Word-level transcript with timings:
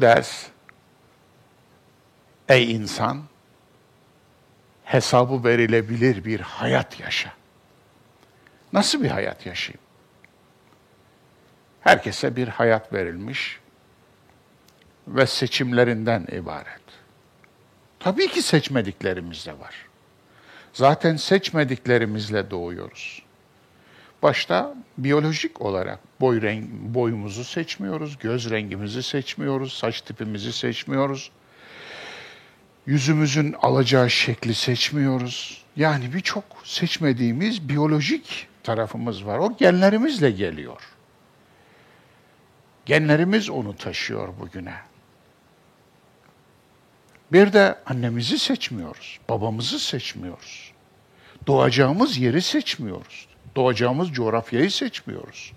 ders, 0.00 0.46
ey 2.48 2.72
insan, 2.72 3.22
hesabı 4.84 5.44
verilebilir 5.44 6.24
bir 6.24 6.40
hayat 6.40 7.00
yaşa. 7.00 7.32
Nasıl 8.72 9.02
bir 9.02 9.10
hayat 9.10 9.46
yaşayayım? 9.46 9.80
Herkese 11.80 12.36
bir 12.36 12.48
hayat 12.48 12.92
verilmiş 12.92 13.60
ve 15.08 15.26
seçimlerinden 15.26 16.26
ibaret. 16.32 16.80
Tabii 17.98 18.28
ki 18.28 18.42
seçmediklerimiz 18.42 19.46
de 19.46 19.58
var. 19.58 19.86
Zaten 20.72 21.16
seçmediklerimizle 21.16 22.50
doğuyoruz. 22.50 23.22
Başta 24.22 24.74
biyolojik 24.98 25.60
olarak 25.60 25.98
boy 26.20 26.42
renk, 26.42 26.70
boyumuzu 26.70 27.44
seçmiyoruz, 27.44 28.18
göz 28.18 28.50
rengimizi 28.50 29.02
seçmiyoruz, 29.02 29.72
saç 29.72 30.00
tipimizi 30.00 30.52
seçmiyoruz. 30.52 31.30
Yüzümüzün 32.86 33.52
alacağı 33.62 34.10
şekli 34.10 34.54
seçmiyoruz. 34.54 35.64
Yani 35.76 36.14
birçok 36.14 36.44
seçmediğimiz 36.64 37.68
biyolojik 37.68 38.48
tarafımız 38.62 39.26
var. 39.26 39.38
O 39.38 39.56
genlerimizle 39.56 40.30
geliyor. 40.30 40.82
Genlerimiz 42.86 43.50
onu 43.50 43.76
taşıyor 43.76 44.28
bugüne. 44.40 44.74
Bir 47.32 47.52
de 47.52 47.78
annemizi 47.86 48.38
seçmiyoruz, 48.38 49.18
babamızı 49.28 49.78
seçmiyoruz. 49.78 50.72
Doğacağımız 51.46 52.18
yeri 52.18 52.42
seçmiyoruz. 52.42 53.29
Doğacağımız 53.56 54.12
coğrafyayı 54.12 54.70
seçmiyoruz. 54.70 55.52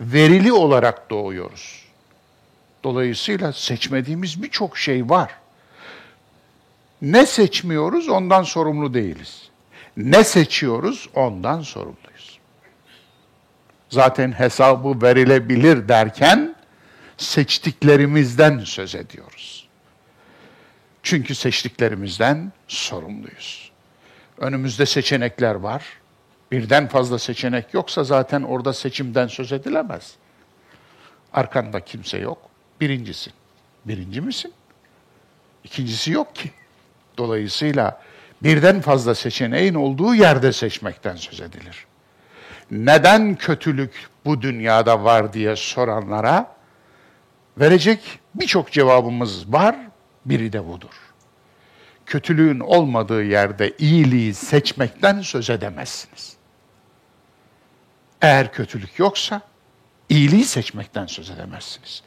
Verili 0.00 0.52
olarak 0.52 1.10
doğuyoruz. 1.10 1.84
Dolayısıyla 2.84 3.52
seçmediğimiz 3.52 4.42
birçok 4.42 4.78
şey 4.78 5.08
var. 5.10 5.30
Ne 7.02 7.26
seçmiyoruz 7.26 8.08
ondan 8.08 8.42
sorumlu 8.42 8.94
değiliz. 8.94 9.48
Ne 9.96 10.24
seçiyoruz 10.24 11.08
ondan 11.14 11.60
sorumluyuz. 11.60 12.38
Zaten 13.88 14.32
hesabı 14.32 15.02
verilebilir 15.02 15.88
derken 15.88 16.54
seçtiklerimizden 17.16 18.58
söz 18.58 18.94
ediyoruz. 18.94 19.68
Çünkü 21.02 21.34
seçtiklerimizden 21.34 22.52
sorumluyuz. 22.68 23.70
Önümüzde 24.38 24.86
seçenekler 24.86 25.54
var. 25.54 25.84
Birden 26.54 26.88
fazla 26.88 27.18
seçenek 27.18 27.74
yoksa 27.74 28.04
zaten 28.04 28.42
orada 28.42 28.72
seçimden 28.72 29.26
söz 29.26 29.52
edilemez. 29.52 30.14
Arkanda 31.32 31.80
kimse 31.80 32.18
yok. 32.18 32.38
Birincisin. 32.80 33.32
Birinci 33.84 34.20
misin? 34.20 34.52
İkincisi 35.64 36.12
yok 36.12 36.34
ki. 36.34 36.50
Dolayısıyla 37.18 38.02
birden 38.42 38.80
fazla 38.80 39.14
seçeneğin 39.14 39.74
olduğu 39.74 40.14
yerde 40.14 40.52
seçmekten 40.52 41.16
söz 41.16 41.40
edilir. 41.40 41.86
Neden 42.70 43.34
kötülük 43.34 44.08
bu 44.24 44.42
dünyada 44.42 45.04
var 45.04 45.32
diye 45.32 45.56
soranlara 45.56 46.56
verecek 47.58 48.00
birçok 48.34 48.72
cevabımız 48.72 49.52
var, 49.52 49.76
biri 50.24 50.52
de 50.52 50.66
budur. 50.66 50.94
Kötülüğün 52.06 52.60
olmadığı 52.60 53.24
yerde 53.24 53.72
iyiliği 53.78 54.34
seçmekten 54.34 55.20
söz 55.20 55.50
edemezsiniz. 55.50 56.33
Eğer 58.24 58.52
kötülük 58.52 58.98
yoksa 58.98 59.40
iyiliği 60.08 60.44
seçmekten 60.44 61.06
söz 61.06 61.30
edemezsiniz. 61.30 62.02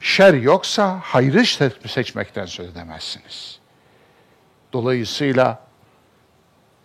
Şer 0.00 0.34
yoksa 0.34 1.00
hayrı 1.02 1.44
seçmekten 1.88 2.46
söz 2.46 2.68
edemezsiniz. 2.68 3.58
Dolayısıyla 4.72 5.66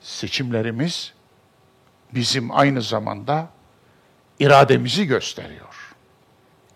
seçimlerimiz 0.01 1.13
bizim 2.13 2.57
aynı 2.57 2.81
zamanda 2.81 3.49
irademizi 4.39 5.07
gösteriyor. 5.07 5.95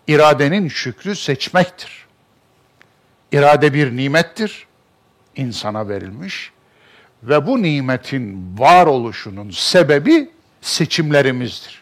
İradenin 0.06 0.68
şükrü 0.68 1.16
seçmektir. 1.16 2.06
İrade 3.32 3.74
bir 3.74 3.96
nimettir, 3.96 4.66
insana 5.36 5.88
verilmiş 5.88 6.52
ve 7.22 7.46
bu 7.46 7.62
nimetin 7.62 8.58
varoluşunun 8.58 9.50
sebebi 9.50 10.30
seçimlerimizdir. 10.60 11.81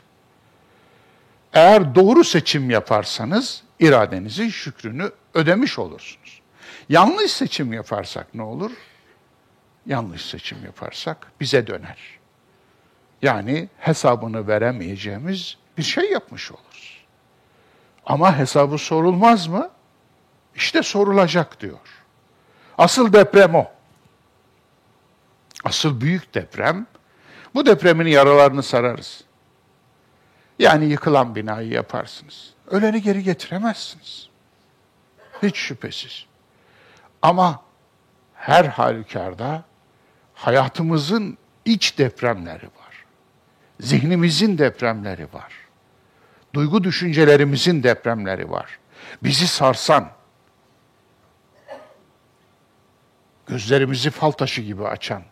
Eğer 1.53 1.95
doğru 1.95 2.25
seçim 2.25 2.71
yaparsanız 2.71 3.63
iradenizin 3.81 4.49
şükrünü 4.49 5.11
ödemiş 5.35 5.79
olursunuz. 5.79 6.41
Yanlış 6.89 7.33
seçim 7.33 7.73
yaparsak 7.73 8.35
ne 8.35 8.43
olur? 8.43 8.71
Yanlış 9.87 10.23
seçim 10.27 10.65
yaparsak 10.65 11.33
bize 11.41 11.67
döner. 11.67 11.99
Yani 13.23 13.69
hesabını 13.79 14.49
veremeyeceğimiz 14.49 15.57
bir 15.79 15.83
şey 15.83 16.11
yapmış 16.11 16.53
oluruz. 16.53 17.05
Ama 18.07 18.39
hesabı 18.39 18.79
sorulmaz 18.79 19.47
mı? 19.47 19.71
İşte 20.55 20.83
sorulacak 20.83 21.61
diyor. 21.61 21.79
Asıl 22.79 23.13
deprem 23.13 23.55
o. 23.55 23.71
Asıl 25.65 26.01
büyük 26.01 26.35
deprem. 26.35 26.87
Bu 27.55 27.67
depremin 27.67 28.07
yaralarını 28.07 28.63
sararız. 28.63 29.25
Yani 30.61 30.85
yıkılan 30.85 31.35
binayı 31.35 31.69
yaparsınız. 31.69 32.55
Öleni 32.67 33.03
geri 33.03 33.23
getiremezsiniz. 33.23 34.29
Hiç 35.43 35.57
şüphesiz. 35.57 36.27
Ama 37.23 37.63
her 38.35 38.65
halükarda 38.65 39.65
hayatımızın 40.35 41.39
iç 41.65 41.99
depremleri 41.99 42.65
var. 42.65 43.05
Zihnimizin 43.81 44.59
depremleri 44.59 45.29
var. 45.33 45.53
Duygu 46.55 46.85
düşüncelerimizin 46.85 47.83
depremleri 47.83 48.51
var. 48.51 48.79
Bizi 49.23 49.49
sarsan, 49.49 50.11
gözlerimizi 53.47 54.11
fal 54.11 54.31
taşı 54.31 54.63
gibi 54.63 54.87
açan, 54.87 55.23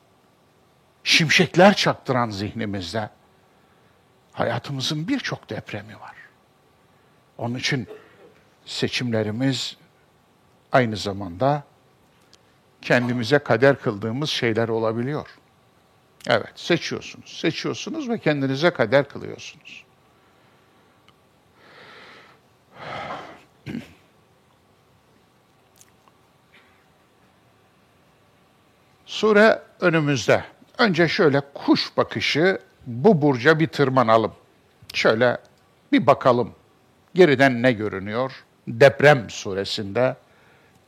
şimşekler 1.05 1.75
çaktıran 1.75 2.31
zihnimizde 2.31 3.11
hayatımızın 4.39 5.09
birçok 5.09 5.51
depremi 5.51 6.01
var. 6.01 6.15
Onun 7.39 7.55
için 7.55 7.89
seçimlerimiz 8.67 9.77
aynı 10.73 10.97
zamanda 10.97 11.65
kendimize 12.83 13.39
kader 13.39 13.81
kıldığımız 13.81 14.31
şeyler 14.31 14.69
olabiliyor. 14.69 15.29
Evet, 16.27 16.53
seçiyorsunuz. 16.55 17.39
Seçiyorsunuz 17.41 18.09
ve 18.09 18.19
kendinize 18.19 18.71
kader 18.71 19.09
kılıyorsunuz. 19.09 19.85
Sure 29.07 29.63
önümüzde. 29.81 30.45
Önce 30.79 31.09
şöyle 31.09 31.41
kuş 31.55 31.97
bakışı 31.97 32.68
bu 32.89 33.23
burca 33.23 33.59
bir 33.59 33.67
tırmanalım. 33.67 34.33
Şöyle 34.95 35.39
bir 35.93 36.07
bakalım. 36.07 36.55
Geriden 37.15 37.63
ne 37.63 37.73
görünüyor? 37.73 38.33
Deprem 38.69 39.31
suresinde, 39.31 40.17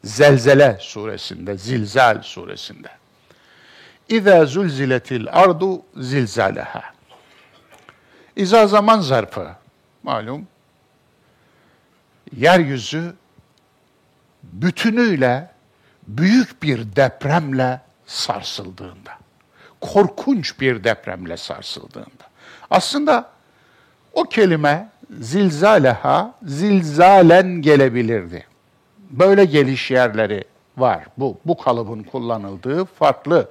Zelzele 0.04 0.76
suresinde, 0.80 1.56
Zilzal 1.56 2.22
suresinde. 2.22 2.88
İza 4.08 4.46
zulziletil 4.46 5.26
ardu 5.30 5.82
zilzaleha. 5.96 6.82
İza 8.36 8.66
zaman 8.66 9.00
zarfı. 9.00 9.48
Malum 10.02 10.46
yeryüzü 12.36 13.14
bütünüyle 14.42 15.50
büyük 16.08 16.62
bir 16.62 16.96
depremle 16.96 17.80
sarsıldığında, 18.06 19.18
korkunç 19.80 20.60
bir 20.60 20.84
depremle 20.84 21.36
sarsıldığında. 21.36 22.30
Aslında 22.70 23.30
o 24.12 24.24
kelime 24.24 24.88
zilzaleha, 25.20 26.34
zilzalen 26.42 27.48
gelebilirdi. 27.62 28.46
Böyle 29.10 29.44
geliş 29.44 29.90
yerleri 29.90 30.44
var. 30.76 31.04
Bu, 31.18 31.38
bu 31.44 31.56
kalıbın 31.56 32.02
kullanıldığı 32.02 32.84
farklı 32.84 33.48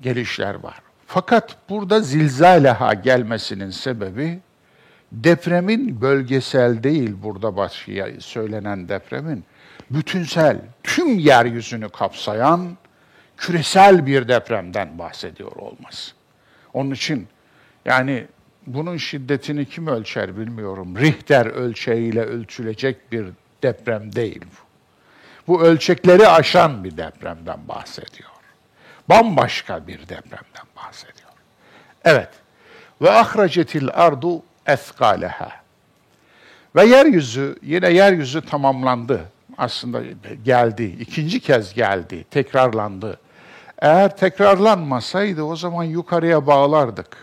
gelişler 0.00 0.54
var. 0.54 0.82
Fakat 1.06 1.56
burada 1.68 2.00
zilzaleha 2.00 2.94
gelmesinin 2.94 3.70
sebebi 3.70 4.40
depremin 5.12 6.00
bölgesel 6.00 6.82
değil 6.82 7.14
burada 7.22 7.56
başlığa 7.56 8.08
söylenen 8.18 8.88
depremin 8.88 9.44
bütünsel, 9.90 10.58
tüm 10.82 11.18
yeryüzünü 11.18 11.88
kapsayan 11.88 12.76
küresel 13.36 14.06
bir 14.06 14.28
depremden 14.28 14.98
bahsediyor 14.98 15.52
olması. 15.52 16.12
Onun 16.72 16.90
için 16.90 17.28
yani 17.84 18.26
bunun 18.66 18.96
şiddetini 18.96 19.64
kim 19.64 19.86
ölçer 19.86 20.38
bilmiyorum. 20.38 20.96
Richter 20.98 21.46
ölçeğiyle 21.46 22.22
ölçülecek 22.22 23.12
bir 23.12 23.26
deprem 23.62 24.14
değil 24.14 24.40
bu. 24.42 24.66
Bu 25.48 25.62
ölçekleri 25.62 26.28
aşan 26.28 26.84
bir 26.84 26.96
depremden 26.96 27.68
bahsediyor. 27.68 28.30
Bambaşka 29.08 29.86
bir 29.86 29.98
depremden 29.98 30.66
bahsediyor. 30.76 31.30
Evet. 32.04 32.28
Ve 33.02 33.10
ahracetil 33.10 33.88
ardu 33.92 34.42
ethkaleha. 34.66 35.52
Ve 36.76 36.84
yeryüzü, 36.84 37.56
yine 37.62 37.90
yeryüzü 37.90 38.40
tamamlandı. 38.40 39.20
Aslında 39.58 40.02
geldi, 40.44 40.96
ikinci 41.00 41.40
kez 41.40 41.74
geldi, 41.74 42.24
tekrarlandı. 42.30 43.20
Eğer 43.78 44.16
tekrarlanmasaydı 44.16 45.42
o 45.42 45.56
zaman 45.56 45.84
yukarıya 45.84 46.46
bağlardık. 46.46 47.16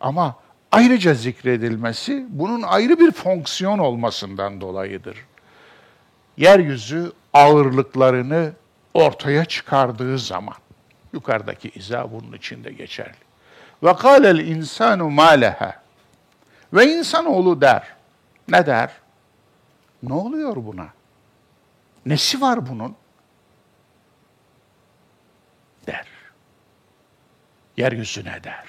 Ama 0.00 0.36
ayrıca 0.72 1.14
zikredilmesi 1.14 2.26
bunun 2.28 2.62
ayrı 2.62 3.00
bir 3.00 3.12
fonksiyon 3.12 3.78
olmasından 3.78 4.60
dolayıdır. 4.60 5.26
Yeryüzü 6.36 7.12
ağırlıklarını 7.32 8.52
ortaya 8.94 9.44
çıkardığı 9.44 10.18
zaman, 10.18 10.54
yukarıdaki 11.12 11.68
izah 11.68 12.06
bunun 12.12 12.32
içinde 12.32 12.72
geçerli. 12.72 13.16
Ve 13.82 13.96
kâlel 13.96 14.38
insanu 14.38 15.10
mâleha. 15.10 15.82
Ve 16.72 16.96
insanoğlu 16.98 17.60
der. 17.60 17.82
Ne 18.48 18.66
der? 18.66 18.90
Ne 20.02 20.12
oluyor 20.12 20.56
buna? 20.56 20.86
Nesi 22.06 22.40
var 22.40 22.68
bunun? 22.68 22.96
Der 25.86 26.06
yeryüzüne 27.76 28.44
der. 28.44 28.64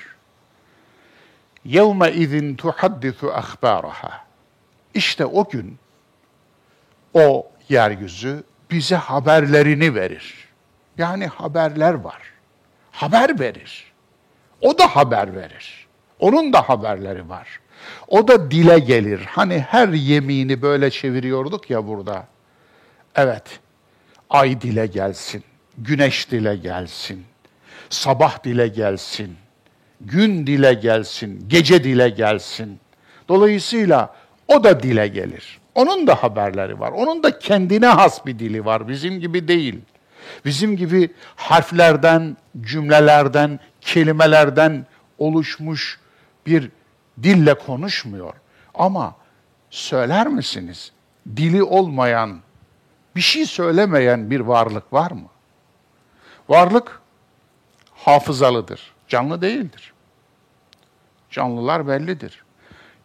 Yevme 1.65 2.11
izin 2.11 2.55
tuhaddisu 2.55 3.33
ahbaraha. 3.33 4.25
İşte 4.93 5.25
o 5.25 5.49
gün 5.49 5.77
o 7.13 7.51
yeryüzü 7.69 8.43
bize 8.71 8.95
haberlerini 8.95 9.95
verir. 9.95 10.47
Yani 10.97 11.27
haberler 11.27 11.93
var. 11.93 12.21
Haber 12.91 13.39
verir. 13.39 13.93
O 14.61 14.77
da 14.77 14.95
haber 14.95 15.35
verir. 15.35 15.87
Onun 16.19 16.53
da 16.53 16.69
haberleri 16.69 17.29
var. 17.29 17.59
O 18.07 18.27
da 18.27 18.51
dile 18.51 18.79
gelir. 18.79 19.25
Hani 19.29 19.59
her 19.59 19.87
yemini 19.87 20.61
böyle 20.61 20.91
çeviriyorduk 20.91 21.69
ya 21.69 21.87
burada. 21.87 22.27
Evet. 23.15 23.59
Ay 24.29 24.61
dile 24.61 24.85
gelsin. 24.85 25.43
Güneş 25.77 26.31
dile 26.31 26.55
gelsin 26.55 27.25
sabah 27.89 28.43
dile 28.43 28.67
gelsin, 28.67 29.35
gün 30.01 30.47
dile 30.47 30.73
gelsin, 30.73 31.45
gece 31.47 31.83
dile 31.83 32.09
gelsin. 32.09 32.79
Dolayısıyla 33.29 34.15
o 34.47 34.63
da 34.63 34.83
dile 34.83 35.07
gelir. 35.07 35.59
Onun 35.75 36.07
da 36.07 36.15
haberleri 36.15 36.79
var. 36.79 36.91
Onun 36.91 37.23
da 37.23 37.39
kendine 37.39 37.87
has 37.87 38.25
bir 38.25 38.39
dili 38.39 38.65
var. 38.65 38.87
Bizim 38.87 39.19
gibi 39.19 39.47
değil. 39.47 39.79
Bizim 40.45 40.77
gibi 40.77 41.13
harflerden, 41.35 42.37
cümlelerden, 42.61 43.59
kelimelerden 43.81 44.85
oluşmuş 45.17 45.99
bir 46.45 46.71
dille 47.23 47.53
konuşmuyor. 47.53 48.33
Ama 48.73 49.15
söyler 49.69 50.27
misiniz? 50.27 50.91
Dili 51.35 51.63
olmayan, 51.63 52.39
bir 53.15 53.21
şey 53.21 53.45
söylemeyen 53.45 54.31
bir 54.31 54.39
varlık 54.39 54.93
var 54.93 55.11
mı? 55.11 55.27
Varlık 56.49 56.96
hafızalıdır, 58.07 58.81
canlı 59.07 59.41
değildir. 59.41 59.93
Canlılar 61.31 61.87
bellidir. 61.87 62.43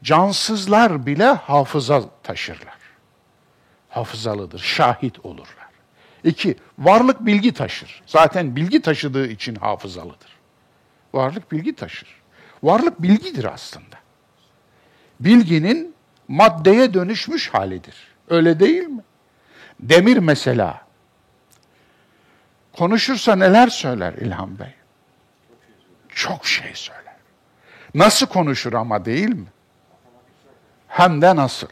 Cansızlar 0.03 1.07
bile 1.07 1.25
hafıza 1.25 2.03
taşırlar. 2.23 2.77
Hafızalıdır, 3.89 4.59
şahit 4.59 5.25
olurlar. 5.25 5.69
İki, 6.25 6.57
varlık 6.79 7.27
bilgi 7.27 7.53
taşır. 7.55 8.03
Zaten 8.07 8.57
bilgi 8.57 8.83
taşıdığı 8.83 9.27
için 9.27 9.55
hafızalıdır. 9.55 10.37
Varlık 11.13 11.53
bilgi 11.53 11.75
taşır. 11.75 12.09
Varlık 12.63 13.03
bilgidir 13.03 13.45
aslında. 13.45 13.97
Bilginin 15.21 15.95
maddeye 16.29 16.95
dönüşmüş 16.95 17.49
halidir. 17.49 17.97
Öyle 18.29 18.61
değil 18.61 18.83
mi? 18.83 19.03
Demir 19.81 20.17
mesela. 20.17 20.87
Konuşursa 22.73 23.37
neler 23.37 23.69
söyler 23.69 24.15
İlhan 24.15 24.59
Bey? 24.59 24.75
Çok 26.15 26.47
şey 26.47 26.75
söyler. 26.75 27.17
Nasıl 27.95 28.27
konuşur 28.27 28.73
ama 28.73 29.05
değil 29.05 29.29
mi? 29.29 29.47
Hem 30.89 31.23
de 31.23 31.37
nasıl. 31.37 31.67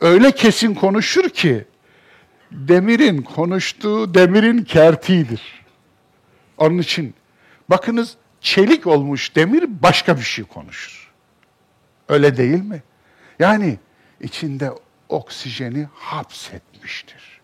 Öyle 0.00 0.32
kesin 0.32 0.74
konuşur 0.74 1.28
ki 1.28 1.64
demirin 2.50 3.22
konuştuğu 3.22 4.14
demirin 4.14 4.64
kertiğidir. 4.64 5.64
Onun 6.58 6.78
için 6.78 7.14
bakınız 7.70 8.16
çelik 8.40 8.86
olmuş 8.86 9.36
demir 9.36 9.64
başka 9.82 10.16
bir 10.16 10.22
şey 10.22 10.44
konuşur. 10.44 11.12
Öyle 12.08 12.36
değil 12.36 12.62
mi? 12.62 12.82
Yani 13.38 13.78
içinde 14.20 14.72
oksijeni 15.08 15.88
hapsetmiştir. 15.94 17.40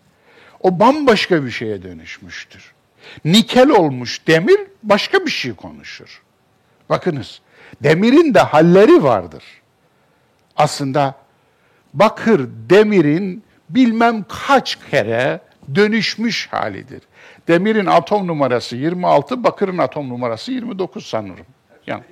O 0.61 0.81
bambaşka 0.81 1.45
bir 1.45 1.51
şeye 1.51 1.83
dönüşmüştür. 1.83 2.75
Nikel 3.25 3.71
olmuş 3.71 4.27
demir 4.27 4.61
başka 4.83 5.27
bir 5.27 5.31
şey 5.31 5.55
konuşur. 5.55 6.23
Bakınız, 6.91 7.41
demirin 7.83 8.35
de 8.35 8.41
halleri 8.41 9.03
vardır. 9.03 9.45
Aslında 10.57 11.15
bakır 11.95 12.49
demirin 12.71 13.45
bilmem 13.71 14.25
kaç 14.47 14.79
kere 14.91 15.41
dönüşmüş 15.75 16.49
halidir. 16.51 17.03
Demirin 17.49 17.87
atom 17.87 18.27
numarası 18.27 18.77
26, 18.77 19.45
bakırın 19.45 19.79
atom 19.79 20.09
numarası 20.09 20.53
29 20.53 21.07
sanırım. 21.07 21.47
Yani, 21.87 22.03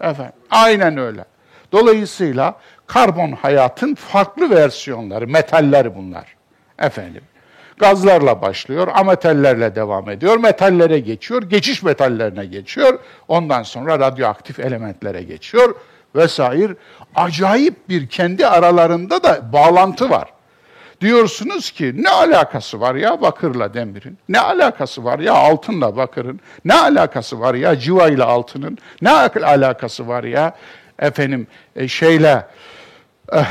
efendim, 0.00 0.34
aynen 0.50 0.98
öyle. 0.98 1.24
Dolayısıyla 1.72 2.60
karbon 2.86 3.32
hayatın 3.32 3.94
farklı 3.94 4.50
versiyonları, 4.50 5.28
metalleri 5.28 5.96
bunlar. 5.96 6.36
Efendim, 6.78 7.22
gazlarla 7.78 8.42
başlıyor, 8.42 8.88
ametallerle 8.94 9.74
devam 9.74 10.10
ediyor, 10.10 10.36
metallere 10.36 10.98
geçiyor, 10.98 11.42
geçiş 11.42 11.82
metallerine 11.82 12.46
geçiyor, 12.46 12.98
ondan 13.28 13.62
sonra 13.62 13.98
radyoaktif 13.98 14.60
elementlere 14.60 15.22
geçiyor 15.22 15.74
vesaire. 16.14 16.74
Acayip 17.14 17.88
bir 17.88 18.06
kendi 18.08 18.46
aralarında 18.46 19.22
da 19.22 19.52
bağlantı 19.52 20.10
var. 20.10 20.28
Diyorsunuz 21.00 21.70
ki 21.70 22.02
ne 22.02 22.10
alakası 22.10 22.80
var 22.80 22.94
ya 22.94 23.20
bakırla 23.20 23.74
demirin? 23.74 24.18
Ne 24.28 24.40
alakası 24.40 25.04
var 25.04 25.18
ya 25.18 25.32
altınla 25.34 25.96
bakırın? 25.96 26.40
Ne 26.64 26.74
alakası 26.74 27.40
var 27.40 27.54
ya 27.54 27.78
civa 27.78 28.08
ile 28.08 28.24
altının? 28.24 28.78
Ne 29.02 29.10
alakası 29.10 30.08
var 30.08 30.24
ya 30.24 30.56
efendim 30.98 31.46
e, 31.76 31.88
şeyle 31.88 32.46
eh, 33.32 33.44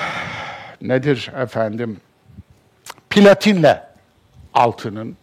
nedir 0.82 1.32
efendim 1.41 1.98
platinle 3.10 3.84
altının? 4.56 5.18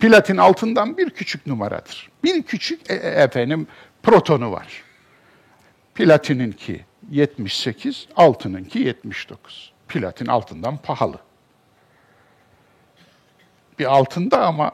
Platin 0.00 0.36
altından 0.36 0.98
bir 0.98 1.10
küçük 1.10 1.46
numaradır. 1.46 2.10
Bir 2.24 2.42
küçük 2.42 2.90
e, 2.90 2.94
e 2.94 3.08
efendim 3.08 3.66
protonu 4.02 4.52
var. 4.52 4.82
Platininki 5.94 6.84
78, 7.10 8.08
altınınki 8.16 8.78
79. 8.78 9.72
Platin 9.88 10.26
altından 10.26 10.76
pahalı. 10.76 11.18
Bir 13.78 13.94
altında 13.94 14.46
ama 14.46 14.72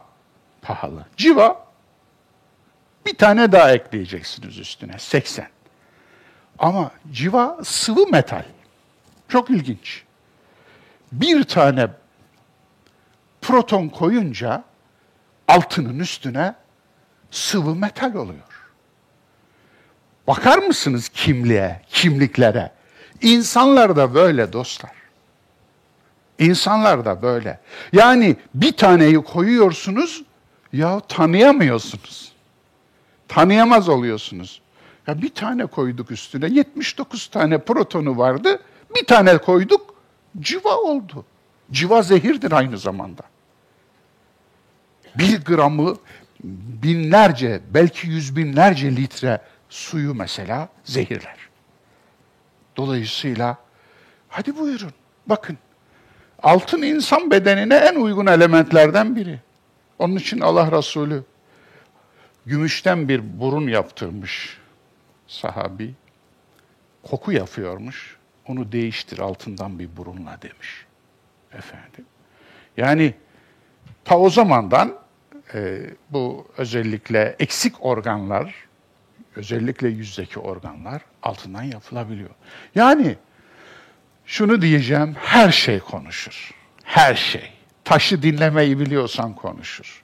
pahalı. 0.62 1.06
Civa 1.16 1.66
bir 3.06 3.14
tane 3.14 3.52
daha 3.52 3.72
ekleyeceksiniz 3.72 4.58
üstüne 4.58 4.98
80. 4.98 5.48
Ama 6.58 6.90
civa 7.12 7.58
sıvı 7.64 8.06
metal. 8.06 8.44
Çok 9.28 9.50
ilginç. 9.50 10.02
Bir 11.12 11.44
tane 11.44 11.88
proton 13.42 13.88
koyunca 13.88 14.64
altının 15.48 15.98
üstüne 15.98 16.54
sıvı 17.30 17.74
metal 17.74 18.14
oluyor. 18.14 18.70
Bakar 20.26 20.58
mısınız 20.58 21.08
kimliğe, 21.08 21.82
kimliklere? 21.88 22.72
İnsanlar 23.22 23.96
da 23.96 24.14
böyle 24.14 24.52
dostlar. 24.52 24.92
İnsanlar 26.38 27.04
da 27.04 27.22
böyle. 27.22 27.60
Yani 27.92 28.36
bir 28.54 28.72
taneyi 28.72 29.16
koyuyorsunuz, 29.16 30.22
ya 30.72 31.00
tanıyamıyorsunuz. 31.00 32.32
Tanıyamaz 33.28 33.88
oluyorsunuz. 33.88 34.60
Ya 35.06 35.22
bir 35.22 35.34
tane 35.34 35.66
koyduk 35.66 36.10
üstüne, 36.10 36.46
79 36.46 37.26
tane 37.26 37.58
protonu 37.58 38.18
vardı, 38.18 38.60
bir 38.96 39.06
tane 39.06 39.38
koyduk, 39.38 39.94
civa 40.40 40.76
oldu. 40.76 41.24
Civa 41.72 42.02
zehirdir 42.02 42.52
aynı 42.52 42.78
zamanda. 42.78 43.22
Bir 45.14 45.44
gramı 45.44 45.96
binlerce, 46.82 47.60
belki 47.74 48.08
yüz 48.08 48.36
binlerce 48.36 48.96
litre 48.96 49.40
suyu 49.68 50.14
mesela 50.14 50.68
zehirler. 50.84 51.36
Dolayısıyla 52.76 53.58
hadi 54.28 54.56
buyurun, 54.56 54.92
bakın 55.26 55.58
Altın 56.42 56.82
insan 56.82 57.30
bedenine 57.30 57.74
en 57.74 57.94
uygun 57.94 58.26
elementlerden 58.26 59.16
biri. 59.16 59.40
Onun 59.98 60.16
için 60.16 60.40
Allah 60.40 60.72
Resulü 60.78 61.24
gümüşten 62.46 63.08
bir 63.08 63.40
burun 63.40 63.68
yaptırmış 63.68 64.58
sahabi. 65.26 65.94
Koku 67.02 67.32
yapıyormuş. 67.32 68.16
Onu 68.48 68.72
değiştir 68.72 69.18
altından 69.18 69.78
bir 69.78 69.96
burunla 69.96 70.38
demiş. 70.42 70.86
Efendim. 71.52 72.04
Yani 72.76 73.14
ta 74.04 74.18
o 74.18 74.30
zamandan 74.30 74.98
e, 75.54 75.80
bu 76.10 76.46
özellikle 76.56 77.36
eksik 77.38 77.84
organlar, 77.84 78.54
özellikle 79.36 79.88
yüzdeki 79.88 80.38
organlar 80.38 81.02
altından 81.22 81.62
yapılabiliyor. 81.62 82.30
Yani 82.74 83.16
şunu 84.26 84.62
diyeceğim, 84.62 85.16
her 85.18 85.52
şey 85.52 85.78
konuşur. 85.78 86.50
Her 86.84 87.14
şey. 87.14 87.52
Taşı 87.84 88.22
dinlemeyi 88.22 88.78
biliyorsan 88.78 89.34
konuşur. 89.34 90.02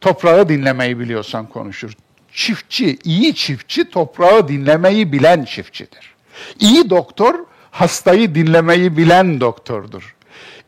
Toprağı 0.00 0.48
dinlemeyi 0.48 0.98
biliyorsan 0.98 1.46
konuşur. 1.46 1.92
Çiftçi, 2.32 2.98
iyi 3.04 3.34
çiftçi 3.34 3.90
toprağı 3.90 4.48
dinlemeyi 4.48 5.12
bilen 5.12 5.44
çiftçidir. 5.44 6.14
İyi 6.60 6.90
doktor 6.90 7.34
hastayı 7.70 8.34
dinlemeyi 8.34 8.96
bilen 8.96 9.40
doktordur. 9.40 10.14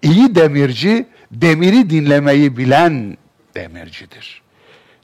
İyi 0.01 0.35
demirci 0.35 1.07
demiri 1.31 1.89
dinlemeyi 1.89 2.57
bilen 2.57 3.17
demircidir. 3.55 4.41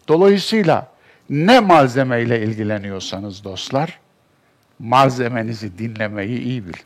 Dolayısıyla 0.07 0.91
ne 1.29 1.59
malzemeyle 1.59 2.43
ilgileniyorsanız 2.43 3.43
dostlar, 3.43 3.99
malzemenizi 4.79 5.77
dinlemeyi 5.77 6.39
iyi 6.39 6.63
bilin. 6.63 6.85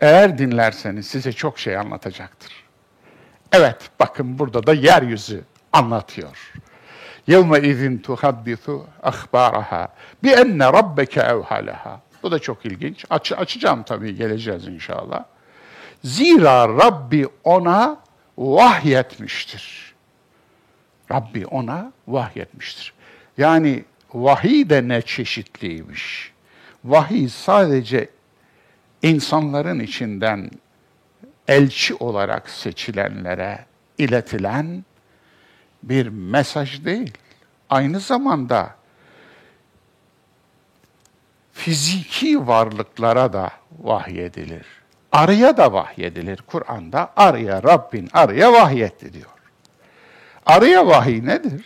Eğer 0.00 0.38
dinlerseniz 0.38 1.06
size 1.06 1.32
çok 1.32 1.58
şey 1.58 1.76
anlatacaktır. 1.76 2.52
Evet, 3.52 3.90
bakın 4.00 4.38
burada 4.38 4.66
da 4.66 4.74
yeryüzü 4.74 5.44
anlatıyor. 5.72 6.52
يَوْمَ 7.28 7.52
اِذٍ 7.58 8.02
تُحَدِّثُ 8.02 8.82
اَخْبَارَهَا 9.02 9.88
بِاَنَّ 10.24 10.60
رَبَّكَ 10.78 11.14
اَوْهَلَهَا 11.32 11.96
Bu 12.22 12.30
da 12.30 12.38
çok 12.38 12.66
ilginç. 12.66 13.04
Aç, 13.10 13.32
açacağım 13.32 13.82
tabii, 13.82 14.16
geleceğiz 14.16 14.68
inşallah. 14.68 15.24
Zira 16.03 16.69
Rabbi 16.69 17.27
ona 17.43 17.97
vahyetmiştir. 18.37 19.93
Rabbi 21.11 21.45
ona 21.47 21.91
vahyetmiştir. 22.07 22.93
Yani 23.37 23.85
vahiy 24.13 24.69
de 24.69 24.87
ne 24.87 25.01
çeşitliymiş. 25.01 26.31
Vahiy 26.83 27.29
sadece 27.29 28.09
insanların 29.01 29.79
içinden 29.79 30.51
elçi 31.47 31.95
olarak 31.95 32.49
seçilenlere 32.49 33.65
iletilen 33.97 34.85
bir 35.83 36.07
mesaj 36.07 36.85
değil. 36.85 37.13
Aynı 37.69 37.99
zamanda 37.99 38.75
fiziki 41.53 42.47
varlıklara 42.47 43.33
da 43.33 43.51
vahyedilir. 43.79 44.82
Arıya 45.13 45.57
da 45.57 45.73
vahyedilir. 45.73 46.39
Kur'an'da 46.47 47.13
arıya 47.15 47.63
Rabbin 47.63 48.09
arıya 48.13 48.53
vahyetti 48.53 49.13
diyor. 49.13 49.29
Arıya 50.45 50.87
vahiy 50.87 51.25
nedir? 51.25 51.65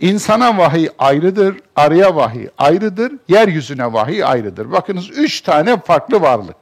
İnsana 0.00 0.58
vahiy 0.58 0.88
ayrıdır, 0.98 1.60
arıya 1.76 2.16
vahiy 2.16 2.48
ayrıdır, 2.58 3.12
yeryüzüne 3.28 3.92
vahiy 3.92 4.24
ayrıdır. 4.24 4.72
Bakınız 4.72 5.10
üç 5.10 5.40
tane 5.40 5.80
farklı 5.80 6.20
varlık. 6.20 6.56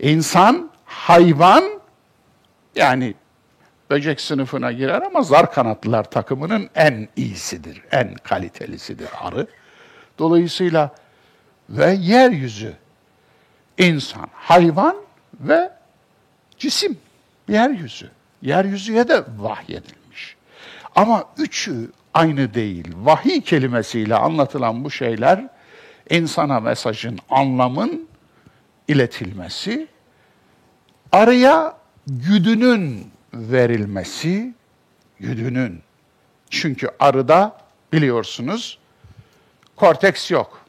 İnsan, 0.00 0.70
hayvan, 0.84 1.64
yani 2.74 3.14
böcek 3.90 4.20
sınıfına 4.20 4.72
girer 4.72 5.02
ama 5.02 5.22
zar 5.22 5.52
kanatlılar 5.52 6.04
takımının 6.04 6.70
en 6.74 7.08
iyisidir, 7.16 7.82
en 7.92 8.14
kalitelisidir 8.14 9.08
arı. 9.20 9.46
Dolayısıyla 10.18 10.90
ve 11.70 11.92
yeryüzü, 11.92 12.72
insan, 13.78 14.28
hayvan 14.34 15.05
ve 15.40 15.72
cisim, 16.58 16.98
yeryüzü. 17.48 18.10
Yeryüzüye 18.42 19.08
de 19.08 19.24
vahyedilmiş. 19.38 20.36
Ama 20.94 21.24
üçü 21.38 21.90
aynı 22.14 22.54
değil. 22.54 22.92
Vahiy 22.96 23.40
kelimesiyle 23.40 24.14
anlatılan 24.14 24.84
bu 24.84 24.90
şeyler 24.90 25.48
insana 26.10 26.60
mesajın, 26.60 27.18
anlamın 27.30 28.08
iletilmesi, 28.88 29.88
araya 31.12 31.76
güdünün 32.06 33.10
verilmesi, 33.34 34.54
güdünün. 35.20 35.82
Çünkü 36.50 36.90
arıda 36.98 37.56
biliyorsunuz 37.92 38.78
korteks 39.76 40.30
yok. 40.30 40.60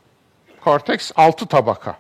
Korteks 0.62 1.12
altı 1.16 1.46
tabaka. 1.46 1.98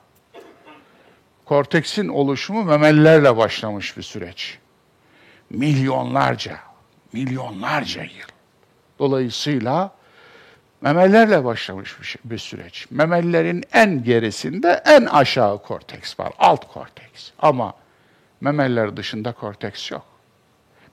Korteksin 1.47 2.07
oluşumu 2.07 2.63
memelilerle 2.63 3.37
başlamış 3.37 3.97
bir 3.97 4.03
süreç. 4.03 4.57
Milyonlarca, 5.49 6.59
milyonlarca 7.13 8.01
yıl. 8.01 8.29
Dolayısıyla 8.99 9.91
memelerle 10.81 11.45
başlamış 11.45 11.99
bir, 11.99 12.05
şey, 12.05 12.37
süreç. 12.37 12.87
Memelilerin 12.91 13.63
en 13.73 14.03
gerisinde 14.03 14.83
en 14.85 15.05
aşağı 15.05 15.61
korteks 15.61 16.19
var, 16.19 16.33
alt 16.39 16.73
korteks. 16.73 17.29
Ama 17.39 17.73
memeliler 18.41 18.97
dışında 18.97 19.31
korteks 19.31 19.91
yok. 19.91 20.05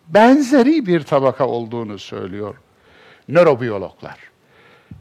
Benzeri 0.08 0.86
bir 0.86 1.02
tabaka 1.02 1.46
olduğunu 1.46 1.98
söylüyor 1.98 2.56
nörobiyologlar. 3.28 4.18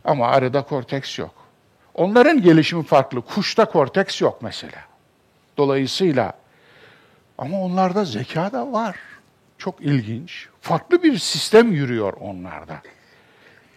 Ama 0.06 0.28
arada 0.28 0.62
korteks 0.64 1.20
yok. 1.20 1.34
Onların 1.94 2.42
gelişimi 2.42 2.84
farklı. 2.84 3.22
Kuşta 3.22 3.66
korteks 3.66 4.22
yok 4.22 4.42
mesela. 4.42 4.93
Dolayısıyla 5.58 6.34
ama 7.38 7.62
onlarda 7.62 8.06
zeka 8.06 8.52
da 8.52 8.72
var. 8.72 8.96
Çok 9.58 9.82
ilginç. 9.82 10.48
Farklı 10.62 11.04
bir 11.04 11.18
sistem 11.18 11.72
yürüyor 11.72 12.14
onlarda. 12.14 12.82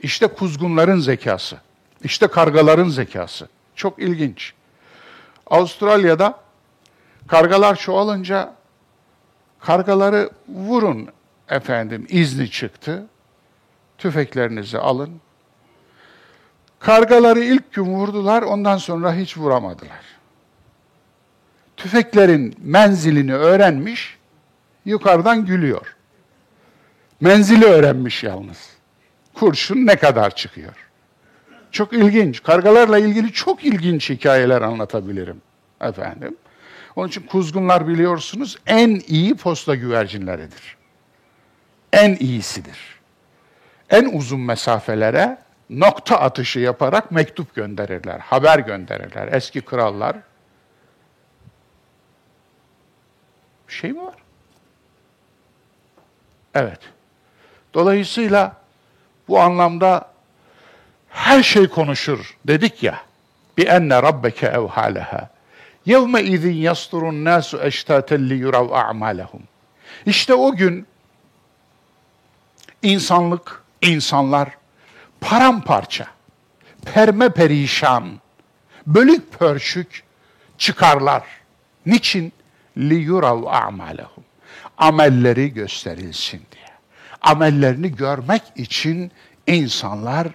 İşte 0.03 0.27
kuzgunların 0.27 0.99
zekası. 0.99 1.57
İşte 2.05 2.27
kargaların 2.27 2.89
zekası. 2.89 3.49
Çok 3.75 3.99
ilginç. 3.99 4.53
Avustralya'da 5.47 6.41
kargalar 7.27 7.77
çoğalınca 7.77 8.55
kargaları 9.61 10.31
vurun 10.49 11.09
efendim 11.49 12.07
izni 12.09 12.51
çıktı. 12.51 13.07
Tüfeklerinizi 13.99 14.79
alın. 14.79 15.21
Kargaları 16.79 17.41
ilk 17.41 17.73
gün 17.73 17.85
vurdular, 17.85 18.43
ondan 18.43 18.77
sonra 18.77 19.15
hiç 19.15 19.39
vuramadılar. 19.39 20.16
Tüfeklerin 21.77 22.57
menzilini 22.59 23.35
öğrenmiş, 23.35 24.17
yukarıdan 24.85 25.47
gülüyor. 25.47 25.97
Menzili 27.21 27.65
öğrenmiş 27.65 28.23
yalnız. 28.23 28.71
Kurşun 29.35 29.87
ne 29.87 29.97
kadar 29.97 30.35
çıkıyor? 30.35 30.73
Çok 31.73 31.93
ilginç. 31.93 32.43
Kargalarla 32.43 32.99
ilgili 32.99 33.33
çok 33.33 33.65
ilginç 33.65 34.11
hikayeler 34.11 34.63
anlatabilirim 34.63 35.43
efendim. 35.81 36.37
Onun 36.97 37.09
için 37.09 37.23
kuzgunlar 37.23 37.89
biliyorsunuz 37.89 38.59
en 38.67 39.03
iyi 39.07 39.35
posta 39.35 39.75
güvercinleridir. 39.75 40.77
En 41.93 42.17
iyisidir. 42.21 42.79
En 43.91 44.19
uzun 44.19 44.41
mesafelere 44.41 45.39
nokta 45.71 46.21
atışı 46.21 46.61
yaparak 46.61 47.11
mektup 47.11 47.55
gönderirler, 47.55 48.19
haber 48.19 48.59
gönderirler. 48.59 49.29
Eski 49.33 49.61
krallar. 49.61 50.17
Bir 53.69 53.73
şey 53.73 53.93
mi 53.93 54.03
var? 54.03 54.15
Evet. 56.55 56.81
Dolayısıyla 57.75 58.57
bu 59.29 59.41
anlamda 59.41 60.11
her 61.09 61.43
şey 61.43 61.69
konuşur 61.69 62.37
dedik 62.45 62.83
ya. 62.83 63.01
Bi 63.57 63.63
enne 63.63 64.03
rabbeke 64.03 64.47
evhaleha. 64.47 65.31
Yevme 65.87 66.23
izin 66.23 66.55
yasturun 66.55 67.25
nasu 67.25 67.63
eştaten 67.63 68.31
li 68.31 68.35
yurav 68.35 68.71
a'malehum. 68.71 69.43
İşte 70.07 70.35
o 70.35 70.57
gün 70.57 70.87
insanlık, 72.83 73.63
insanlar 73.83 74.49
paramparça, 75.21 76.07
perme 76.95 77.29
perişan, 77.29 78.21
bölük 78.87 79.33
pörşük 79.39 80.05
çıkarlar. 80.59 81.23
Niçin? 81.87 82.33
Li 82.78 82.96
yurav 82.96 83.44
a'malehum. 83.46 84.24
Amelleri 84.78 85.54
gösterilsin 85.54 86.42
diye 86.52 86.72
amellerini 87.22 87.96
görmek 87.96 88.42
için 88.56 89.12
insanlar 89.48 90.28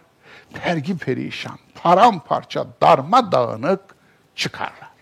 pergi 0.55 0.99
perişan, 0.99 1.59
paramparça, 1.75 2.67
darma 2.83 3.33
dağınık 3.33 3.81
çıkarlar. 4.35 4.97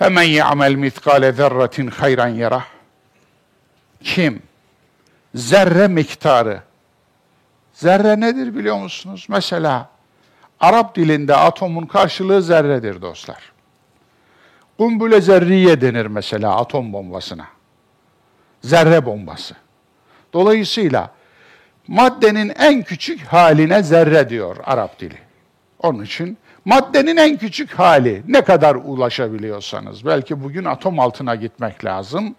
فَمَنْ 0.00 0.24
يَعْمَلْ 0.24 0.72
مِثْقَالَ 0.86 1.32
ذَرَّةٍ 1.32 1.90
خَيْرًا 1.90 2.28
يَرَهُ 2.36 2.62
Kim 4.04 4.42
zerre 5.34 5.88
miktarı, 5.88 6.62
zerre 7.74 8.20
nedir 8.20 8.56
biliyor 8.56 8.76
musunuz? 8.76 9.26
Mesela 9.28 9.88
Arap 10.60 10.96
dilinde 10.96 11.36
atomun 11.36 11.86
karşılığı 11.86 12.42
zerredir 12.42 13.02
dostlar. 13.02 13.52
Kumbule 14.77 15.21
zerriye 15.21 15.81
denir 15.81 16.05
mesela 16.05 16.55
atom 16.55 16.93
bombasına. 16.93 17.47
Zerre 18.61 19.05
bombası. 19.05 19.55
Dolayısıyla 20.33 21.11
maddenin 21.87 22.53
en 22.59 22.83
küçük 22.83 23.21
haline 23.21 23.83
zerre 23.83 24.29
diyor 24.29 24.57
Arap 24.63 24.99
dili. 24.99 25.17
Onun 25.79 26.03
için 26.03 26.37
maddenin 26.65 27.17
en 27.17 27.37
küçük 27.37 27.71
hali 27.71 28.23
ne 28.27 28.41
kadar 28.41 28.75
ulaşabiliyorsanız 28.75 30.05
belki 30.05 30.43
bugün 30.43 30.65
atom 30.65 30.99
altına 30.99 31.35
gitmek 31.35 31.85
lazım. 31.85 32.35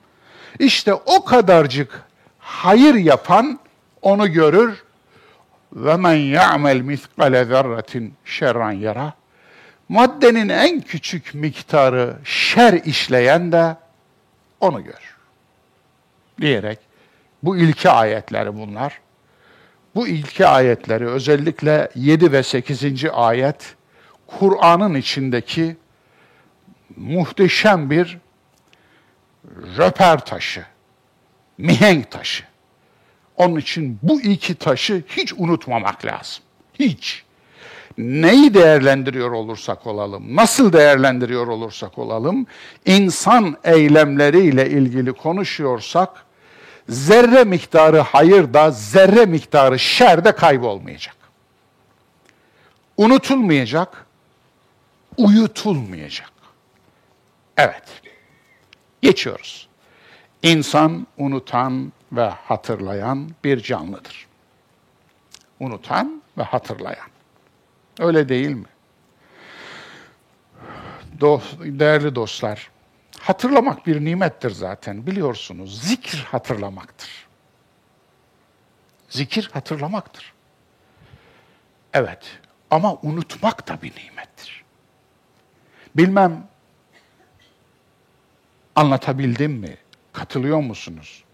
İşte 0.58 0.94
o 0.94 1.24
kadarcık 1.24 2.02
hayır 2.38 2.94
yapan 2.94 3.58
onu 4.02 4.32
görür. 4.32 4.84
Ve 5.72 5.96
men 5.96 6.14
ya'mel 6.14 6.80
miskale 6.80 7.44
zerretin 7.44 8.14
şerran 8.24 8.72
yara. 8.72 9.12
Maddenin 9.88 10.48
en 10.48 10.80
küçük 10.80 11.34
miktarı 11.34 12.16
şer 12.24 12.72
işleyen 12.72 13.52
de 13.52 13.76
onu 14.60 14.84
gör. 14.84 15.16
Diyerek 16.40 16.78
bu 17.42 17.56
ilki 17.56 17.90
ayetleri 17.90 18.56
bunlar. 18.56 19.00
Bu 19.94 20.08
ilki 20.08 20.46
ayetleri 20.46 21.06
özellikle 21.06 21.90
7 21.94 22.32
ve 22.32 22.42
8. 22.42 23.04
ayet 23.12 23.74
Kur'an'ın 24.26 24.94
içindeki 24.94 25.76
muhteşem 26.96 27.90
bir 27.90 28.18
röper 29.76 30.24
taşı, 30.24 30.66
mihenk 31.58 32.10
taşı. 32.10 32.44
Onun 33.36 33.56
için 33.56 33.98
bu 34.02 34.20
iki 34.20 34.54
taşı 34.54 35.02
hiç 35.08 35.32
unutmamak 35.32 36.04
lazım. 36.04 36.44
Hiç. 36.74 37.24
Neyi 37.98 38.54
değerlendiriyor 38.54 39.30
olursak 39.30 39.86
olalım, 39.86 40.36
nasıl 40.36 40.72
değerlendiriyor 40.72 41.46
olursak 41.46 41.98
olalım, 41.98 42.46
insan 42.86 43.56
eylemleriyle 43.64 44.70
ilgili 44.70 45.12
konuşuyorsak, 45.12 46.24
zerre 46.88 47.44
miktarı 47.44 48.00
hayır 48.00 48.54
da, 48.54 48.70
zerre 48.70 49.26
miktarı 49.26 49.78
şer 49.78 50.24
de 50.24 50.32
kaybolmayacak. 50.32 51.16
Unutulmayacak, 52.96 54.06
uyutulmayacak. 55.16 56.32
Evet, 57.56 57.84
geçiyoruz. 59.02 59.68
İnsan 60.42 61.06
unutan 61.16 61.92
ve 62.12 62.28
hatırlayan 62.28 63.30
bir 63.44 63.62
canlıdır. 63.62 64.26
Unutan 65.60 66.22
ve 66.38 66.42
hatırlayan. 66.42 67.07
Öyle 67.98 68.28
değil 68.28 68.50
mi? 68.50 68.66
Do 71.20 71.42
değerli 71.58 72.14
dostlar, 72.14 72.70
hatırlamak 73.20 73.86
bir 73.86 74.04
nimettir 74.04 74.50
zaten 74.50 75.06
biliyorsunuz. 75.06 75.82
Zikir 75.82 76.18
hatırlamaktır. 76.30 77.26
Zikir 79.08 79.50
hatırlamaktır. 79.52 80.32
Evet 81.92 82.38
ama 82.70 82.98
unutmak 83.02 83.68
da 83.68 83.82
bir 83.82 83.92
nimettir. 83.96 84.64
Bilmem 85.96 86.48
anlatabildim 88.76 89.52
mi? 89.52 89.76
Katılıyor 90.12 90.60
musunuz? 90.60 91.24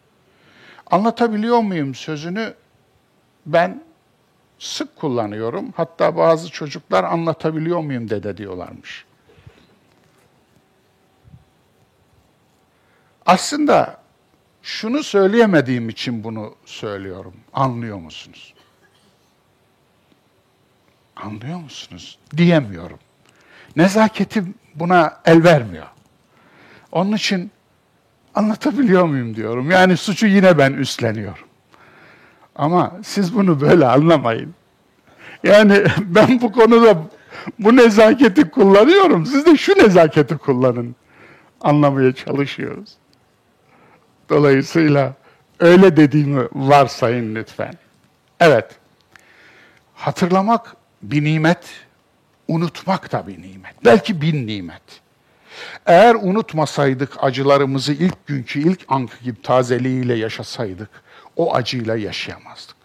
Anlatabiliyor 0.91 1.59
muyum 1.59 1.95
sözünü 1.95 2.55
ben 3.47 3.85
sık 4.59 4.97
kullanıyorum. 4.97 5.73
Hatta 5.77 6.17
bazı 6.17 6.51
çocuklar 6.51 7.05
anlatabiliyor 7.05 7.81
muyum 7.81 8.11
dede 8.11 8.37
diyorlarmış. 8.37 9.05
Aslında 13.27 14.01
şunu 14.63 15.03
söyleyemediğim 15.03 15.89
için 15.89 16.25
bunu 16.25 16.55
söylüyorum. 16.65 17.35
Anlıyor 17.53 17.99
musunuz? 17.99 18.55
Anlıyor 21.17 21.59
musunuz? 21.59 22.19
Diyemiyorum. 22.37 22.99
Nezaketim 23.77 24.55
buna 24.75 25.21
el 25.25 25.45
vermiyor. 25.45 25.87
Onun 26.93 27.13
için 27.13 27.51
anlatabiliyor 28.35 29.05
muyum 29.05 29.37
diyorum. 29.37 29.71
Yani 29.71 29.97
suçu 29.97 30.27
yine 30.27 30.59
ben 30.59 30.73
üstleniyorum. 30.73 31.49
Ama 32.57 32.93
siz 33.03 33.37
bunu 33.37 33.61
böyle 33.61 33.87
anlamayın. 33.87 34.55
Yani 35.45 35.85
ben 36.01 36.41
bu 36.41 36.53
konuda 36.53 37.03
bu 37.59 37.77
nezaketi 37.77 38.51
kullanıyorum. 38.51 39.27
Siz 39.27 39.47
de 39.47 39.57
şu 39.57 39.79
nezaketi 39.79 40.37
kullanın. 40.37 40.97
Anlamaya 41.61 42.13
çalışıyoruz. 42.13 42.91
Dolayısıyla 44.31 45.15
öyle 45.61 45.97
dediğimi 45.97 46.49
varsayın 46.53 47.35
lütfen. 47.35 47.75
Evet. 48.41 48.71
Hatırlamak 49.95 50.77
bir 51.03 51.25
nimet, 51.25 51.67
unutmak 52.49 53.13
da 53.13 53.27
bir 53.27 53.43
nimet. 53.43 53.85
Belki 53.85 54.21
bin 54.21 54.47
nimet. 54.47 54.83
Eğer 55.87 56.15
unutmasaydık 56.15 57.25
acılarımızı 57.25 57.93
ilk 57.93 58.27
günkü 58.27 58.61
ilk 58.61 58.81
anki 58.89 59.25
gibi 59.25 59.43
tazeliğiyle 59.43 60.15
yaşasaydık, 60.15 60.91
o 61.37 61.55
acıyla 61.55 61.97
yaşayamazdık. 61.97 62.77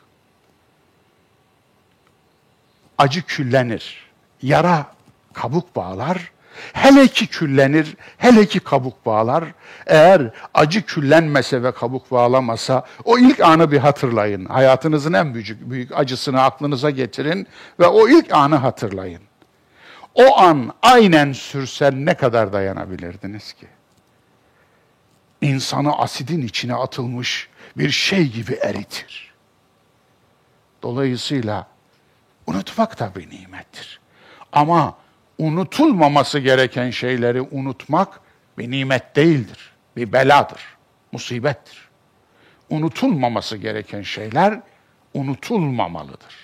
Acı 2.98 3.22
küllenir, 3.22 4.10
yara 4.42 4.86
kabuk 5.34 5.76
bağlar, 5.76 6.32
hele 6.74 7.08
ki 7.08 7.28
küllenir, 7.28 7.96
hele 8.18 8.46
ki 8.46 8.60
kabuk 8.60 9.06
bağlar. 9.06 9.44
Eğer 9.86 10.32
acı 10.54 10.86
küllenmese 10.86 11.64
ve 11.64 11.72
kabuk 11.72 12.12
bağlamasa 12.12 12.86
o 13.04 13.18
ilk 13.18 13.40
anı 13.40 13.72
bir 13.72 13.78
hatırlayın. 13.78 14.46
Hayatınızın 14.46 15.14
en 15.14 15.34
büyük, 15.34 15.70
büyük 15.70 15.92
acısını 15.98 16.42
aklınıza 16.42 16.90
getirin 16.90 17.48
ve 17.80 17.88
o 17.88 18.10
ilk 18.10 18.34
anı 18.34 18.56
hatırlayın. 18.56 19.22
O 20.14 20.40
an 20.40 20.74
aynen 20.82 21.34
sürsen 21.34 22.06
ne 22.06 22.14
kadar 22.14 22.54
dayanabilirdiniz 22.54 23.54
ki? 23.54 23.68
İnsanı 25.42 25.98
asidin 25.98 26.42
içine 26.42 26.76
atılmış 26.76 27.49
bir 27.80 27.90
şey 27.90 28.28
gibi 28.28 28.54
eritir. 28.54 29.34
Dolayısıyla 30.84 31.68
unutmak 32.48 33.00
da 33.00 33.12
bir 33.16 33.30
nimettir. 33.30 34.00
Ama 34.52 34.98
unutulmaması 35.38 36.40
gereken 36.40 36.90
şeyleri 36.90 37.42
unutmak 37.42 38.22
bir 38.58 38.72
nimet 38.72 39.16
değildir. 39.16 39.74
Bir 39.96 40.14
beladır, 40.14 40.62
musibettir. 41.12 41.90
Unutulmaması 42.70 43.58
gereken 43.58 44.02
şeyler 44.02 44.62
unutulmamalıdır. 45.14 46.36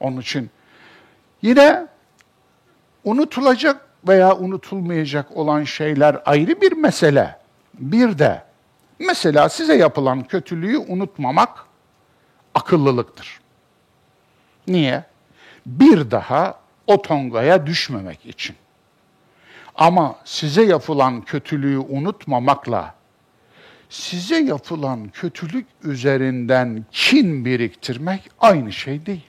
Onun 0.00 0.20
için 0.20 0.50
yine 1.42 1.86
unutulacak 3.04 3.88
veya 4.08 4.36
unutulmayacak 4.36 5.36
olan 5.36 5.64
şeyler 5.64 6.22
ayrı 6.24 6.60
bir 6.60 6.72
mesele. 6.72 7.38
Bir 7.74 8.18
de 8.18 8.51
mesela 9.06 9.48
size 9.48 9.74
yapılan 9.74 10.24
kötülüğü 10.24 10.78
unutmamak 10.78 11.66
akıllılıktır. 12.54 13.40
Niye? 14.66 15.04
Bir 15.66 16.10
daha 16.10 16.60
o 16.86 17.02
tongaya 17.02 17.66
düşmemek 17.66 18.26
için. 18.26 18.56
Ama 19.74 20.16
size 20.24 20.62
yapılan 20.62 21.22
kötülüğü 21.22 21.78
unutmamakla 21.78 22.94
size 23.92 24.40
yapılan 24.40 25.08
kötülük 25.08 25.66
üzerinden 25.84 26.84
kin 26.92 27.44
biriktirmek 27.44 28.30
aynı 28.40 28.72
şey 28.72 29.06
değil. 29.06 29.26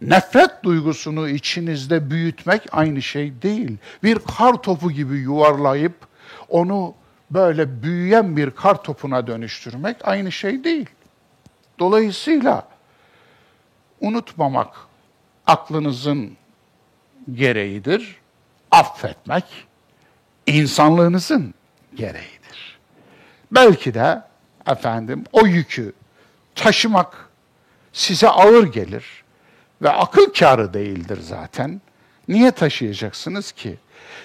Nefret 0.00 0.50
duygusunu 0.62 1.28
içinizde 1.28 2.10
büyütmek 2.10 2.62
aynı 2.72 3.02
şey 3.02 3.42
değil. 3.42 3.76
Bir 4.02 4.18
kar 4.18 4.62
topu 4.62 4.90
gibi 4.90 5.16
yuvarlayıp 5.16 5.94
onu 6.48 6.94
böyle 7.34 7.82
büyüyen 7.82 8.36
bir 8.36 8.50
kar 8.50 8.82
topuna 8.82 9.26
dönüştürmek 9.26 9.96
aynı 10.08 10.32
şey 10.32 10.64
değil. 10.64 10.86
Dolayısıyla 11.78 12.68
unutmamak 14.00 14.76
aklınızın 15.46 16.36
gereğidir. 17.32 18.16
Affetmek 18.70 19.44
insanlığınızın 20.46 21.54
gereğidir. 21.94 22.78
Belki 23.52 23.94
de 23.94 24.22
efendim 24.66 25.24
o 25.32 25.46
yükü 25.46 25.92
taşımak 26.54 27.28
size 27.92 28.28
ağır 28.28 28.72
gelir 28.72 29.24
ve 29.82 29.90
akıl 29.90 30.32
kârı 30.32 30.74
değildir 30.74 31.18
zaten. 31.22 31.80
Niye 32.28 32.50
taşıyacaksınız 32.50 33.52
ki? 33.52 33.78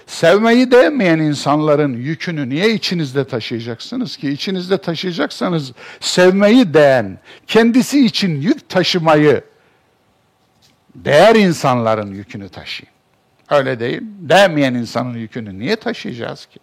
Sevmeyi 0.10 0.72
değmeyen 0.72 1.20
insanların 1.20 1.94
yükünü 1.94 2.50
niye 2.50 2.74
içinizde 2.74 3.28
taşıyacaksınız 3.28 4.18
ki? 4.18 4.30
İçinizde 4.30 4.78
taşıyacaksanız 4.78 5.72
sevmeyi 6.00 6.74
değen, 6.74 7.20
kendisi 7.48 8.06
için 8.06 8.42
yük 8.42 8.70
taşımayı 8.70 9.44
değer 10.96 11.36
insanların 11.36 12.14
yükünü 12.14 12.50
taşıyın. 12.50 12.94
Öyle 13.50 13.80
değil. 13.80 14.02
Değmeyen 14.04 14.74
insanın 14.74 15.14
yükünü 15.14 15.60
niye 15.60 15.76
taşıyacağız 15.76 16.46
ki? 16.46 16.60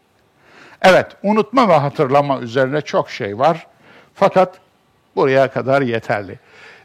Evet, 0.82 1.06
unutma 1.22 1.68
ve 1.68 1.74
hatırlama 1.74 2.40
üzerine 2.40 2.80
çok 2.80 3.10
şey 3.10 3.38
var. 3.38 3.66
Fakat 4.14 4.58
buraya 5.16 5.50
kadar 5.50 5.82
yeterli. 5.82 6.38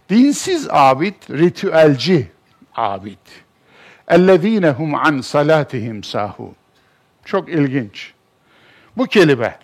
Dinsiz 0.10 0.68
abid, 0.70 1.16
ritüelci 1.30 2.32
abid. 2.76 3.18
اَلَّذ۪ينَ 4.11 4.67
هُمْ 4.73 4.91
عَنْ 4.97 5.23
صَلَاتِهِمْ 5.23 6.03
سَاهُونَ 6.03 6.53
Çok 7.25 7.49
ilginç. 7.49 8.13
Bu 8.97 9.07
kelime, 9.07 9.59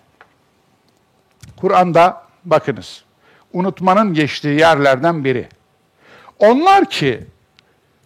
Kur'an'da 1.57 2.23
bakınız, 2.45 3.05
unutmanın 3.53 4.15
geçtiği 4.15 4.59
yerlerden 4.59 5.25
biri. 5.25 5.49
Onlar 6.39 6.91
ki 6.91 7.25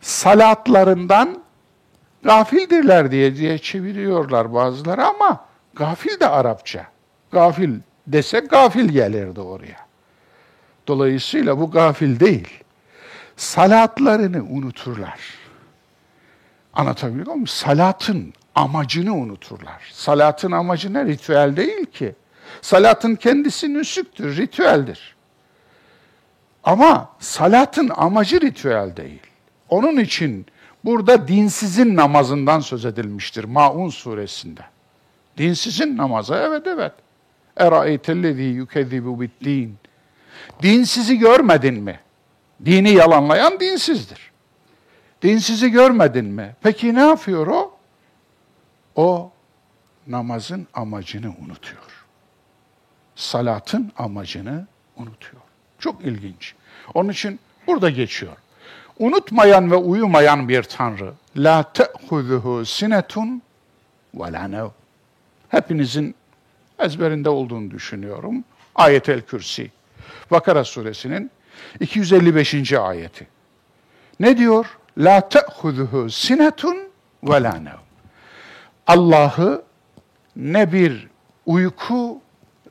salatlarından 0.00 1.42
gafildirler 2.22 3.10
diye 3.10 3.36
diye 3.36 3.58
çeviriyorlar 3.58 4.54
bazıları 4.54 5.04
ama 5.04 5.44
gafil 5.74 6.20
de 6.20 6.28
Arapça. 6.28 6.86
Gafil 7.32 7.80
dese 8.06 8.40
gafil 8.40 8.88
gelirdi 8.88 9.40
oraya. 9.40 9.86
Dolayısıyla 10.86 11.60
bu 11.60 11.70
gafil 11.70 12.20
değil. 12.20 12.48
Salatlarını 13.36 14.44
unuturlar. 14.44 15.20
Anlatabiliyor 16.73 17.25
muyum? 17.25 17.47
Salatın 17.47 18.33
amacını 18.55 19.15
unuturlar. 19.15 19.91
Salatın 19.93 20.51
amacı 20.51 20.93
ne? 20.93 21.05
Ritüel 21.05 21.55
değil 21.55 21.85
ki. 21.85 22.15
Salatın 22.61 23.15
kendisi 23.15 23.73
nüsüktür, 23.73 24.37
ritüeldir. 24.37 25.15
Ama 26.63 27.09
salatın 27.19 27.91
amacı 27.95 28.41
ritüel 28.41 28.95
değil. 28.97 29.21
Onun 29.69 29.97
için 29.97 30.45
burada 30.85 31.27
dinsizin 31.27 31.95
namazından 31.95 32.59
söz 32.59 32.85
edilmiştir 32.85 33.43
Maun 33.43 33.89
suresinde. 33.89 34.61
Dinsizin 35.37 35.97
namazı, 35.97 36.33
evet 36.33 36.67
evet. 36.67 36.91
Eraeytellezî 37.57 38.41
yükezzibu 38.41 39.21
bid-din. 39.21 39.75
Dinsizi 40.61 41.17
görmedin 41.17 41.83
mi? 41.83 41.99
Dini 42.65 42.91
yalanlayan 42.91 43.59
dinsizdir. 43.59 44.30
Dinsizi 45.21 45.71
görmedin 45.71 46.25
mi? 46.25 46.55
Peki 46.61 46.95
ne 46.95 47.01
yapıyor 47.01 47.47
o? 47.47 47.77
O 48.95 49.31
namazın 50.07 50.67
amacını 50.73 51.35
unutuyor. 51.45 52.05
Salatın 53.15 53.91
amacını 53.97 54.67
unutuyor. 54.97 55.41
Çok 55.79 56.01
ilginç. 56.01 56.53
Onun 56.93 57.09
için 57.09 57.39
burada 57.67 57.89
geçiyor. 57.89 58.37
Unutmayan 58.99 59.71
ve 59.71 59.75
uyumayan 59.75 60.49
bir 60.49 60.63
Tanrı. 60.63 61.13
La 61.37 61.73
te'huzuhu 61.73 62.65
sinetun 62.65 63.41
ve 64.13 64.31
la 64.31 64.71
Hepinizin 65.49 66.15
ezberinde 66.79 67.29
olduğunu 67.29 67.71
düşünüyorum. 67.71 68.43
Ayet-el 68.75 69.21
Kürsi. 69.21 69.71
Vakara 70.31 70.63
suresinin 70.63 71.31
255. 71.79 72.73
ayeti. 72.73 73.27
Ne 74.19 74.37
diyor? 74.37 74.77
La 74.97 75.29
te'huzuhu 75.29 76.09
sinetun 76.09 76.77
ve 77.23 77.43
la 77.43 77.61
Allah'ı 78.87 79.63
ne 80.35 80.71
bir 80.71 81.07
uyku 81.45 82.21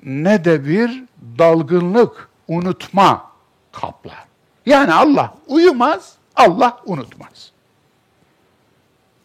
ne 0.03 0.45
de 0.45 0.65
bir 0.65 1.05
dalgınlık, 1.39 2.29
unutma 2.49 3.31
kaplar. 3.73 4.25
Yani 4.67 4.93
Allah 4.93 5.35
uyumaz, 5.47 6.15
Allah 6.37 6.81
unutmaz. 6.87 7.53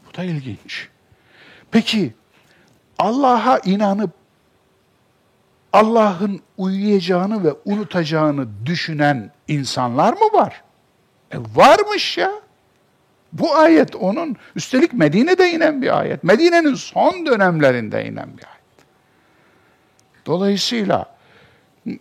Bu 0.08 0.17
da 0.17 0.23
ilginç. 0.23 0.89
Peki 1.71 2.13
Allah'a 2.97 3.60
inanıp 3.60 4.12
Allah'ın 5.73 6.41
uyuyacağını 6.58 7.43
ve 7.43 7.53
unutacağını 7.65 8.47
düşünen 8.65 9.31
insanlar 9.47 10.13
mı 10.13 10.34
var? 10.34 10.63
E 11.31 11.38
varmış 11.55 12.17
ya. 12.17 12.31
Bu 13.39 13.56
ayet 13.56 13.95
onun, 13.95 14.36
üstelik 14.56 14.93
Medine'de 14.93 15.52
inen 15.52 15.82
bir 15.82 16.00
ayet. 16.00 16.24
Medine'nin 16.24 16.76
son 16.76 17.26
dönemlerinde 17.26 18.06
inen 18.06 18.38
bir 18.38 18.43
ayet. 18.43 18.86
Dolayısıyla 20.26 21.06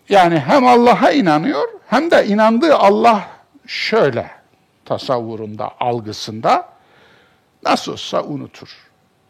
yani 0.08 0.38
hem 0.38 0.66
Allah'a 0.66 1.10
inanıyor 1.10 1.68
hem 1.86 2.10
de 2.10 2.26
inandığı 2.26 2.74
Allah 2.74 3.28
şöyle 3.66 4.30
tasavvurunda, 4.84 5.70
algısında 5.80 6.68
nasıl 7.62 7.92
olsa 7.92 8.22
unutur. 8.22 8.68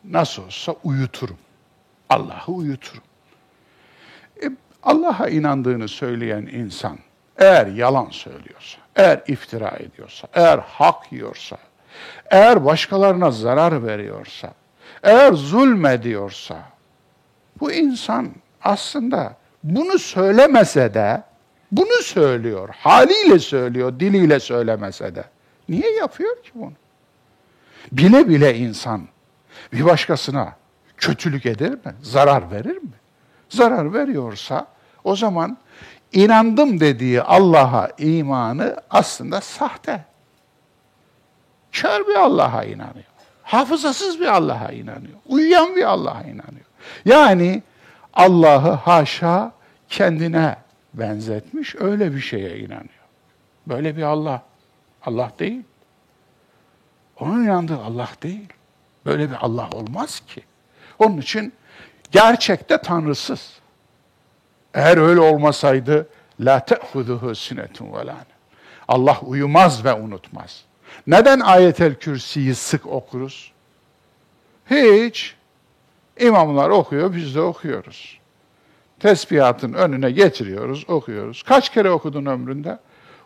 Nasıl 0.04 0.44
olsa 0.44 0.74
uyuturum. 0.84 1.38
Allah'ı 2.08 2.52
uyuturum. 2.52 3.02
E, 4.42 4.50
Allah'a 4.82 5.28
inandığını 5.28 5.88
söyleyen 5.88 6.42
insan 6.52 6.98
eğer 7.38 7.66
yalan 7.66 8.10
söylüyorsa, 8.10 8.78
eğer 8.96 9.22
iftira 9.26 9.68
ediyorsa, 9.70 10.28
eğer 10.34 10.58
hak 10.58 11.12
yiyorsa, 11.12 11.58
eğer 12.30 12.64
başkalarına 12.64 13.30
zarar 13.30 13.86
veriyorsa, 13.86 14.54
eğer 15.02 15.32
zulmediyorsa, 15.32 16.56
bu 17.60 17.72
insan 17.72 18.28
aslında 18.62 19.36
bunu 19.62 19.98
söylemese 19.98 20.94
de, 20.94 21.22
bunu 21.72 22.02
söylüyor, 22.02 22.68
haliyle 22.78 23.38
söylüyor, 23.38 24.00
diliyle 24.00 24.40
söylemese 24.40 25.14
de. 25.14 25.24
Niye 25.68 25.96
yapıyor 25.96 26.42
ki 26.42 26.50
bunu? 26.54 26.72
Bile 27.92 28.28
bile 28.28 28.56
insan 28.56 29.02
bir 29.72 29.84
başkasına 29.84 30.56
kötülük 30.96 31.46
eder 31.46 31.70
mi? 31.70 31.94
Zarar 32.02 32.50
verir 32.50 32.76
mi? 32.76 32.90
Zarar 33.48 33.92
veriyorsa 33.92 34.66
o 35.04 35.16
zaman 35.16 35.58
inandım 36.12 36.80
dediği 36.80 37.22
Allah'a 37.22 37.88
imanı 37.98 38.76
aslında 38.90 39.40
sahte. 39.40 40.04
Kör 41.74 42.06
bir 42.06 42.14
Allah'a 42.14 42.64
inanıyor. 42.64 43.04
Hafızasız 43.42 44.20
bir 44.20 44.26
Allah'a 44.26 44.72
inanıyor. 44.72 45.18
Uyuyan 45.26 45.76
bir 45.76 45.82
Allah'a 45.82 46.22
inanıyor. 46.22 46.66
Yani 47.04 47.62
Allah'ı 48.14 48.70
haşa 48.70 49.52
kendine 49.88 50.56
benzetmiş, 50.94 51.74
öyle 51.74 52.14
bir 52.14 52.20
şeye 52.20 52.58
inanıyor. 52.58 53.04
Böyle 53.66 53.96
bir 53.96 54.02
Allah. 54.02 54.42
Allah 55.06 55.30
değil. 55.38 55.62
Onun 57.20 57.44
inandığı 57.44 57.78
Allah 57.78 58.08
değil. 58.22 58.48
Böyle 59.06 59.30
bir 59.30 59.36
Allah 59.40 59.68
olmaz 59.72 60.20
ki. 60.26 60.42
Onun 60.98 61.18
için 61.18 61.52
gerçekte 62.10 62.78
tanrısız. 62.78 63.52
Eğer 64.74 64.96
öyle 64.96 65.20
olmasaydı 65.20 66.08
la 66.40 66.64
te'huduhu 66.64 67.34
sinetun 67.34 67.92
ve 67.92 68.12
Allah 68.88 69.20
uyumaz 69.20 69.84
ve 69.84 69.94
unutmaz. 69.94 70.64
Neden 71.06 71.40
ayetel 71.40 71.94
kürsiyi 71.94 72.54
sık 72.54 72.86
okuruz? 72.86 73.52
Hiç. 74.70 75.34
İmamlar 76.20 76.70
okuyor, 76.70 77.14
biz 77.14 77.34
de 77.34 77.40
okuyoruz. 77.40 78.18
Tesbihatın 79.00 79.72
önüne 79.72 80.10
getiriyoruz, 80.10 80.84
okuyoruz. 80.88 81.42
Kaç 81.42 81.72
kere 81.72 81.90
okudun 81.90 82.26
ömründe? 82.26 82.78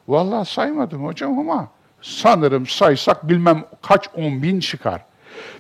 Vallahi 0.08 0.50
saymadım 0.50 1.04
hocam 1.04 1.38
ama 1.38 1.68
sanırım 2.02 2.66
saysak 2.66 3.28
bilmem 3.28 3.64
kaç 3.82 4.08
on 4.14 4.42
bin 4.42 4.60
çıkar. 4.60 5.04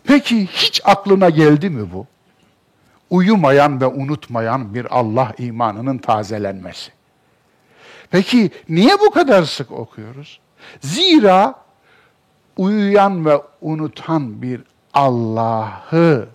Peki 0.04 0.46
hiç 0.46 0.80
aklına 0.84 1.30
geldi 1.30 1.70
mi 1.70 1.92
bu? 1.92 2.06
Uyumayan 3.10 3.80
ve 3.80 3.86
unutmayan 3.86 4.74
bir 4.74 4.98
Allah 4.98 5.32
imanının 5.38 5.98
tazelenmesi. 5.98 6.90
Peki 8.10 8.50
niye 8.68 9.00
bu 9.00 9.10
kadar 9.10 9.42
sık 9.42 9.72
okuyoruz? 9.72 10.40
Zira 10.80 11.54
uyuyan 12.58 13.26
ve 13.26 13.42
unutan 13.60 14.42
bir 14.42 14.62
Allah'ı 14.94 16.28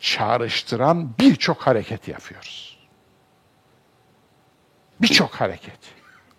çağrıştıran 0.00 1.10
birçok 1.18 1.66
hareket 1.66 2.08
yapıyoruz. 2.08 2.78
Birçok 5.00 5.34
hareket. 5.34 5.78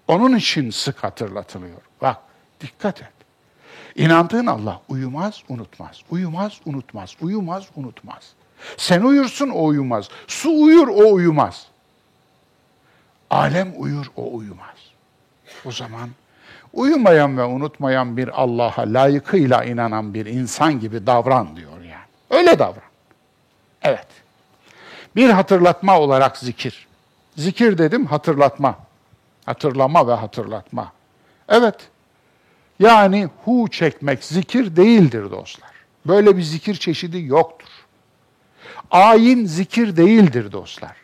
Onun 0.08 0.36
için 0.36 0.69
sık 0.69 1.04
hatırlatılıyor. 1.04 1.82
Bak, 2.02 2.17
dikkat 2.62 3.02
et. 3.02 3.12
İnandığın 3.95 4.45
Allah 4.45 4.82
uyumaz, 4.89 5.43
unutmaz. 5.50 6.02
Uyumaz, 6.10 6.62
unutmaz. 6.65 7.15
Uyumaz, 7.21 7.67
unutmaz. 7.76 8.34
Sen 8.78 9.02
uyursun, 9.02 9.50
o 9.50 9.65
uyumaz. 9.65 10.10
Su 10.28 10.63
uyur, 10.63 10.88
o 10.88 11.13
uyumaz. 11.13 11.67
Alem 13.30 13.74
uyur, 13.78 14.06
o 14.15 14.36
uyumaz. 14.36 14.76
O 15.65 15.71
zaman 15.71 16.10
uyumayan 16.73 17.38
ve 17.38 17.43
unutmayan 17.43 18.17
bir 18.17 18.41
Allah'a 18.41 18.81
layıkıyla 18.93 19.63
inanan 19.63 20.13
bir 20.13 20.25
insan 20.25 20.79
gibi 20.79 21.07
davran 21.07 21.55
diyor 21.55 21.71
Öyle 22.31 22.60
davran. 22.60 22.91
Evet. 23.81 24.07
Bir 25.15 25.29
hatırlatma 25.29 25.99
olarak 25.99 26.38
zikir. 26.38 26.88
Zikir 27.36 27.77
dedim 27.77 28.05
hatırlatma. 28.05 28.77
Hatırlama 29.45 30.07
ve 30.07 30.13
hatırlatma. 30.13 30.91
Evet. 31.49 31.75
Yani 32.79 33.29
hu 33.45 33.67
çekmek 33.71 34.23
zikir 34.23 34.75
değildir 34.75 35.31
dostlar. 35.31 35.71
Böyle 36.05 36.38
bir 36.38 36.41
zikir 36.41 36.75
çeşidi 36.75 37.21
yoktur. 37.21 37.69
Ayin 38.91 39.45
zikir 39.45 39.97
değildir 39.97 40.51
dostlar. 40.51 40.95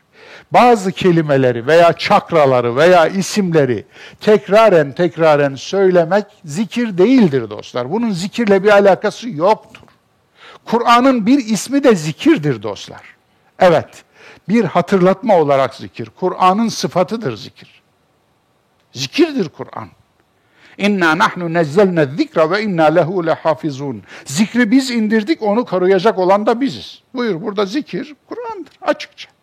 Bazı 0.51 0.91
kelimeleri 0.91 1.67
veya 1.67 1.93
çakraları 1.93 2.75
veya 2.75 3.07
isimleri 3.07 3.86
tekraren 4.19 4.91
tekraren 4.91 5.55
söylemek 5.55 6.25
zikir 6.45 6.97
değildir 6.97 7.49
dostlar. 7.49 7.91
Bunun 7.91 8.12
zikirle 8.12 8.63
bir 8.63 8.69
alakası 8.69 9.29
yoktur. 9.29 9.81
Kur'an'ın 10.65 11.25
bir 11.25 11.38
ismi 11.45 11.83
de 11.83 11.95
zikirdir 11.95 12.63
dostlar. 12.63 13.01
Evet, 13.60 14.03
bir 14.49 14.65
hatırlatma 14.65 15.38
olarak 15.38 15.75
zikir. 15.75 16.10
Kur'an'ın 16.19 16.69
sıfatıdır 16.69 17.38
zikir. 17.38 17.81
Zikirdir 18.93 19.49
Kur'an. 19.49 19.89
İnna 20.77 21.17
nahnu 21.17 21.53
nezzelne 21.53 22.05
zikra 22.05 22.51
ve 22.51 22.63
inna 22.63 22.86
lehu 22.86 23.25
lehafizun. 23.25 24.03
Zikri 24.25 24.71
biz 24.71 24.91
indirdik, 24.91 25.41
onu 25.41 25.65
koruyacak 25.65 26.19
olan 26.19 26.45
da 26.45 26.62
biziz. 26.62 27.01
Buyur 27.13 27.41
burada 27.41 27.65
zikir 27.65 28.15
Kur'an'dır 28.29 28.73
açıkça. 28.81 29.37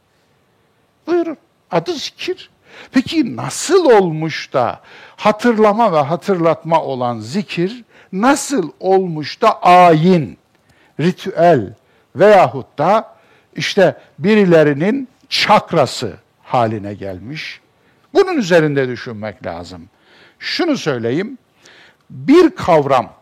Buyurun. 1.06 1.36
Adı 1.70 1.92
zikir. 1.92 2.50
Peki 2.92 3.36
nasıl 3.36 3.84
olmuş 3.84 4.52
da 4.52 4.80
hatırlama 5.16 5.92
ve 5.92 5.98
hatırlatma 5.98 6.82
olan 6.82 7.18
zikir 7.18 7.84
nasıl 8.12 8.70
olmuş 8.80 9.42
da 9.42 9.62
ayin, 9.62 10.38
ritüel 11.00 11.74
veyahut 12.16 12.78
da 12.78 13.14
işte 13.56 13.96
birilerinin 14.18 15.08
çakrası 15.28 16.14
haline 16.42 16.94
gelmiş. 16.94 17.60
Bunun 18.14 18.36
üzerinde 18.36 18.88
düşünmek 18.88 19.46
lazım. 19.46 19.88
Şunu 20.38 20.76
söyleyeyim, 20.76 21.38
bir 22.10 22.50
kavram 22.50 23.12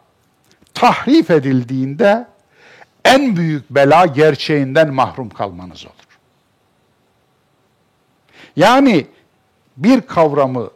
tahrif 0.74 1.30
edildiğinde 1.30 2.26
en 3.04 3.36
büyük 3.36 3.70
bela 3.70 4.06
gerçeğinden 4.06 4.94
mahrum 4.94 5.30
kalmanız 5.30 5.86
olur. 5.86 6.11
Yani 8.56 9.06
bir 9.76 10.00
kavramı 10.00 10.70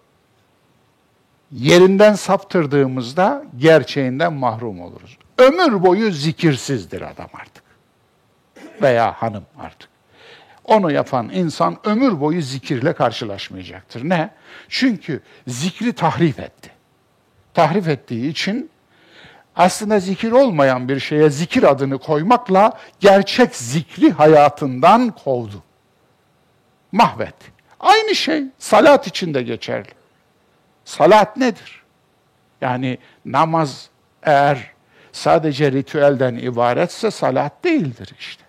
yerinden 1.53 2.15
saptırdığımızda 2.15 3.45
gerçeğinden 3.57 4.33
mahrum 4.33 4.81
oluruz. 4.81 5.19
Ömür 5.39 5.83
boyu 5.83 6.13
zikirsizdir 6.13 7.03
adam 7.03 7.29
artık. 7.35 7.63
Veya 8.83 9.13
hanım 9.13 9.45
artık. 9.59 9.89
Onu 10.65 10.93
yapan 10.93 11.31
insan 11.33 11.77
ömür 11.85 12.21
boyu 12.21 12.43
zikirle 12.43 12.93
karşılaşmayacaktır. 12.93 14.09
Ne? 14.09 14.31
Çünkü 14.69 15.21
zikri 15.47 15.93
tahrif 15.93 16.39
etti. 16.39 16.71
Tahrif 17.55 17.89
ettiği 17.89 18.29
için 18.29 18.71
aslında 19.57 20.01
zikir 20.01 20.33
olmayan 20.33 20.89
bir 20.89 21.01
şeye 21.01 21.31
zikir 21.31 21.63
adını 21.63 21.99
koymakla 21.99 22.79
gerçek 23.01 23.57
zikri 23.57 24.13
hayatından 24.13 25.11
kovdu. 25.11 25.63
Mahvetti. 26.93 27.56
Aynı 27.81 28.15
şey 28.15 28.45
salat 28.59 29.07
için 29.07 29.35
de 29.35 29.43
geçerli. 29.43 29.89
Salat 30.85 31.37
nedir? 31.37 31.83
Yani 32.61 32.99
namaz 33.25 33.89
eğer 34.23 34.71
sadece 35.13 35.73
ritüelden 35.73 36.37
ibaretse 36.37 37.11
salat 37.11 37.65
değildir 37.65 38.15
işte. 38.19 38.43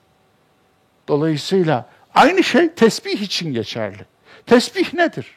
Dolayısıyla 1.08 1.90
aynı 2.16 2.44
şey 2.44 2.74
tesbih 2.74 3.22
için 3.22 3.54
geçerli. 3.54 4.06
Tesbih 4.46 4.94
nedir? 4.94 5.32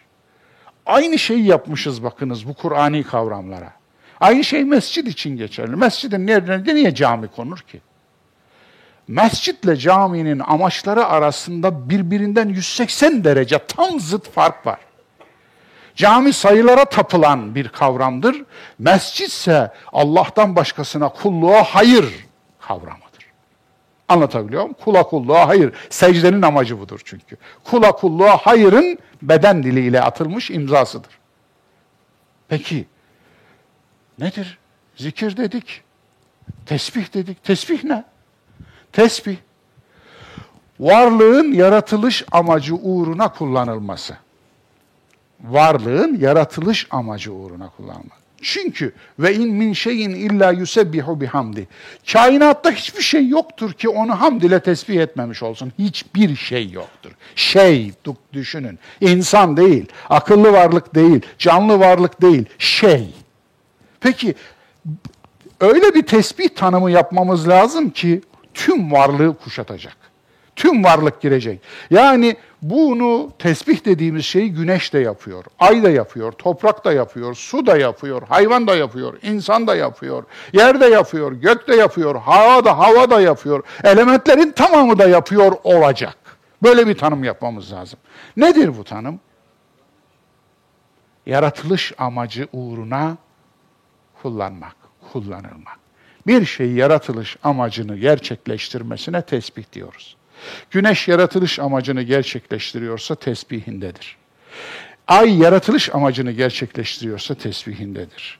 Aynı 0.87 1.18
şeyi 1.18 1.46
yapmışız 1.46 2.03
bakınız 2.03 2.48
bu 2.48 2.55
Kur'ani 2.55 3.03
kavramlara. 3.05 3.72
Aynı 4.20 4.44
şey 4.44 4.64
mescid 4.64 5.07
için 5.07 5.37
geçerli. 5.37 5.76
Mescidin 5.76 6.26
nerede 6.26 6.74
niye 6.74 6.94
cami 6.94 7.29
konur 7.29 7.59
ki? 7.59 7.81
Mescitle 9.11 9.77
caminin 9.77 10.38
amaçları 10.38 11.07
arasında 11.07 11.90
birbirinden 11.90 12.49
180 12.49 13.25
derece 13.25 13.59
tam 13.59 14.01
zıt 14.01 14.31
fark 14.31 14.66
var. 14.66 14.79
Cami 15.94 16.33
sayılara 16.33 16.85
tapılan 16.85 17.55
bir 17.55 17.68
kavramdır. 17.68 18.44
Mescit 18.79 19.29
ise 19.29 19.73
Allah'tan 19.92 20.57
başkasına 20.57 21.09
kulluğa 21.09 21.62
hayır 21.62 22.05
kavramıdır. 22.61 23.27
Anlatabiliyor 24.09 24.62
muyum? 24.62 24.77
Kula 24.85 25.03
kulluğa 25.03 25.49
hayır. 25.49 25.73
Secdenin 25.90 26.42
amacı 26.42 26.81
budur 26.81 27.01
çünkü. 27.05 27.37
Kula 27.64 27.92
kulluğa 27.92 28.37
hayırın 28.37 28.99
beden 29.23 29.62
diliyle 29.62 30.03
atılmış 30.03 30.51
imzasıdır. 30.51 31.18
Peki 32.49 32.87
nedir? 34.18 34.59
Zikir 34.96 35.37
dedik. 35.37 35.83
Tesbih 36.66 37.14
dedik. 37.14 37.44
Tesbih 37.44 37.85
ne? 37.85 38.05
Tesbih, 38.92 39.37
varlığın 40.81 41.53
yaratılış 41.53 42.24
amacı 42.33 42.74
uğruna 42.74 43.33
kullanılması. 43.33 44.16
Varlığın 45.40 46.18
yaratılış 46.20 46.87
amacı 46.90 47.33
uğruna 47.33 47.70
kullanılması. 47.76 48.20
Çünkü 48.42 48.92
ve 49.18 49.35
in 49.35 49.55
min 49.55 49.72
şeyin 49.72 50.11
illa 50.11 50.53
yusebbihu 50.53 51.20
bihamdi. 51.20 51.68
Kainatta 52.12 52.70
hiçbir 52.70 53.03
şey 53.03 53.29
yoktur 53.29 53.72
ki 53.72 53.88
onu 53.88 54.20
hamd 54.20 54.42
ile 54.42 54.61
tesbih 54.61 55.00
etmemiş 55.00 55.42
olsun. 55.42 55.72
Hiçbir 55.79 56.37
şey 56.37 56.70
yoktur. 56.70 57.11
Şey 57.35 57.92
düşünün. 58.33 58.79
İnsan 59.00 59.57
değil, 59.57 59.87
akıllı 60.11 60.53
varlık 60.53 60.94
değil, 60.94 61.20
canlı 61.38 61.81
varlık 61.81 62.22
değil, 62.22 62.44
şey. 62.59 63.14
Peki 64.00 64.35
öyle 65.61 65.94
bir 65.94 66.03
tesbih 66.03 66.48
tanımı 66.48 66.90
yapmamız 66.90 67.48
lazım 67.48 67.90
ki 67.90 68.20
tüm 68.64 68.92
varlığı 68.92 69.37
kuşatacak. 69.37 69.96
Tüm 70.57 70.85
varlık 70.85 71.20
girecek. 71.20 71.61
Yani 71.90 72.37
bunu 72.62 73.31
tesbih 73.38 73.85
dediğimiz 73.85 74.25
şeyi 74.25 74.53
güneş 74.53 74.92
de 74.92 74.99
yapıyor, 74.99 75.44
ay 75.59 75.83
da 75.83 75.90
yapıyor, 75.90 76.33
toprak 76.33 76.85
da 76.85 76.92
yapıyor, 76.92 77.35
su 77.35 77.66
da 77.66 77.77
yapıyor, 77.77 78.23
hayvan 78.29 78.66
da 78.66 78.77
yapıyor, 78.77 79.18
insan 79.23 79.66
da 79.66 79.77
yapıyor, 79.77 80.25
yer 80.53 80.81
de 80.81 80.87
yapıyor, 80.87 81.33
gök 81.33 81.68
de 81.68 81.77
yapıyor, 81.77 82.16
hava 82.20 82.64
da 82.64 82.79
hava 82.79 83.11
da 83.11 83.20
yapıyor. 83.20 83.64
Elementlerin 83.85 84.53
tamamı 84.53 84.99
da 84.99 85.09
yapıyor 85.09 85.53
olacak. 85.64 86.16
Böyle 86.62 86.87
bir 86.87 86.99
tanım 86.99 87.25
yapmamız 87.25 87.73
lazım. 87.73 87.99
Nedir 88.37 88.79
bu 88.79 88.85
tanım? 88.85 89.20
Yaratılış 91.27 91.92
amacı 91.99 92.49
uğruna 92.53 93.16
kullanmak, 94.23 94.77
kullanılmak 95.12 95.81
bir 96.26 96.44
şeyi 96.44 96.76
yaratılış 96.76 97.37
amacını 97.42 97.96
gerçekleştirmesine 97.96 99.22
tesbih 99.22 99.64
diyoruz. 99.72 100.16
Güneş 100.70 101.09
yaratılış 101.09 101.59
amacını 101.59 102.02
gerçekleştiriyorsa 102.02 103.14
tesbihindedir. 103.14 104.16
Ay 105.09 105.38
yaratılış 105.38 105.94
amacını 105.94 106.33
gerçekleştiriyorsa 106.33 107.35
tesbihindedir. 107.35 108.38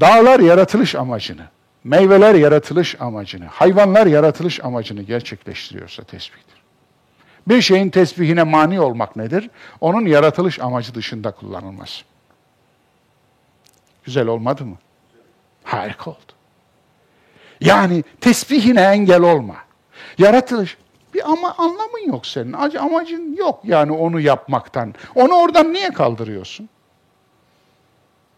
Dağlar 0.00 0.40
yaratılış 0.40 0.94
amacını, 0.94 1.42
meyveler 1.84 2.34
yaratılış 2.34 3.00
amacını, 3.00 3.44
hayvanlar 3.44 4.06
yaratılış 4.06 4.64
amacını 4.64 5.02
gerçekleştiriyorsa 5.02 6.04
tesbihtir. 6.04 6.62
Bir 7.48 7.62
şeyin 7.62 7.90
tesbihine 7.90 8.42
mani 8.42 8.80
olmak 8.80 9.16
nedir? 9.16 9.50
Onun 9.80 10.06
yaratılış 10.06 10.60
amacı 10.60 10.94
dışında 10.94 11.30
kullanılması. 11.30 12.04
Güzel 14.04 14.26
olmadı 14.26 14.64
mı? 14.64 14.76
Harika 15.64 16.10
oldu. 16.10 16.31
Yani 17.66 18.04
tesbihine 18.20 18.80
engel 18.80 19.20
olma. 19.20 19.56
Yaratılış. 20.18 20.76
Bir 21.14 21.30
ama 21.32 21.54
anlamın 21.58 22.06
yok 22.06 22.26
senin. 22.26 22.52
Amacın 22.52 23.36
yok 23.36 23.60
yani 23.64 23.92
onu 23.92 24.20
yapmaktan. 24.20 24.94
Onu 25.14 25.34
oradan 25.34 25.72
niye 25.72 25.90
kaldırıyorsun? 25.90 26.68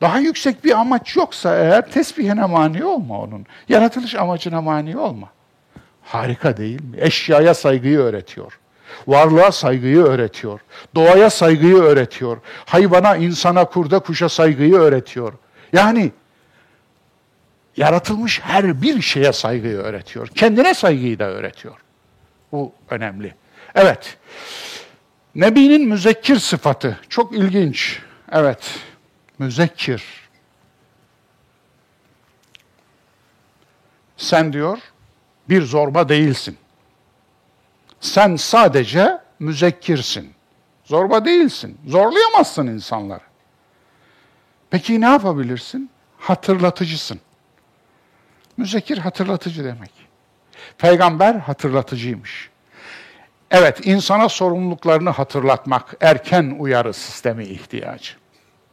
Daha 0.00 0.18
yüksek 0.18 0.64
bir 0.64 0.80
amaç 0.80 1.16
yoksa 1.16 1.56
eğer 1.56 1.90
tesbihine 1.90 2.46
mani 2.46 2.84
olma 2.84 3.20
onun. 3.20 3.46
Yaratılış 3.68 4.14
amacına 4.14 4.60
mani 4.60 4.98
olma. 4.98 5.28
Harika 6.02 6.56
değil 6.56 6.82
mi? 6.82 6.96
Eşyaya 6.98 7.54
saygıyı 7.54 7.98
öğretiyor. 7.98 8.58
Varlığa 9.06 9.52
saygıyı 9.52 10.02
öğretiyor. 10.02 10.60
Doğaya 10.94 11.30
saygıyı 11.30 11.76
öğretiyor. 11.76 12.36
Hayvana, 12.66 13.16
insana, 13.16 13.64
kurda, 13.64 13.98
kuşa 13.98 14.28
saygıyı 14.28 14.74
öğretiyor. 14.74 15.32
Yani 15.72 16.12
yaratılmış 17.76 18.40
her 18.40 18.82
bir 18.82 19.02
şeye 19.02 19.32
saygıyı 19.32 19.76
öğretiyor. 19.76 20.28
Kendine 20.28 20.74
saygıyı 20.74 21.18
da 21.18 21.24
öğretiyor. 21.24 21.76
Bu 22.52 22.72
önemli. 22.90 23.34
Evet. 23.74 24.16
Nebinin 25.34 25.88
müzekkir 25.88 26.36
sıfatı 26.36 27.00
çok 27.08 27.32
ilginç. 27.32 28.00
Evet. 28.32 28.78
Müzekkir. 29.38 30.04
Sen 34.16 34.52
diyor 34.52 34.78
bir 35.48 35.62
zorba 35.62 36.08
değilsin. 36.08 36.58
Sen 38.00 38.36
sadece 38.36 39.18
müzekkirsin. 39.38 40.34
Zorba 40.84 41.24
değilsin. 41.24 41.78
Zorlayamazsın 41.86 42.66
insanları. 42.66 43.20
Peki 44.70 45.00
ne 45.00 45.06
yapabilirsin? 45.06 45.90
Hatırlatıcısın. 46.18 47.20
Müzekir 48.56 48.98
hatırlatıcı 48.98 49.64
demek. 49.64 49.90
Peygamber 50.78 51.34
hatırlatıcıymış. 51.34 52.50
Evet, 53.50 53.86
insana 53.86 54.28
sorumluluklarını 54.28 55.10
hatırlatmak, 55.10 55.94
erken 56.00 56.56
uyarı 56.58 56.94
sistemi 56.94 57.44
ihtiyacı. 57.44 58.12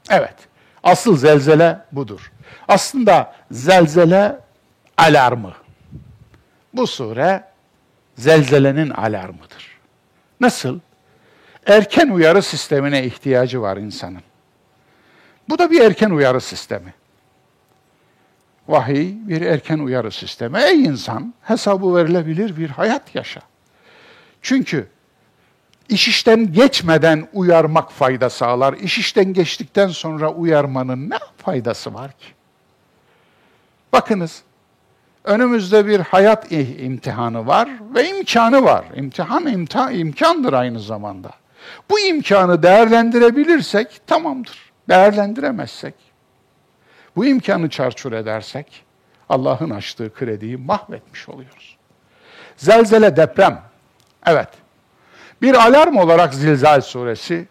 Evet, 0.09 0.35
asıl 0.83 1.17
zelzele 1.17 1.77
budur. 1.91 2.31
Aslında 2.67 3.35
zelzele 3.51 4.39
alarmı. 4.97 5.53
Bu 6.73 6.87
sure 6.87 7.43
zelzelenin 8.15 8.89
alarmıdır. 8.89 9.77
Nasıl? 10.39 10.79
Erken 11.65 12.09
uyarı 12.09 12.41
sistemine 12.41 13.03
ihtiyacı 13.03 13.61
var 13.61 13.77
insanın. 13.77 14.21
Bu 15.49 15.59
da 15.59 15.71
bir 15.71 15.81
erken 15.81 16.09
uyarı 16.09 16.41
sistemi. 16.41 16.93
Vahiy 18.71 19.13
bir 19.27 19.41
erken 19.41 19.79
uyarı 19.79 20.11
sistemi. 20.11 20.59
Ey 20.59 20.83
insan, 20.83 21.33
hesabı 21.41 21.95
verilebilir 21.95 22.57
bir 22.57 22.69
hayat 22.69 23.15
yaşa. 23.15 23.41
Çünkü 24.41 24.87
iş 25.89 26.07
işten 26.07 26.53
geçmeden 26.53 27.27
uyarmak 27.33 27.91
fayda 27.91 28.29
sağlar. 28.29 28.73
İş 28.73 28.97
işten 28.97 29.33
geçtikten 29.33 29.87
sonra 29.87 30.33
uyarmanın 30.33 31.09
ne 31.09 31.17
faydası 31.37 31.93
var 31.93 32.11
ki? 32.11 32.25
Bakınız, 33.93 34.43
önümüzde 35.23 35.87
bir 35.87 35.99
hayat 35.99 36.51
imtihanı 36.51 37.47
var 37.47 37.69
ve 37.95 38.09
imkanı 38.09 38.63
var. 38.63 38.85
İmtihan 38.95 39.47
imtihan, 39.47 39.93
imkandır 39.93 40.53
aynı 40.53 40.79
zamanda. 40.79 41.31
Bu 41.89 41.99
imkanı 41.99 42.63
değerlendirebilirsek 42.63 44.07
tamamdır. 44.07 44.71
Değerlendiremezsek, 44.89 45.93
bu 47.15 47.25
imkanı 47.25 47.69
çarçur 47.69 48.11
edersek 48.11 48.83
Allah'ın 49.29 49.69
açtığı 49.69 50.13
krediyi 50.13 50.57
mahvetmiş 50.57 51.29
oluyoruz. 51.29 51.77
Zelzele 52.57 53.17
deprem. 53.17 53.61
Evet. 54.25 54.49
Bir 55.41 55.53
alarm 55.53 55.97
olarak 55.97 56.33
Zilzal 56.33 56.81
suresi 56.81 57.47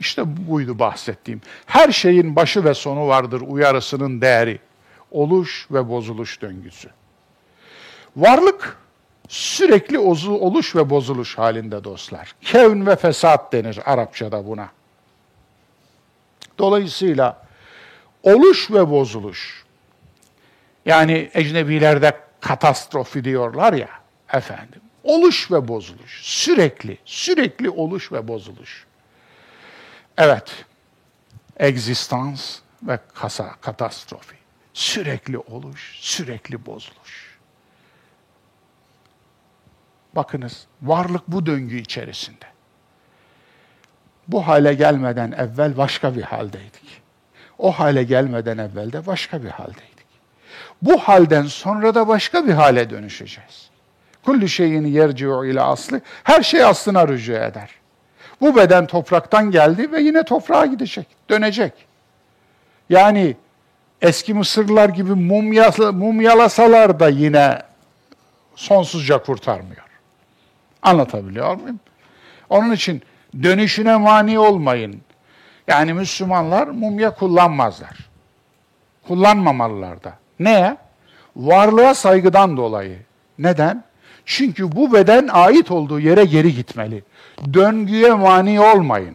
işte 0.00 0.22
buydu 0.48 0.78
bahsettiğim. 0.78 1.40
Her 1.66 1.92
şeyin 1.92 2.36
başı 2.36 2.64
ve 2.64 2.74
sonu 2.74 3.08
vardır 3.08 3.42
uyarısının 3.46 4.20
değeri. 4.20 4.58
Oluş 5.10 5.66
ve 5.70 5.88
bozuluş 5.88 6.42
döngüsü. 6.42 6.90
Varlık 8.16 8.76
sürekli 9.28 9.98
oluş 9.98 10.76
ve 10.76 10.90
bozuluş 10.90 11.38
halinde 11.38 11.84
dostlar. 11.84 12.34
Kevn 12.40 12.86
ve 12.86 12.96
fesat 12.96 13.52
denir 13.52 13.78
Arapçada 13.84 14.46
buna. 14.46 14.68
Dolayısıyla 16.58 17.43
oluş 18.24 18.70
ve 18.70 18.90
bozuluş. 18.90 19.64
Yani 20.86 21.30
ecnebilerde 21.34 22.20
katastrofi 22.40 23.24
diyorlar 23.24 23.72
ya 23.72 23.88
efendim. 24.32 24.80
Oluş 25.04 25.50
ve 25.50 25.68
bozuluş. 25.68 26.20
Sürekli, 26.22 26.98
sürekli 27.04 27.70
oluş 27.70 28.12
ve 28.12 28.28
bozuluş. 28.28 28.86
Evet, 30.18 30.64
egzistans 31.56 32.58
ve 32.82 32.98
kasa, 33.14 33.54
katastrofi. 33.60 34.36
Sürekli 34.74 35.38
oluş, 35.38 35.98
sürekli 36.00 36.66
bozuluş. 36.66 37.38
Bakınız, 40.16 40.66
varlık 40.82 41.28
bu 41.28 41.46
döngü 41.46 41.78
içerisinde. 41.78 42.46
Bu 44.28 44.46
hale 44.46 44.74
gelmeden 44.74 45.32
evvel 45.32 45.76
başka 45.76 46.16
bir 46.16 46.22
haldeydik. 46.22 47.03
O 47.58 47.72
hale 47.72 48.02
gelmeden 48.02 48.58
evvel 48.58 48.92
de 48.92 49.06
başka 49.06 49.42
bir 49.42 49.48
haldeydik. 49.48 50.06
Bu 50.82 50.98
halden 50.98 51.42
sonra 51.42 51.94
da 51.94 52.08
başka 52.08 52.46
bir 52.46 52.52
hale 52.52 52.90
dönüşeceğiz. 52.90 53.70
Kullu 54.24 54.48
şeyin 54.48 54.84
yerci'u 54.86 55.44
ile 55.44 55.60
aslı. 55.60 56.00
Her 56.24 56.42
şey 56.42 56.64
aslına 56.64 57.08
rücu 57.08 57.32
eder. 57.32 57.70
Bu 58.40 58.56
beden 58.56 58.86
topraktan 58.86 59.50
geldi 59.50 59.92
ve 59.92 60.00
yine 60.00 60.22
toprağa 60.22 60.66
gidecek, 60.66 61.06
dönecek. 61.30 61.72
Yani 62.90 63.36
eski 64.02 64.34
Mısırlılar 64.34 64.88
gibi 64.88 65.14
mumyalasalar 65.92 67.00
da 67.00 67.08
yine 67.08 67.58
sonsuzca 68.56 69.18
kurtarmıyor. 69.22 69.84
Anlatabiliyor 70.82 71.54
muyum? 71.54 71.80
Onun 72.50 72.72
için 72.72 73.02
dönüşüne 73.42 73.96
mani 73.96 74.38
olmayın. 74.38 75.00
Yani 75.68 75.92
Müslümanlar 75.92 76.66
mumya 76.66 77.14
kullanmazlar. 77.14 78.10
Kullanmamalılar 79.08 80.04
da. 80.04 80.12
Neye? 80.40 80.76
Varlığa 81.36 81.94
saygıdan 81.94 82.56
dolayı. 82.56 82.98
Neden? 83.38 83.84
Çünkü 84.24 84.76
bu 84.76 84.92
beden 84.92 85.28
ait 85.32 85.70
olduğu 85.70 86.00
yere 86.00 86.24
geri 86.24 86.54
gitmeli. 86.54 87.04
Döngüye 87.54 88.14
mani 88.14 88.60
olmayın. 88.60 89.14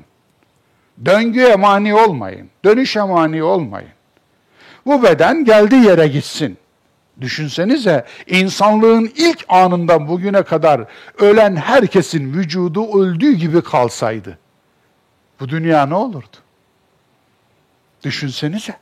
Döngüye 1.06 1.56
mani 1.56 1.96
olmayın. 1.96 2.50
Dönüşe 2.66 3.02
mani 3.02 3.44
olmayın. 3.44 3.90
Bu 4.86 5.04
beden 5.04 5.46
geldiği 5.46 5.86
yere 5.86 6.08
gitsin. 6.08 6.58
Düşünsenize 7.22 8.06
insanlığın 8.28 9.12
ilk 9.16 9.46
anından 9.50 10.08
bugüne 10.08 10.44
kadar 10.44 10.82
ölen 11.20 11.56
herkesin 11.56 12.34
vücudu 12.34 13.02
öldüğü 13.02 13.34
gibi 13.34 13.62
kalsaydı. 13.62 14.38
Bu 15.40 15.50
dünya 15.50 15.86
ne 15.86 15.96
olurdu? 15.96 16.38
Düşünsenize. 18.04 18.78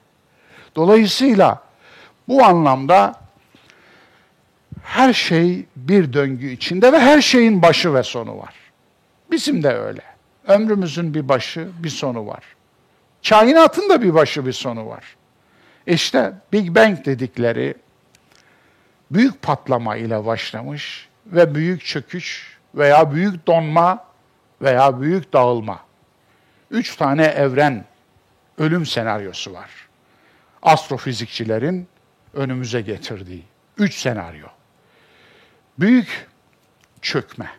Dolayısıyla 0.75 1.63
bu 2.27 2.43
anlamda 2.43 3.13
her 4.83 5.13
şey 5.13 5.65
bir 5.75 6.13
döngü 6.13 6.51
içinde 6.51 6.93
ve 6.93 6.99
her 6.99 7.21
şeyin 7.21 7.61
başı 7.61 7.93
ve 7.93 8.03
sonu 8.03 8.37
var. 8.37 8.55
Bizim 9.31 9.63
de 9.63 9.69
öyle. 9.69 10.01
Ömrümüzün 10.47 11.13
bir 11.13 11.29
başı, 11.29 11.69
bir 11.79 11.89
sonu 11.89 12.27
var. 12.27 12.43
Kainatın 13.29 13.89
da 13.89 14.01
bir 14.01 14.13
başı, 14.13 14.45
bir 14.45 14.53
sonu 14.53 14.87
var. 14.87 15.03
İşte 15.87 16.33
Big 16.53 16.75
Bang 16.75 17.05
dedikleri 17.05 17.75
büyük 19.11 19.41
patlama 19.41 19.95
ile 19.95 20.25
başlamış 20.25 21.09
ve 21.25 21.55
büyük 21.55 21.85
çöküş 21.85 22.57
veya 22.75 23.11
büyük 23.13 23.47
donma 23.47 24.05
veya 24.61 25.01
büyük 25.01 25.33
dağılma. 25.33 25.86
Üç 26.71 26.95
tane 26.95 27.23
evren 27.23 27.85
ölüm 28.57 28.85
senaryosu 28.85 29.53
var. 29.53 29.69
Astrofizikçilerin 30.61 31.87
önümüze 32.33 32.81
getirdiği 32.81 33.43
üç 33.77 33.95
senaryo. 33.95 34.47
Büyük 35.79 36.27
çökme. 37.01 37.49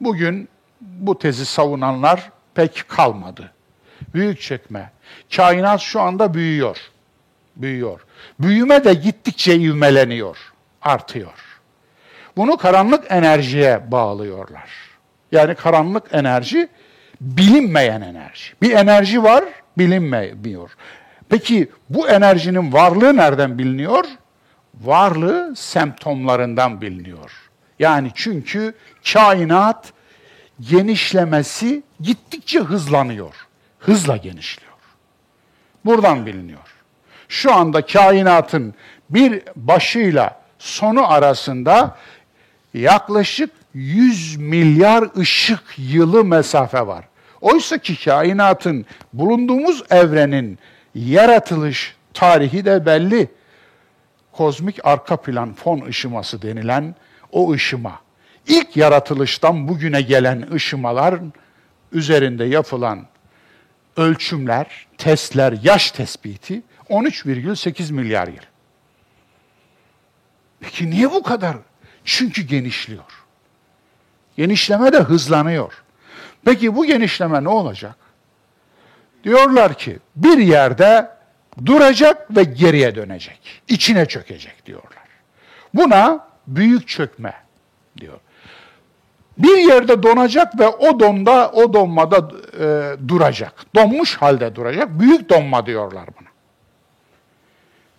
Bugün 0.00 0.48
bu 0.80 1.18
tezi 1.18 1.46
savunanlar 1.46 2.30
pek 2.54 2.84
kalmadı. 2.88 3.52
Büyük 4.14 4.40
çökme. 4.40 4.90
Kainat 5.36 5.80
şu 5.80 6.00
anda 6.00 6.34
büyüyor. 6.34 6.78
Büyüyor. 7.56 8.00
Büyüme 8.40 8.84
de 8.84 8.94
gittikçe 8.94 9.56
ivmeleniyor, 9.56 10.52
artıyor. 10.82 11.60
Bunu 12.36 12.56
karanlık 12.56 13.04
enerjiye 13.12 13.92
bağlıyorlar. 13.92 14.70
Yani 15.32 15.54
karanlık 15.54 16.14
enerji 16.14 16.68
bilinmeyen 17.20 18.00
enerji. 18.00 18.52
Bir 18.62 18.70
enerji 18.70 19.22
var, 19.22 19.44
bilinmiyor. 19.78 20.70
Peki 21.28 21.68
bu 21.90 22.08
enerjinin 22.08 22.72
varlığı 22.72 23.16
nereden 23.16 23.58
biliniyor? 23.58 24.04
Varlığı 24.80 25.56
semptomlarından 25.56 26.80
biliniyor. 26.80 27.30
Yani 27.78 28.10
çünkü 28.14 28.74
kainat 29.12 29.92
genişlemesi 30.60 31.82
gittikçe 32.00 32.60
hızlanıyor. 32.60 33.34
Hızla 33.78 34.16
genişliyor. 34.16 34.72
Buradan 35.84 36.26
biliniyor. 36.26 36.74
Şu 37.28 37.54
anda 37.54 37.86
kainatın 37.86 38.74
bir 39.10 39.42
başıyla 39.56 40.40
sonu 40.58 41.12
arasında 41.12 41.96
yaklaşık 42.74 43.50
100 43.74 44.36
milyar 44.36 45.08
ışık 45.18 45.62
yılı 45.76 46.24
mesafe 46.24 46.86
var. 46.86 47.04
Oysa 47.40 47.78
ki 47.78 48.04
kainatın, 48.04 48.86
bulunduğumuz 49.12 49.82
evrenin 49.90 50.58
yaratılış 50.94 51.96
tarihi 52.14 52.64
de 52.64 52.86
belli. 52.86 53.28
Kozmik 54.32 54.86
arka 54.86 55.16
plan 55.16 55.54
fon 55.54 55.80
ışıması 55.80 56.42
denilen 56.42 56.94
o 57.32 57.52
ışıma, 57.52 58.00
ilk 58.46 58.76
yaratılıştan 58.76 59.68
bugüne 59.68 60.02
gelen 60.02 60.52
ışımalar 60.52 61.14
üzerinde 61.92 62.44
yapılan 62.44 63.06
ölçümler, 63.96 64.86
testler, 64.98 65.54
yaş 65.62 65.90
tespiti 65.90 66.62
13,8 66.90 67.92
milyar 67.92 68.28
yıl. 68.28 68.42
Peki 70.60 70.90
niye 70.90 71.10
bu 71.10 71.22
kadar 71.22 71.56
Çünkü 72.06 72.42
genişliyor. 72.42 73.24
Genişleme 74.36 74.92
de 74.92 74.98
hızlanıyor. 74.98 75.82
Peki 76.46 76.76
bu 76.76 76.86
genişleme 76.86 77.44
ne 77.44 77.48
olacak? 77.48 77.94
Diyorlar 79.24 79.74
ki 79.74 79.98
bir 80.16 80.38
yerde 80.38 81.10
duracak 81.66 82.36
ve 82.36 82.44
geriye 82.44 82.94
dönecek. 82.94 83.62
İçine 83.68 84.06
çökecek 84.06 84.66
diyorlar. 84.66 85.04
Buna 85.74 86.28
büyük 86.46 86.88
çökme 86.88 87.34
diyor. 88.00 88.20
Bir 89.38 89.56
yerde 89.56 90.02
donacak 90.02 90.60
ve 90.60 90.68
o 90.68 91.00
donda, 91.00 91.50
o 91.50 91.72
donmada 91.72 92.30
e, 92.60 93.08
duracak. 93.08 93.52
Donmuş 93.74 94.16
halde 94.16 94.54
duracak. 94.54 95.00
Büyük 95.00 95.30
donma 95.30 95.66
diyorlar 95.66 96.08
buna. 96.20 96.28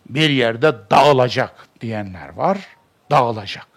Bir 0.05 0.29
yerde 0.29 0.73
dağılacak 0.91 1.67
diyenler 1.81 2.29
var. 2.29 2.57
Dağılacak. 3.11 3.67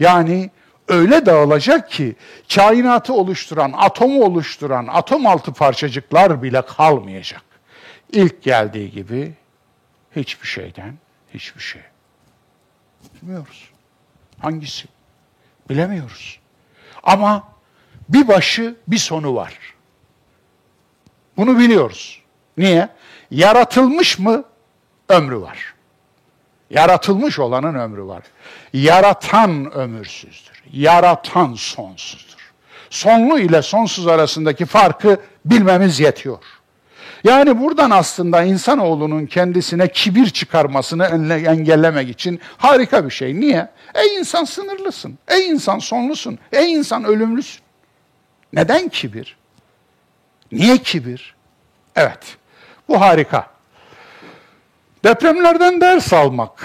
Yani 0.00 0.50
öyle 0.88 1.26
dağılacak 1.26 1.90
ki 1.90 2.16
kainatı 2.54 3.12
oluşturan, 3.12 3.74
atomu 3.76 4.24
oluşturan 4.24 4.86
atom 4.86 5.26
altı 5.26 5.52
parçacıklar 5.52 6.42
bile 6.42 6.62
kalmayacak. 6.62 7.42
İlk 8.12 8.42
geldiği 8.42 8.90
gibi 8.90 9.34
hiçbir 10.16 10.46
şeyden 10.46 10.94
hiçbir 11.34 11.60
şey. 11.60 11.82
Bilmiyoruz. 13.14 13.70
Hangisi? 14.38 14.88
Bilemiyoruz. 15.70 16.40
Ama 17.02 17.48
bir 18.08 18.28
başı 18.28 18.76
bir 18.88 18.98
sonu 18.98 19.34
var. 19.34 19.58
Bunu 21.36 21.58
biliyoruz. 21.58 22.22
Niye? 22.56 22.88
Yaratılmış 23.30 24.18
mı 24.18 24.44
ömrü 25.08 25.40
var. 25.40 25.74
Yaratılmış 26.70 27.38
olanın 27.38 27.74
ömrü 27.74 28.04
var. 28.04 28.22
Yaratan 28.72 29.72
ömürsüzdür. 29.72 30.51
Yaratan 30.72 31.54
sonsuzdur. 31.54 32.52
Sonlu 32.90 33.38
ile 33.38 33.62
sonsuz 33.62 34.06
arasındaki 34.06 34.66
farkı 34.66 35.20
bilmemiz 35.44 36.00
yetiyor. 36.00 36.38
Yani 37.24 37.60
buradan 37.60 37.90
aslında 37.90 38.42
insanoğlunun 38.42 39.26
kendisine 39.26 39.88
kibir 39.88 40.30
çıkarmasını 40.30 41.04
engellemek 41.46 42.08
için 42.08 42.40
harika 42.58 43.04
bir 43.04 43.10
şey. 43.10 43.40
Niye? 43.40 43.68
Ey 43.94 44.16
insan 44.16 44.44
sınırlısın, 44.44 45.18
ey 45.28 45.48
insan 45.48 45.78
sonlusun, 45.78 46.38
ey 46.52 46.72
insan 46.72 47.04
ölümlüsün. 47.04 47.62
Neden 48.52 48.88
kibir? 48.88 49.36
Niye 50.52 50.78
kibir? 50.78 51.34
Evet, 51.96 52.36
bu 52.88 53.00
harika. 53.00 53.46
Depremlerden 55.04 55.80
ders 55.80 56.12
almak 56.12 56.64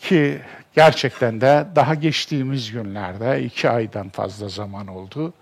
ki 0.00 0.40
gerçekten 0.78 1.40
de 1.40 1.66
daha 1.76 1.94
geçtiğimiz 1.94 2.72
günlerde 2.72 3.42
iki 3.42 3.70
aydan 3.70 4.08
fazla 4.08 4.48
zaman 4.48 4.86
oldu 4.86 5.32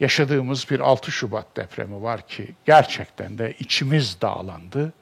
yaşadığımız 0.00 0.66
bir 0.70 0.80
6 0.80 1.12
Şubat 1.12 1.56
depremi 1.56 2.02
var 2.02 2.26
ki 2.26 2.48
gerçekten 2.64 3.38
de 3.38 3.54
içimiz 3.58 4.20
dağlandı. 4.20 4.92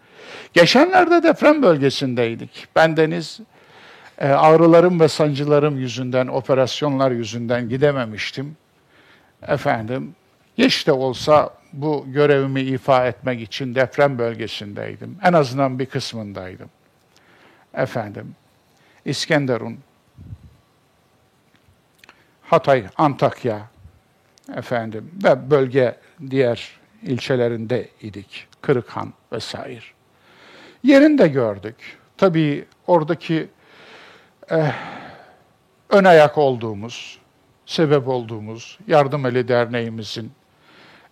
Geçenlerde 0.52 1.22
deprem 1.22 1.62
bölgesindeydik. 1.62 2.68
Bendeniz 2.76 3.40
e, 4.18 4.28
ağrılarım 4.28 5.00
ve 5.00 5.08
sancılarım 5.08 5.78
yüzünden, 5.78 6.26
operasyonlar 6.26 7.10
yüzünden 7.10 7.68
gidememiştim. 7.68 8.56
Efendim, 9.48 10.14
geç 10.56 10.86
de 10.86 10.92
olsa 10.92 11.50
bu 11.72 12.04
görevimi 12.08 12.60
ifa 12.60 13.06
etmek 13.06 13.40
için 13.40 13.74
deprem 13.74 14.18
bölgesindeydim. 14.18 15.18
En 15.22 15.32
azından 15.32 15.78
bir 15.78 15.86
kısmındaydım. 15.86 16.70
Efendim, 17.74 18.34
İskenderun, 19.04 19.78
Hatay, 22.42 22.84
Antakya, 22.96 23.68
efendim 24.56 25.10
ve 25.24 25.50
bölge 25.50 25.96
diğer 26.30 26.70
ilçelerinde 27.02 27.88
idik. 28.00 28.46
Kırıkhan 28.60 29.12
vesaire. 29.32 29.84
Yerinde 30.82 31.28
gördük. 31.28 31.98
Tabii 32.16 32.64
oradaki 32.86 33.48
eh, 34.50 34.74
ön 35.90 36.04
ayak 36.04 36.38
olduğumuz, 36.38 37.18
sebep 37.66 38.08
olduğumuz 38.08 38.78
Yardım 38.86 39.26
Eli 39.26 39.48
Derneğimizin 39.48 40.32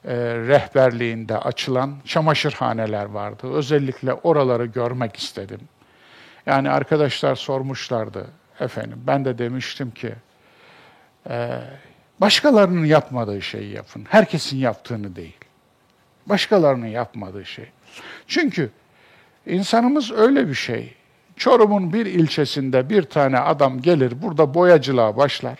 e, 0.05 0.15
rehberliğinde 0.17 1.39
açılan 1.39 1.97
çamaşırhaneler 2.05 3.05
vardı. 3.05 3.53
Özellikle 3.53 4.13
oraları 4.13 4.67
görmek 4.67 5.17
istedim. 5.17 5.61
Yani 6.47 6.71
arkadaşlar 6.71 7.35
sormuşlardı 7.35 8.27
efendim. 8.61 9.03
Ben 9.07 9.25
de 9.25 9.39
demiştim 9.39 9.91
ki 9.91 10.15
e, 11.31 11.61
Başkalarının 12.23 12.85
yapmadığı 12.85 13.43
şeyi 13.43 13.75
yapın. 13.75 14.07
Herkesin 14.09 14.57
yaptığını 14.57 15.17
değil. 15.17 15.37
Başkalarının 16.27 16.87
yapmadığı 16.87 17.45
şey. 17.45 17.71
Çünkü 18.27 18.71
insanımız 19.47 20.13
öyle 20.13 20.49
bir 20.49 20.55
şey. 20.55 20.95
Çorum'un 21.37 21.93
bir 21.93 22.07
ilçesinde 22.07 22.91
bir 22.91 23.03
tane 23.03 23.39
adam 23.39 23.83
gelir 23.83 24.23
burada 24.23 24.55
boyacılığa 24.55 25.17
başlar. 25.17 25.59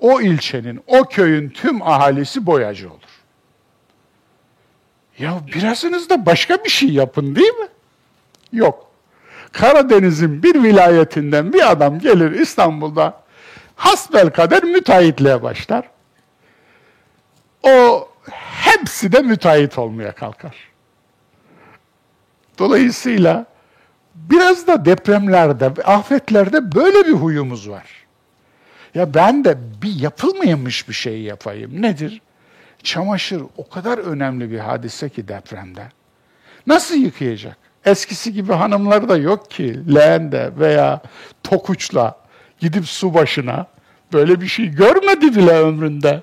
O 0.00 0.20
ilçenin, 0.20 0.80
o 0.86 1.04
köyün 1.04 1.48
tüm 1.48 1.82
ahalisi 1.82 2.46
boyacı 2.46 2.90
olur. 2.90 3.22
Ya 5.18 5.40
birazınız 5.54 6.10
da 6.10 6.26
başka 6.26 6.64
bir 6.64 6.70
şey 6.70 6.88
yapın 6.88 7.36
değil 7.36 7.54
mi? 7.54 7.68
Yok. 8.52 8.90
Karadeniz'in 9.54 10.42
bir 10.42 10.62
vilayetinden 10.62 11.52
bir 11.52 11.70
adam 11.70 11.98
gelir 11.98 12.30
İstanbul'da 12.30 13.22
hasbel 13.76 14.30
kader 14.30 14.64
müteahhitliğe 14.64 15.42
başlar. 15.42 15.90
O 17.62 18.08
hepsi 18.60 19.12
de 19.12 19.20
müteahhit 19.20 19.78
olmaya 19.78 20.12
kalkar. 20.12 20.56
Dolayısıyla 22.58 23.46
biraz 24.14 24.66
da 24.66 24.84
depremlerde, 24.84 25.82
afetlerde 25.84 26.74
böyle 26.74 27.06
bir 27.06 27.12
huyumuz 27.12 27.68
var. 27.68 27.86
Ya 28.94 29.14
ben 29.14 29.44
de 29.44 29.58
bir 29.82 29.94
yapılmayamış 30.00 30.88
bir 30.88 30.94
şey 30.94 31.22
yapayım. 31.22 31.82
Nedir? 31.82 32.20
Çamaşır 32.82 33.42
o 33.56 33.68
kadar 33.68 33.98
önemli 33.98 34.50
bir 34.50 34.58
hadise 34.58 35.08
ki 35.08 35.28
depremde. 35.28 35.88
Nasıl 36.66 36.94
yıkayacak? 36.94 37.63
Eskisi 37.84 38.32
gibi 38.32 38.52
hanımlar 38.52 39.08
da 39.08 39.16
yok 39.16 39.50
ki 39.50 39.94
leğende 39.94 40.50
veya 40.58 41.02
tokuçla 41.42 42.18
gidip 42.58 42.86
su 42.86 43.14
başına 43.14 43.66
böyle 44.12 44.40
bir 44.40 44.46
şey 44.46 44.68
görmedi 44.68 45.36
bile 45.36 45.58
ömründe. 45.58 46.22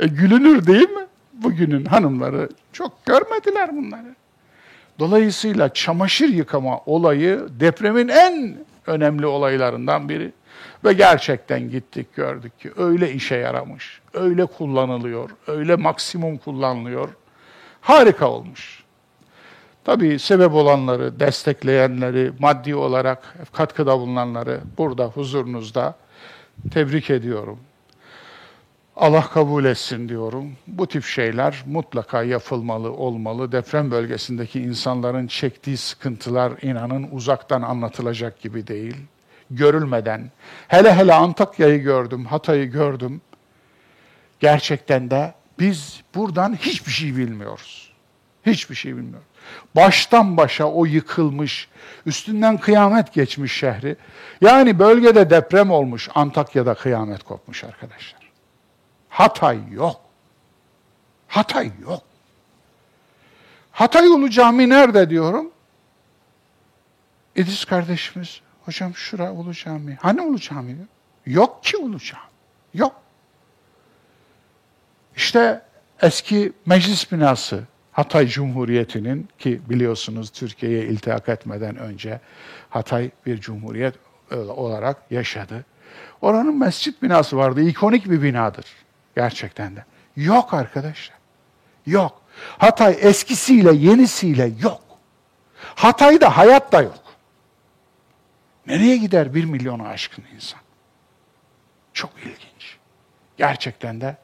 E, 0.00 0.06
gülünür 0.06 0.66
değil 0.66 0.90
mi? 0.90 1.06
Bugünün 1.32 1.84
hanımları 1.84 2.48
çok 2.72 3.06
görmediler 3.06 3.76
bunları. 3.76 4.14
Dolayısıyla 4.98 5.72
çamaşır 5.74 6.28
yıkama 6.28 6.80
olayı 6.86 7.46
depremin 7.60 8.08
en 8.08 8.56
önemli 8.86 9.26
olaylarından 9.26 10.08
biri. 10.08 10.32
Ve 10.84 10.92
gerçekten 10.92 11.70
gittik 11.70 12.16
gördük 12.16 12.60
ki 12.60 12.70
öyle 12.76 13.12
işe 13.12 13.36
yaramış, 13.36 14.00
öyle 14.14 14.46
kullanılıyor, 14.46 15.30
öyle 15.46 15.76
maksimum 15.76 16.38
kullanılıyor. 16.38 17.08
Harika 17.80 18.30
olmuş. 18.30 18.75
Tabii 19.86 20.18
sebep 20.18 20.54
olanları, 20.54 21.20
destekleyenleri, 21.20 22.32
maddi 22.38 22.74
olarak 22.74 23.34
katkıda 23.52 23.98
bulunanları 23.98 24.60
burada 24.78 25.04
huzurunuzda 25.04 25.94
tebrik 26.70 27.10
ediyorum. 27.10 27.58
Allah 28.96 29.28
kabul 29.28 29.64
etsin 29.64 30.08
diyorum. 30.08 30.52
Bu 30.66 30.86
tip 30.86 31.04
şeyler 31.04 31.62
mutlaka 31.66 32.22
yapılmalı, 32.22 32.92
olmalı. 32.92 33.52
Deprem 33.52 33.90
bölgesindeki 33.90 34.60
insanların 34.60 35.26
çektiği 35.26 35.76
sıkıntılar 35.76 36.52
inanın 36.62 37.08
uzaktan 37.12 37.62
anlatılacak 37.62 38.40
gibi 38.40 38.66
değil. 38.66 38.96
Görülmeden, 39.50 40.30
hele 40.68 40.94
hele 40.94 41.14
Antakya'yı 41.14 41.82
gördüm, 41.82 42.24
Hatay'ı 42.24 42.66
gördüm. 42.66 43.20
Gerçekten 44.40 45.10
de 45.10 45.34
biz 45.58 46.02
buradan 46.14 46.54
hiçbir 46.54 46.92
şey 46.92 47.16
bilmiyoruz. 47.16 47.92
Hiçbir 48.46 48.74
şey 48.74 48.96
bilmiyoruz. 48.96 49.35
Baştan 49.76 50.36
başa 50.36 50.64
o 50.64 50.84
yıkılmış, 50.84 51.68
üstünden 52.06 52.58
kıyamet 52.58 53.12
geçmiş 53.12 53.52
şehri. 53.52 53.96
Yani 54.40 54.78
bölgede 54.78 55.30
deprem 55.30 55.70
olmuş, 55.70 56.08
Antakya'da 56.14 56.74
kıyamet 56.74 57.22
kopmuş 57.22 57.64
arkadaşlar. 57.64 58.30
Hatay 59.08 59.58
yok. 59.72 60.00
Hatay 61.28 61.70
yok. 61.82 62.02
Hatay 63.72 64.06
Ulu 64.06 64.30
Cami 64.30 64.68
nerede 64.68 65.10
diyorum? 65.10 65.50
İdris 67.36 67.64
kardeşimiz, 67.64 68.40
hocam 68.64 68.94
şura 68.94 69.32
Ulu 69.32 69.54
Cami. 69.54 69.98
Hani 70.02 70.20
Ulu 70.22 70.38
Cami? 70.38 70.76
Yok 71.26 71.64
ki 71.64 71.76
Ulu 71.76 71.98
Cami. 71.98 72.22
Yok. 72.74 73.02
İşte 75.16 75.62
eski 76.02 76.52
meclis 76.66 77.12
binası, 77.12 77.64
Hatay 77.96 78.26
Cumhuriyeti'nin 78.26 79.28
ki 79.38 79.60
biliyorsunuz 79.68 80.30
Türkiye'ye 80.30 80.84
iltihak 80.86 81.28
etmeden 81.28 81.76
önce 81.76 82.20
Hatay 82.70 83.10
bir 83.26 83.40
cumhuriyet 83.40 83.94
olarak 84.32 84.96
yaşadı. 85.10 85.64
Oranın 86.20 86.58
mescit 86.58 87.02
binası 87.02 87.36
vardı. 87.36 87.60
İkonik 87.60 88.10
bir 88.10 88.22
binadır. 88.22 88.66
Gerçekten 89.16 89.76
de. 89.76 89.84
Yok 90.16 90.54
arkadaşlar. 90.54 91.18
Yok. 91.86 92.22
Hatay 92.58 92.96
eskisiyle 93.00 93.72
yenisiyle 93.74 94.50
yok. 94.62 94.82
Hatay'da 95.74 96.36
hayat 96.36 96.72
da 96.72 96.82
yok. 96.82 97.02
Nereye 98.66 98.96
gider 98.96 99.34
bir 99.34 99.44
milyonu 99.44 99.86
aşkın 99.86 100.24
insan? 100.34 100.60
Çok 101.92 102.10
ilginç. 102.18 102.76
Gerçekten 103.36 104.00
de 104.00 104.16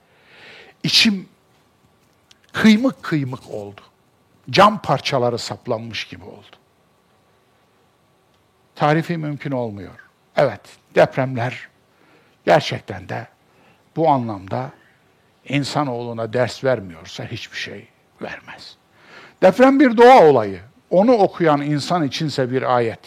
içim 0.83 1.29
kıymık 2.53 3.03
kıymık 3.03 3.50
oldu. 3.50 3.80
Cam 4.50 4.82
parçaları 4.82 5.38
saplanmış 5.38 6.05
gibi 6.05 6.24
oldu. 6.24 6.57
Tarifi 8.74 9.16
mümkün 9.16 9.50
olmuyor. 9.50 9.94
Evet, 10.36 10.61
depremler 10.94 11.68
gerçekten 12.46 13.09
de 13.09 13.26
bu 13.96 14.09
anlamda 14.09 14.70
insanoğluna 15.48 16.32
ders 16.32 16.64
vermiyorsa 16.64 17.24
hiçbir 17.24 17.57
şey 17.57 17.88
vermez. 18.22 18.76
Deprem 19.42 19.80
bir 19.80 19.96
doğa 19.96 20.24
olayı. 20.24 20.61
Onu 20.90 21.12
okuyan 21.12 21.62
insan 21.62 22.05
içinse 22.05 22.50
bir 22.50 22.76
ayet. 22.76 23.00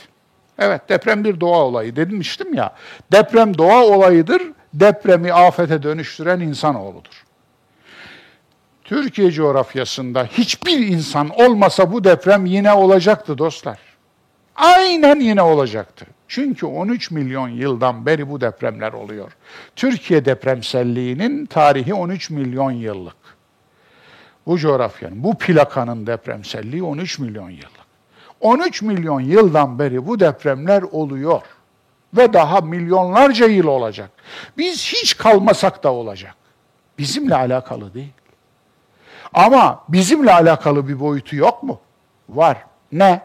Evet, 0.59 0.89
deprem 0.89 1.23
bir 1.23 1.39
doğa 1.39 1.57
olayı 1.57 1.95
demiştim 1.95 2.53
ya. 2.53 2.75
Deprem 3.11 3.57
doğa 3.57 3.83
olayıdır. 3.83 4.41
Depremi 4.73 5.33
afete 5.33 5.83
dönüştüren 5.83 6.39
insanoğludur. 6.39 7.24
Türkiye 8.85 9.31
coğrafyasında 9.31 10.25
hiçbir 10.25 10.87
insan 10.87 11.29
olmasa 11.29 11.91
bu 11.91 12.03
deprem 12.03 12.45
yine 12.45 12.73
olacaktı 12.73 13.37
dostlar. 13.37 13.79
Aynen 14.55 15.19
yine 15.19 15.41
olacaktı. 15.41 16.05
Çünkü 16.27 16.65
13 16.65 17.11
milyon 17.11 17.49
yıldan 17.49 18.05
beri 18.05 18.29
bu 18.29 18.41
depremler 18.41 18.93
oluyor. 18.93 19.31
Türkiye 19.75 20.25
depremselliğinin 20.25 21.45
tarihi 21.45 21.93
13 21.93 22.29
milyon 22.29 22.71
yıllık. 22.71 23.15
Bu 24.45 24.57
coğrafyanın, 24.57 25.23
bu 25.23 25.37
plakanın 25.37 26.07
depremselliği 26.07 26.83
13 26.83 27.19
milyon 27.19 27.49
yıllık. 27.49 27.85
13 28.41 28.81
milyon 28.81 29.19
yıldan 29.19 29.79
beri 29.79 30.07
bu 30.07 30.19
depremler 30.19 30.81
oluyor. 30.81 31.41
Ve 32.17 32.33
daha 32.33 32.61
milyonlarca 32.61 33.47
yıl 33.47 33.67
olacak. 33.67 34.09
Biz 34.57 34.93
hiç 34.93 35.17
kalmasak 35.17 35.83
da 35.83 35.93
olacak. 35.93 36.35
Bizimle 36.97 37.35
alakalı 37.35 37.93
değil. 37.93 38.13
Ama 39.35 39.83
bizimle 39.89 40.33
alakalı 40.33 40.87
bir 40.87 40.99
boyutu 40.99 41.35
yok 41.35 41.63
mu? 41.63 41.79
Var. 42.29 42.57
Ne? 42.91 43.21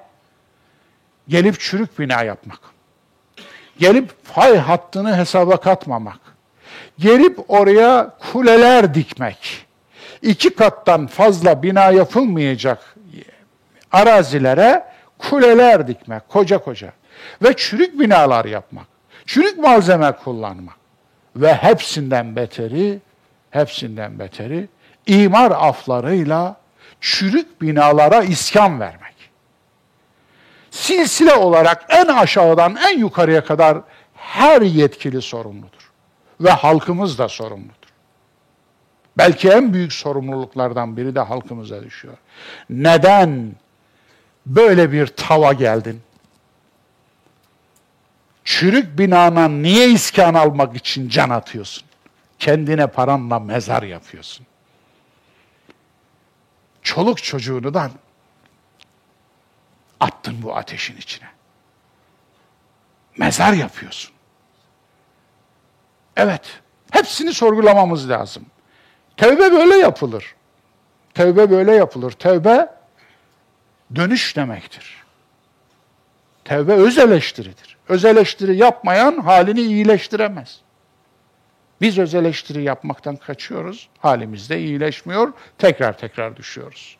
Gelip 1.29 1.61
çürük 1.61 1.99
bina 1.99 2.23
yapmak. 2.23 2.61
Gelip 3.79 4.25
fay 4.25 4.57
hattını 4.57 5.17
hesaba 5.17 5.57
katmamak. 5.57 6.19
Gelip 6.99 7.51
oraya 7.51 8.17
kuleler 8.33 8.95
dikmek. 8.95 9.67
İki 10.23 10.55
kattan 10.55 11.07
fazla 11.07 11.63
bina 11.63 11.91
yapılmayacak 11.91 12.97
arazilere 13.93 14.85
kuleler 15.19 15.89
dikmek, 15.89 16.29
koca 16.29 16.59
koca. 16.59 16.93
Ve 17.43 17.57
çürük 17.57 18.01
binalar 18.01 18.45
yapmak. 18.45 18.87
Çürük 19.27 19.59
malzeme 19.59 20.13
kullanmak. 20.13 20.77
Ve 21.37 21.55
hepsinden 21.55 22.37
beteri, 22.37 22.99
hepsinden 23.51 24.19
beteri 24.19 24.69
imar 25.07 25.51
aflarıyla 25.51 26.57
çürük 27.01 27.63
binalara 27.63 28.23
iskan 28.23 28.81
vermek. 28.81 29.15
Silsile 30.71 31.35
olarak 31.35 31.87
en 31.89 32.07
aşağıdan 32.07 32.77
en 32.77 32.99
yukarıya 32.99 33.45
kadar 33.45 33.79
her 34.15 34.63
yetkili 34.63 35.23
sorumludur. 35.23 35.91
Ve 36.41 36.51
halkımız 36.51 37.19
da 37.19 37.29
sorumludur. 37.29 37.75
Belki 39.19 39.49
en 39.49 39.73
büyük 39.73 39.93
sorumluluklardan 39.93 40.97
biri 40.97 41.15
de 41.15 41.21
halkımıza 41.21 41.83
düşüyor. 41.83 42.15
Neden 42.71 43.53
böyle 44.47 44.93
bir 44.93 45.07
tava 45.07 45.53
geldin? 45.53 46.03
Çürük 48.45 48.99
binana 48.99 49.49
niye 49.49 49.91
iskan 49.91 50.35
almak 50.35 50.77
için 50.77 51.09
can 51.09 51.31
atıyorsun? 51.31 51.85
Kendine 52.39 52.87
paranla 52.87 53.39
mezar 53.39 53.83
yapıyorsun 53.83 54.47
çoluk 56.83 57.23
çocuğunu 57.23 57.75
da 57.75 57.91
attın 60.01 60.43
bu 60.43 60.57
ateşin 60.57 60.97
içine. 60.97 61.29
Mezar 63.17 63.53
yapıyorsun. 63.53 64.13
Evet, 66.17 66.61
hepsini 66.91 67.33
sorgulamamız 67.33 68.11
lazım. 68.11 68.47
Tevbe 69.17 69.53
böyle 69.53 69.77
yapılır. 69.77 70.35
Tevbe 71.15 71.51
böyle 71.51 71.73
yapılır. 71.73 72.13
Tevbe 72.13 72.69
dönüş 73.95 74.37
demektir. 74.37 75.05
Tevbe 76.45 76.73
öz 76.73 76.99
eleştiridir. 76.99 77.77
Öz 77.89 78.05
eleştiri 78.05 78.57
yapmayan 78.57 79.19
halini 79.19 79.61
iyileştiremez. 79.61 80.61
Biz 81.81 81.99
öz 81.99 82.15
eleştiri 82.15 82.63
yapmaktan 82.63 83.17
kaçıyoruz. 83.17 83.89
Halimiz 83.99 84.51
de 84.51 84.61
iyileşmiyor. 84.61 85.33
Tekrar 85.59 85.99
tekrar 85.99 86.37
düşüyoruz. 86.37 86.97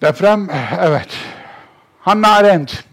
Deprem, 0.00 0.48
evet. 0.80 1.16
Hannah 2.00 2.36
Arendt, 2.36 2.84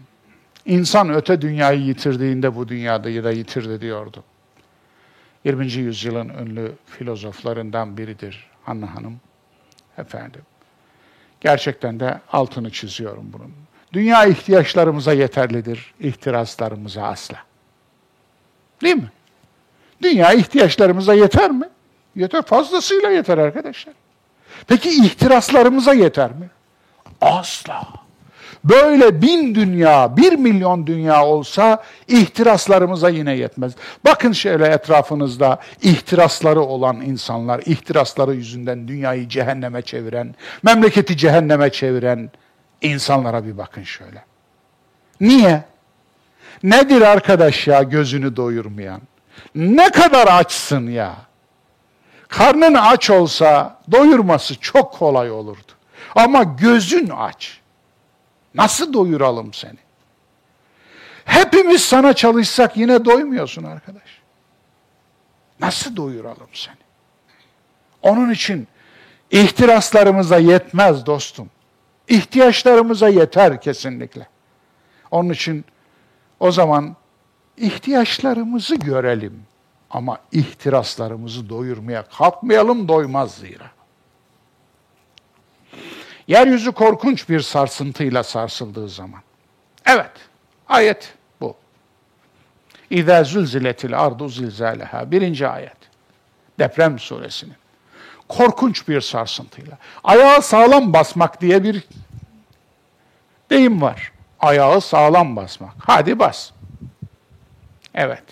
insan 0.66 1.14
öte 1.14 1.40
dünyayı 1.40 1.80
yitirdiğinde 1.80 2.56
bu 2.56 2.68
dünyada 2.68 3.24
da 3.24 3.32
yitirdi 3.32 3.80
diyordu. 3.80 4.24
20. 5.44 5.72
yüzyılın 5.72 6.28
ünlü 6.28 6.72
filozoflarından 6.86 7.96
biridir 7.96 8.50
Hannah 8.64 8.96
Hanım. 8.96 9.20
Efendim. 9.98 10.42
Gerçekten 11.40 12.00
de 12.00 12.20
altını 12.32 12.70
çiziyorum 12.70 13.32
bunun. 13.32 13.52
Dünya 13.92 14.26
ihtiyaçlarımıza 14.26 15.12
yeterlidir, 15.12 15.94
ihtiraslarımıza 16.00 17.02
asla. 17.02 17.36
Değil 18.82 18.96
mi? 18.96 19.10
Dünya 20.02 20.32
ihtiyaçlarımıza 20.32 21.14
yeter 21.14 21.50
mi? 21.50 21.68
Yeter, 22.16 22.42
fazlasıyla 22.42 23.10
yeter 23.10 23.38
arkadaşlar. 23.38 23.94
Peki 24.66 24.88
ihtiraslarımıza 24.90 25.92
yeter 25.92 26.30
mi? 26.30 26.50
Asla. 27.20 27.88
Böyle 28.64 29.22
bin 29.22 29.54
dünya, 29.54 30.16
bir 30.16 30.32
milyon 30.32 30.86
dünya 30.86 31.26
olsa 31.26 31.82
ihtiraslarımıza 32.08 33.08
yine 33.08 33.32
yetmez. 33.32 33.72
Bakın 34.04 34.32
şöyle 34.32 34.66
etrafınızda 34.66 35.58
ihtirasları 35.82 36.60
olan 36.60 37.00
insanlar, 37.00 37.62
ihtirasları 37.66 38.34
yüzünden 38.34 38.88
dünyayı 38.88 39.28
cehenneme 39.28 39.82
çeviren, 39.82 40.34
memleketi 40.62 41.16
cehenneme 41.16 41.70
çeviren 41.70 42.30
insanlara 42.82 43.44
bir 43.46 43.58
bakın 43.58 43.82
şöyle. 43.82 44.24
Niye? 45.20 45.64
Nedir 46.62 47.00
arkadaş 47.00 47.66
ya 47.66 47.82
gözünü 47.82 48.36
doyurmayan? 48.36 49.00
Ne 49.54 49.90
kadar 49.90 50.26
açsın 50.26 50.90
ya. 50.90 51.16
Karnın 52.28 52.74
aç 52.74 53.10
olsa 53.10 53.78
doyurması 53.90 54.60
çok 54.60 54.92
kolay 54.92 55.30
olurdu. 55.30 55.72
Ama 56.14 56.42
gözün 56.42 57.10
aç. 57.16 57.60
Nasıl 58.54 58.92
doyuralım 58.92 59.52
seni? 59.52 59.78
Hepimiz 61.24 61.84
sana 61.84 62.12
çalışsak 62.12 62.76
yine 62.76 63.04
doymuyorsun 63.04 63.64
arkadaş. 63.64 64.20
Nasıl 65.60 65.96
doyuralım 65.96 66.48
seni? 66.52 66.76
Onun 68.02 68.30
için 68.30 68.68
ihtiraslarımıza 69.30 70.38
yetmez 70.38 71.06
dostum. 71.06 71.50
İhtiyaçlarımıza 72.08 73.08
yeter 73.08 73.60
kesinlikle. 73.60 74.28
Onun 75.10 75.30
için 75.30 75.64
o 76.40 76.52
zaman 76.52 76.96
ihtiyaçlarımızı 77.56 78.74
görelim 78.74 79.42
ama 79.90 80.18
ihtiraslarımızı 80.32 81.48
doyurmaya 81.48 82.04
kalkmayalım 82.04 82.88
doymaz 82.88 83.34
zira. 83.34 83.70
Yeryüzü 86.28 86.72
korkunç 86.72 87.28
bir 87.28 87.40
sarsıntıyla 87.40 88.22
sarsıldığı 88.22 88.88
zaman. 88.88 89.20
Evet, 89.86 90.10
ayet 90.68 91.14
bu. 91.40 91.56
İzâ 92.90 93.24
zülziletil 93.24 94.00
ardu 94.00 94.28
zilzâleha. 94.28 95.10
Birinci 95.10 95.48
ayet. 95.48 95.76
Deprem 96.58 96.98
suresinin. 96.98 97.56
Korkunç 98.28 98.88
bir 98.88 99.00
sarsıntıyla. 99.00 99.78
Ayağı 100.04 100.42
sağlam 100.42 100.92
basmak 100.92 101.40
diye 101.40 101.62
bir 101.62 101.84
deyim 103.50 103.82
var. 103.82 104.12
Ayağı 104.40 104.80
sağlam 104.80 105.36
basmak. 105.36 105.74
Hadi 105.78 106.18
bas. 106.18 106.50
Evet. 107.94 108.22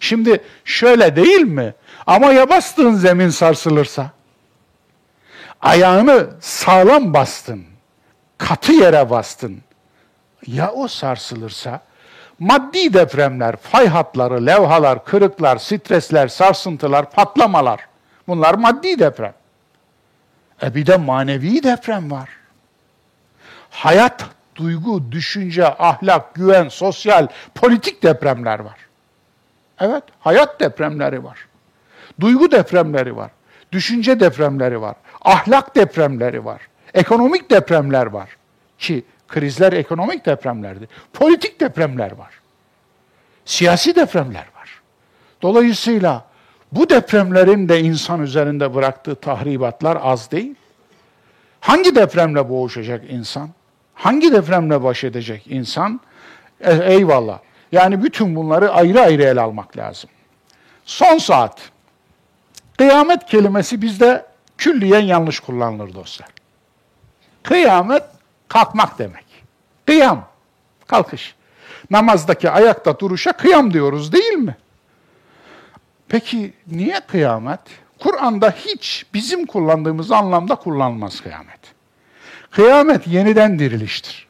Şimdi 0.00 0.42
şöyle 0.64 1.16
değil 1.16 1.40
mi? 1.40 1.74
Ama 2.06 2.32
ya 2.32 2.50
bastığın 2.50 2.94
zemin 2.94 3.28
sarsılırsa? 3.28 4.10
Ayağını 5.60 6.30
sağlam 6.40 7.14
bastın. 7.14 7.64
Katı 8.38 8.72
yere 8.72 9.10
bastın. 9.10 9.62
Ya 10.46 10.72
o 10.72 10.88
sarsılırsa? 10.88 11.80
Maddi 12.38 12.94
depremler, 12.94 13.56
fay 13.56 13.86
hatları, 13.86 14.46
levhalar, 14.46 15.04
kırıklar, 15.04 15.56
stresler, 15.56 16.28
sarsıntılar, 16.28 17.10
patlamalar. 17.10 17.80
Bunlar 18.28 18.54
maddi 18.54 18.98
deprem. 18.98 19.34
E 20.62 20.74
bir 20.74 20.86
de 20.86 20.96
manevi 20.96 21.62
deprem 21.62 22.10
var. 22.10 22.28
Hayat, 23.70 24.24
duygu, 24.56 25.12
düşünce, 25.12 25.66
ahlak, 25.78 26.34
güven, 26.34 26.68
sosyal, 26.68 27.26
politik 27.54 28.02
depremler 28.02 28.58
var. 28.58 28.76
Evet, 29.82 30.04
hayat 30.20 30.60
depremleri 30.60 31.24
var. 31.24 31.46
Duygu 32.20 32.50
depremleri 32.50 33.16
var. 33.16 33.30
Düşünce 33.72 34.20
depremleri 34.20 34.80
var. 34.80 34.94
Ahlak 35.22 35.76
depremleri 35.76 36.44
var. 36.44 36.60
Ekonomik 36.94 37.50
depremler 37.50 38.06
var. 38.06 38.36
Ki 38.78 39.04
krizler 39.28 39.72
ekonomik 39.72 40.26
depremlerdi. 40.26 40.88
Politik 41.12 41.60
depremler 41.60 42.12
var. 42.12 42.40
Siyasi 43.44 43.96
depremler 43.96 44.46
var. 44.56 44.80
Dolayısıyla 45.42 46.24
bu 46.72 46.90
depremlerin 46.90 47.68
de 47.68 47.80
insan 47.80 48.22
üzerinde 48.22 48.74
bıraktığı 48.74 49.14
tahribatlar 49.14 49.98
az 50.02 50.30
değil. 50.30 50.54
Hangi 51.60 51.94
depremle 51.94 52.48
boğuşacak 52.48 53.10
insan? 53.10 53.50
Hangi 53.94 54.32
depremle 54.32 54.82
baş 54.82 55.04
edecek 55.04 55.46
insan? 55.46 56.00
E, 56.60 56.74
eyvallah. 56.94 57.38
Yani 57.72 58.02
bütün 58.02 58.36
bunları 58.36 58.72
ayrı 58.72 59.00
ayrı 59.00 59.22
ele 59.22 59.40
almak 59.40 59.76
lazım. 59.76 60.10
Son 60.84 61.18
saat. 61.18 61.70
Kıyamet 62.78 63.26
kelimesi 63.26 63.82
bizde 63.82 64.26
külliyen 64.58 65.00
yanlış 65.00 65.40
kullanılır 65.40 65.94
dostlar. 65.94 66.28
Kıyamet 67.42 68.02
kalkmak 68.48 68.98
demek. 68.98 69.24
Kıyam, 69.86 70.28
kalkış. 70.86 71.34
Namazdaki 71.90 72.50
ayakta 72.50 72.98
duruşa 72.98 73.32
kıyam 73.32 73.72
diyoruz 73.72 74.12
değil 74.12 74.32
mi? 74.32 74.56
Peki 76.08 76.52
niye 76.66 77.00
kıyamet? 77.00 77.60
Kur'an'da 77.98 78.50
hiç 78.50 79.06
bizim 79.14 79.46
kullandığımız 79.46 80.12
anlamda 80.12 80.54
kullanılmaz 80.54 81.20
kıyamet. 81.20 81.60
Kıyamet 82.50 83.06
yeniden 83.06 83.58
diriliştir 83.58 84.28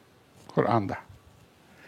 Kur'an'da. 0.55 0.97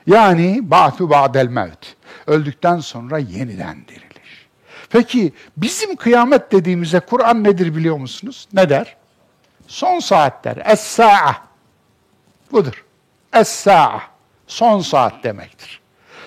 Yani 0.06 0.70
ba'tu 0.70 1.10
ba'del 1.10 1.48
mevt. 1.48 1.86
Öldükten 2.26 2.80
sonra 2.80 3.18
yeniden 3.18 3.76
diriliş. 3.88 4.46
Peki 4.90 5.32
bizim 5.56 5.96
kıyamet 5.96 6.52
dediğimize 6.52 7.00
Kur'an 7.00 7.44
nedir 7.44 7.76
biliyor 7.76 7.96
musunuz? 7.96 8.48
Ne 8.52 8.68
der? 8.68 8.96
Son 9.66 9.98
saatler. 9.98 10.56
Es-sa'a. 10.56 11.36
Budur. 12.52 12.84
Es-sa'a. 13.32 14.00
Son 14.46 14.80
saat 14.80 15.24
demektir. 15.24 15.80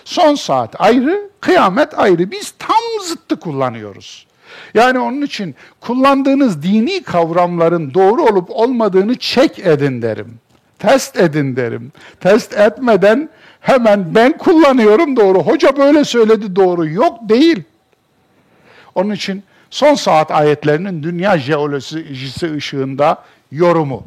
Son 0.06 0.36
saat 0.36 0.82
ayrı, 0.82 1.30
kıyamet 1.42 2.00
ayrı. 2.00 2.32
Biz 2.32 2.54
tam 2.60 3.04
zıttı 3.04 3.40
kullanıyoruz. 3.40 4.28
Yani 4.74 5.00
onun 5.00 5.22
için 5.22 5.56
kullandığınız 5.82 6.64
dini 6.64 7.04
kavramların 7.04 7.94
doğru 7.94 8.24
olup 8.24 8.50
olmadığını 8.50 9.16
çek 9.16 9.60
edin 9.60 10.02
derim. 10.02 10.40
Test 10.80 11.18
edin 11.18 11.56
derim. 11.56 11.92
Test 12.20 12.54
etmeden 12.54 13.30
hemen 13.60 14.16
ben 14.16 14.38
kullanıyorum 14.38 15.16
doğru. 15.16 15.40
Hoca 15.40 15.78
böyle 15.78 16.04
söyledi 16.04 16.56
doğru. 16.56 16.88
Yok 16.90 17.30
değil. 17.30 17.64
Onun 18.96 19.12
için 19.12 19.44
son 19.70 19.94
saat 19.94 20.32
ayetlerinin 20.32 21.04
dünya 21.04 21.38
jeolojisi 21.38 22.54
ışığında 22.56 23.24
yorumu. 23.52 24.04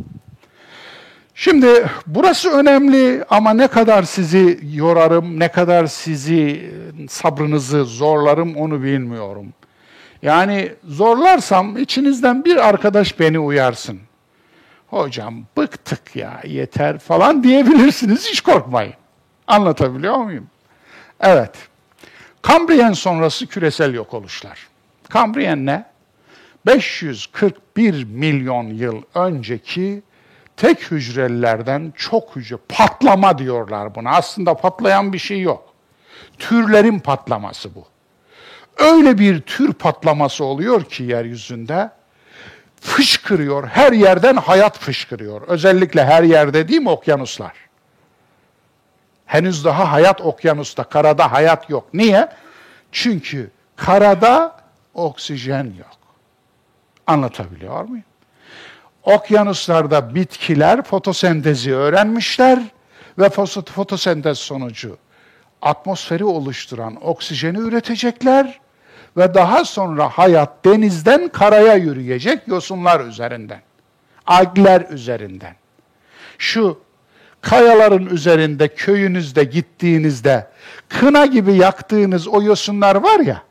Şimdi 1.34 1.86
burası 2.06 2.50
önemli 2.50 3.24
ama 3.30 3.52
ne 3.52 3.68
kadar 3.68 4.02
sizi 4.02 4.60
yorarım, 4.74 5.40
ne 5.40 5.48
kadar 5.48 5.86
sizi 5.86 6.72
sabrınızı 7.08 7.84
zorlarım 7.84 8.56
onu 8.56 8.82
bilmiyorum. 8.82 9.46
Yani 10.22 10.72
zorlarsam 10.84 11.78
içinizden 11.78 12.44
bir 12.44 12.68
arkadaş 12.68 13.20
beni 13.20 13.38
uyarsın. 13.38 14.00
Hocam 14.86 15.34
bıktık 15.56 16.16
ya 16.16 16.40
yeter 16.44 16.98
falan 16.98 17.44
diyebilirsiniz 17.44 18.28
hiç 18.28 18.40
korkmayın. 18.40 18.94
Anlatabiliyor 19.50 20.16
muyum? 20.16 20.46
Evet. 21.20 21.54
Kambriyen 22.42 22.92
sonrası 22.92 23.46
küresel 23.46 23.94
yok 23.94 24.14
oluşlar. 24.14 24.68
Kambriyen 25.08 25.66
ne? 25.66 25.84
541 26.66 28.04
milyon 28.04 28.64
yıl 28.64 29.02
önceki 29.14 30.02
tek 30.56 30.90
hücrelilerden 30.90 31.92
çok 31.96 32.36
hücre, 32.36 32.56
patlama 32.68 33.38
diyorlar 33.38 33.94
buna. 33.94 34.10
Aslında 34.10 34.54
patlayan 34.54 35.12
bir 35.12 35.18
şey 35.18 35.40
yok. 35.40 35.74
Türlerin 36.38 36.98
patlaması 36.98 37.74
bu. 37.74 37.84
Öyle 38.78 39.18
bir 39.18 39.40
tür 39.40 39.72
patlaması 39.72 40.44
oluyor 40.44 40.84
ki 40.84 41.02
yeryüzünde, 41.04 41.90
fışkırıyor, 42.80 43.66
her 43.68 43.92
yerden 43.92 44.36
hayat 44.36 44.78
fışkırıyor. 44.78 45.42
Özellikle 45.42 46.04
her 46.04 46.22
yerde 46.22 46.68
değil 46.68 46.80
mi 46.80 46.90
okyanuslar? 46.90 47.69
Henüz 49.30 49.64
daha 49.64 49.92
hayat 49.92 50.20
okyanusta, 50.20 50.84
karada 50.84 51.32
hayat 51.32 51.70
yok. 51.70 51.94
Niye? 51.94 52.28
Çünkü 52.92 53.50
karada 53.76 54.56
oksijen 54.94 55.64
yok. 55.64 55.98
Anlatabiliyor 57.06 57.84
muyum? 57.84 58.04
Okyanuslarda 59.02 60.14
bitkiler 60.14 60.82
fotosentezi 60.82 61.74
öğrenmişler 61.74 62.58
ve 63.18 63.28
fotosentez 63.74 64.38
sonucu 64.38 64.98
atmosferi 65.62 66.24
oluşturan 66.24 67.06
oksijeni 67.06 67.58
üretecekler 67.58 68.60
ve 69.16 69.34
daha 69.34 69.64
sonra 69.64 70.08
hayat 70.08 70.64
denizden 70.64 71.28
karaya 71.28 71.74
yürüyecek 71.74 72.48
yosunlar 72.48 73.00
üzerinden, 73.00 73.60
algler 74.26 74.86
üzerinden. 74.90 75.54
Şu 76.38 76.89
kayaların 77.40 78.06
üzerinde 78.06 78.68
köyünüzde 78.68 79.44
gittiğinizde 79.44 80.46
kına 80.88 81.26
gibi 81.26 81.54
yaktığınız 81.54 82.28
o 82.28 82.42
yosunlar 82.42 82.94
var 82.94 83.20
ya, 83.20 83.42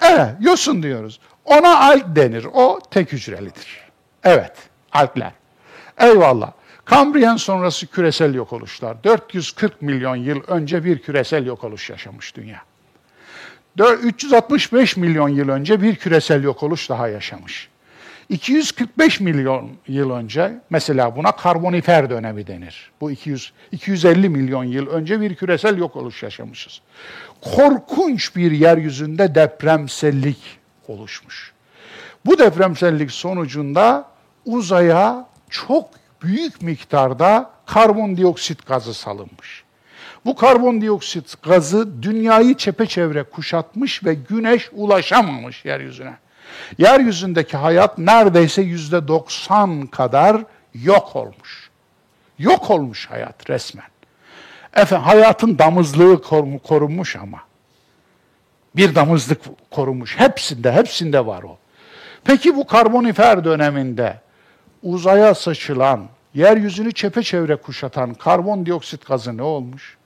evet 0.00 0.30
yosun 0.40 0.82
diyoruz. 0.82 1.20
Ona 1.44 1.78
alg 1.78 2.16
denir, 2.16 2.46
o 2.52 2.80
tek 2.90 3.12
hücrelidir. 3.12 3.90
Evet, 4.24 4.52
algler. 4.92 5.32
Eyvallah. 5.98 6.52
Kambriyen 6.84 7.36
sonrası 7.36 7.86
küresel 7.86 8.34
yok 8.34 8.52
oluşlar. 8.52 9.04
440 9.04 9.82
milyon 9.82 10.16
yıl 10.16 10.42
önce 10.48 10.84
bir 10.84 10.98
küresel 10.98 11.46
yok 11.46 11.64
oluş 11.64 11.90
yaşamış 11.90 12.36
dünya. 12.36 12.62
365 14.02 14.96
milyon 14.96 15.28
yıl 15.28 15.48
önce 15.48 15.82
bir 15.82 15.96
küresel 15.96 16.42
yok 16.42 16.62
oluş 16.62 16.88
daha 16.88 17.08
yaşamış. 17.08 17.68
245 18.30 19.20
milyon 19.20 19.70
yıl 19.88 20.10
önce 20.10 20.60
mesela 20.70 21.16
buna 21.16 21.32
karbonifer 21.32 22.10
dönemi 22.10 22.46
denir. 22.46 22.90
Bu 23.00 23.10
200 23.10 23.52
250 23.72 24.28
milyon 24.28 24.64
yıl 24.64 24.86
önce 24.86 25.20
bir 25.20 25.34
küresel 25.34 25.78
yok 25.78 25.96
oluş 25.96 26.22
yaşamışız. 26.22 26.80
Korkunç 27.40 28.36
bir 28.36 28.50
yeryüzünde 28.50 29.34
depremsellik 29.34 30.58
oluşmuş. 30.88 31.52
Bu 32.26 32.38
depremsellik 32.38 33.10
sonucunda 33.10 34.08
uzaya 34.44 35.26
çok 35.50 35.90
büyük 36.22 36.62
miktarda 36.62 37.50
karbondioksit 37.66 38.66
gazı 38.66 38.94
salınmış. 38.94 39.64
Bu 40.24 40.36
karbondioksit 40.36 41.42
gazı 41.42 42.02
dünyayı 42.02 42.54
çepeçevre 42.54 43.22
kuşatmış 43.22 44.04
ve 44.04 44.14
güneş 44.14 44.68
ulaşamamış 44.72 45.64
yeryüzüne. 45.64 46.14
Yeryüzündeki 46.78 47.56
hayat 47.56 47.98
neredeyse 47.98 48.62
yüzde 48.62 49.08
90 49.08 49.86
kadar 49.86 50.44
yok 50.74 51.16
olmuş. 51.16 51.70
Yok 52.38 52.70
olmuş 52.70 53.10
hayat 53.10 53.50
resmen. 53.50 53.86
Efendim 54.76 55.06
hayatın 55.06 55.58
damızlığı 55.58 56.22
korunmuş 56.62 57.16
ama. 57.16 57.38
Bir 58.76 58.94
damızlık 58.94 59.40
korunmuş. 59.70 60.18
Hepsinde, 60.18 60.72
hepsinde 60.72 61.26
var 61.26 61.42
o. 61.42 61.58
Peki 62.24 62.56
bu 62.56 62.66
karbonifer 62.66 63.44
döneminde 63.44 64.20
uzaya 64.82 65.34
saçılan, 65.34 66.08
yeryüzünü 66.34 66.92
çepeçevre 66.92 67.56
kuşatan 67.56 68.14
karbondioksit 68.14 69.06
gazı 69.06 69.36
ne 69.36 69.42
olmuş? 69.42 69.96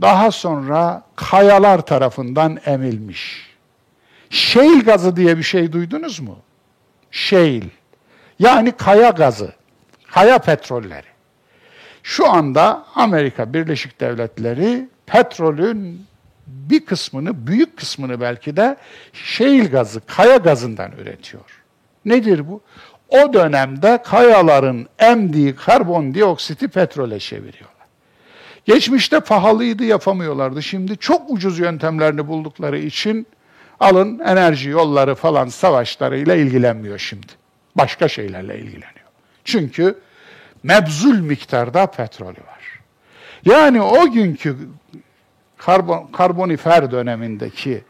Daha 0.00 0.30
sonra 0.30 1.02
kayalar 1.16 1.80
tarafından 1.80 2.58
emilmiş. 2.66 3.49
Şeil 4.30 4.84
gazı 4.84 5.16
diye 5.16 5.38
bir 5.38 5.42
şey 5.42 5.72
duydunuz 5.72 6.20
mu? 6.20 6.38
Şeil. 7.10 7.64
Yani 8.38 8.72
kaya 8.72 9.10
gazı, 9.10 9.52
kaya 10.10 10.38
petrolleri. 10.38 11.06
Şu 12.02 12.30
anda 12.30 12.84
Amerika 12.94 13.54
Birleşik 13.54 14.00
Devletleri 14.00 14.88
petrolün 15.06 16.06
bir 16.46 16.86
kısmını, 16.86 17.46
büyük 17.46 17.76
kısmını 17.76 18.20
belki 18.20 18.56
de 18.56 18.76
şeil 19.12 19.70
gazı, 19.70 20.00
kaya 20.06 20.36
gazından 20.36 20.92
üretiyor. 20.92 21.62
Nedir 22.04 22.48
bu? 22.48 22.60
O 23.08 23.32
dönemde 23.32 24.02
kayaların 24.04 24.86
emdiği 24.98 25.56
karbondioksiti 25.56 26.68
petrole 26.68 27.18
çeviriyorlar. 27.18 27.70
Geçmişte 28.64 29.20
pahalıydı 29.20 29.84
yapamıyorlardı. 29.84 30.62
Şimdi 30.62 30.96
çok 30.96 31.30
ucuz 31.30 31.58
yöntemlerini 31.58 32.28
buldukları 32.28 32.78
için 32.78 33.26
alın 33.80 34.18
enerji 34.18 34.68
yolları 34.68 35.14
falan 35.14 35.48
savaşlarıyla 35.48 36.34
ilgilenmiyor 36.34 36.98
şimdi. 36.98 37.32
Başka 37.74 38.08
şeylerle 38.08 38.58
ilgileniyor. 38.58 39.10
Çünkü 39.44 39.98
mebzul 40.62 41.20
miktarda 41.20 41.86
petrolü 41.86 42.28
var. 42.28 42.80
Yani 43.44 43.82
o 43.82 44.10
günkü 44.10 44.56
karbon, 45.56 46.06
karbonifer 46.12 46.90
dönemindeki 46.90 47.84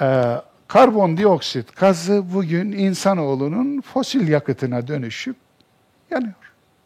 e, 0.00 0.24
karbondioksit 0.68 1.76
gazı 1.76 2.22
bugün 2.34 2.72
insanoğlunun 2.72 3.80
fosil 3.80 4.28
yakıtına 4.28 4.88
dönüşüp 4.88 5.36
yanıyor. 6.10 6.34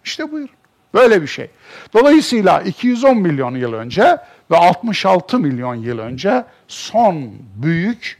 İşte 0.04 0.32
buyurun. 0.32 0.54
Böyle 0.94 1.22
bir 1.22 1.26
şey. 1.26 1.50
Dolayısıyla 1.92 2.60
210 2.60 3.16
milyon 3.16 3.54
yıl 3.54 3.72
önce 3.72 4.18
ve 4.50 4.56
66 4.56 5.38
milyon 5.38 5.74
yıl 5.74 5.98
önce 5.98 6.44
son 6.68 7.32
büyük 7.54 8.18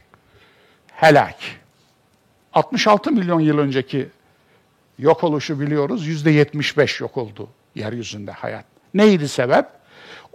helak. 0.87 1.35
66 2.53 3.11
milyon 3.11 3.39
yıl 3.39 3.57
önceki 3.57 4.09
yok 4.99 5.23
oluşu 5.23 5.59
biliyoruz. 5.59 6.07
Yüzde 6.07 6.31
75 6.31 7.01
yok 7.01 7.17
oldu 7.17 7.49
yeryüzünde 7.75 8.31
hayat. 8.31 8.65
Neydi 8.93 9.27
sebep? 9.27 9.65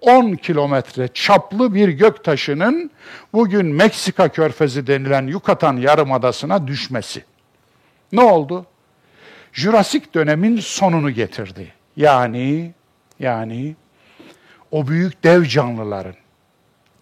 10 0.00 0.32
kilometre 0.32 1.08
çaplı 1.08 1.74
bir 1.74 1.88
gök 1.88 2.24
taşının 2.24 2.90
bugün 3.32 3.66
Meksika 3.66 4.28
körfezi 4.28 4.86
denilen 4.86 5.26
Yucatan 5.26 5.76
yarımadasına 5.76 6.66
düşmesi. 6.66 7.24
Ne 8.12 8.20
oldu? 8.20 8.66
Jurasik 9.52 10.14
dönemin 10.14 10.60
sonunu 10.60 11.10
getirdi. 11.10 11.72
Yani 11.96 12.72
yani 13.18 13.76
o 14.74 14.86
büyük 14.86 15.24
dev 15.24 15.44
canlıların, 15.44 16.14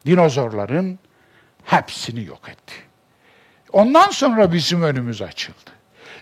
dinozorların 0.06 0.98
hepsini 1.64 2.24
yok 2.24 2.48
etti. 2.48 2.74
Ondan 3.72 4.10
sonra 4.10 4.52
bizim 4.52 4.82
önümüz 4.82 5.22
açıldı. 5.22 5.70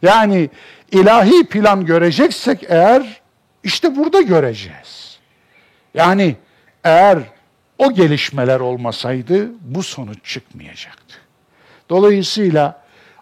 Yani 0.02 0.50
ilahi 0.92 1.46
plan 1.46 1.86
göreceksek 1.86 2.64
eğer 2.68 3.20
işte 3.64 3.96
burada 3.96 4.20
göreceğiz. 4.20 5.18
Yani 5.94 6.36
eğer 6.84 7.18
o 7.78 7.92
gelişmeler 7.92 8.60
olmasaydı 8.60 9.48
bu 9.60 9.82
sonuç 9.82 10.18
çıkmayacaktı. 10.24 11.16
Dolayısıyla 11.88 12.79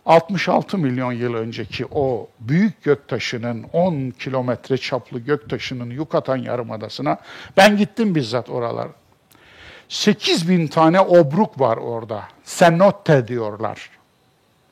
66 0.09 0.79
milyon 0.79 1.13
yıl 1.13 1.35
önceki 1.35 1.87
o 1.91 2.29
büyük 2.41 2.83
göktaşının 2.83 3.67
10 3.73 4.11
kilometre 4.11 4.79
çaplı 4.79 5.19
göktaşının 5.19 5.91
Yucatan 5.91 6.37
Yarımadası'na 6.37 7.19
ben 7.57 7.77
gittim 7.77 8.15
bizzat 8.15 8.51
oralar. 8.51 8.89
8 9.89 10.49
bin 10.49 10.67
tane 10.67 11.01
obruk 11.01 11.61
var 11.61 11.77
orada. 11.77 12.25
Cenote 12.45 13.29
diyorlar. 13.29 13.91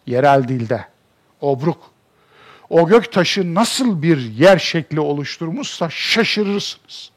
Yerel 0.07 0.49
dilde. 0.49 0.85
Obruk. 1.41 1.91
O 2.71 2.89
göktaşı 2.89 3.55
nasıl 3.55 4.03
bir 4.03 4.19
yer 4.19 4.59
şekli 4.59 5.01
oluşturmuşsa 5.01 5.91
şaşırırsınız. 5.91 7.11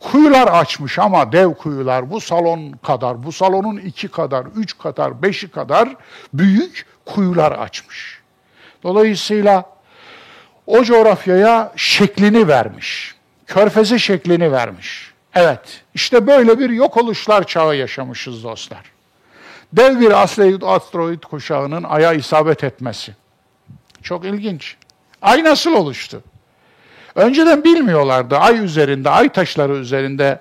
Kuyular 0.00 0.48
açmış 0.48 0.98
ama 0.98 1.32
dev 1.32 1.54
kuyular 1.54 2.10
bu 2.10 2.20
salon 2.20 2.72
kadar, 2.72 3.22
bu 3.22 3.32
salonun 3.32 3.76
iki 3.76 4.08
kadar, 4.08 4.46
üç 4.56 4.78
kadar, 4.78 5.22
beşi 5.22 5.48
kadar 5.48 5.88
büyük 6.34 6.86
kuyular 7.06 7.52
açmış. 7.52 8.20
Dolayısıyla 8.82 9.64
o 10.66 10.84
coğrafyaya 10.84 11.72
şeklini 11.76 12.48
vermiş. 12.48 13.14
Körfeze 13.46 13.98
şeklini 13.98 14.52
vermiş. 14.52 15.12
Evet, 15.34 15.82
işte 15.94 16.26
böyle 16.26 16.58
bir 16.58 16.70
yok 16.70 16.96
oluşlar 16.96 17.46
çağı 17.46 17.76
yaşamışız 17.76 18.44
dostlar. 18.44 18.84
Dev 19.72 20.00
bir 20.00 20.22
asteroid 20.74 21.22
kuşağının 21.22 21.82
Ay'a 21.82 22.12
isabet 22.12 22.64
etmesi. 22.64 23.12
Çok 24.02 24.24
ilginç. 24.24 24.76
Ay 25.22 25.44
nasıl 25.44 25.74
oluştu? 25.74 26.22
Önceden 27.14 27.64
bilmiyorlardı. 27.64 28.36
Ay 28.36 28.64
üzerinde, 28.64 29.10
ay 29.10 29.28
taşları 29.28 29.76
üzerinde 29.76 30.40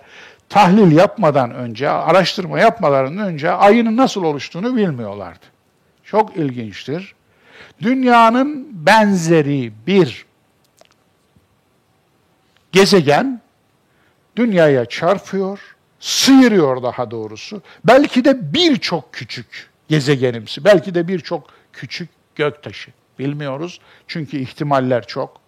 tahlil 0.50 0.92
yapmadan 0.92 1.52
önce, 1.52 1.90
araştırma 1.90 2.60
yapmalarından 2.60 3.28
önce 3.28 3.52
ayının 3.52 3.98
nasıl 3.98 4.24
oluştuğunu 4.24 4.76
bilmiyorlardı. 4.76 5.46
Çok 6.04 6.38
ilginçtir. 6.38 7.16
Dünyanın 7.82 8.68
benzeri 8.72 9.74
bir 9.88 10.26
gezegen 12.72 13.42
dünyaya 14.36 14.86
çarpıyor, 14.86 15.60
sıyırıyor 16.00 16.84
daha 16.84 17.12
doğrusu. 17.12 17.62
Belki 17.84 18.26
de 18.26 18.54
birçok 18.54 19.14
küçük 19.14 19.70
gezegenimsi, 19.88 20.66
belki 20.66 20.96
de 20.96 21.08
birçok 21.08 21.48
küçük 21.74 22.10
göktaşı. 22.36 22.92
Bilmiyoruz 23.20 23.80
çünkü 24.08 24.38
ihtimaller 24.38 25.08
çok. 25.08 25.42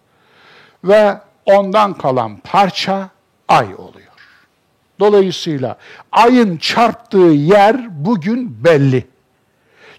Ve 0.84 1.18
ondan 1.46 1.94
kalan 1.94 2.36
parça 2.36 3.08
ay 3.48 3.66
oluyor. 3.74 4.12
Dolayısıyla 5.00 5.76
ayın 6.12 6.56
çarptığı 6.56 7.18
yer 7.18 8.04
bugün 8.04 8.64
belli. 8.64 9.06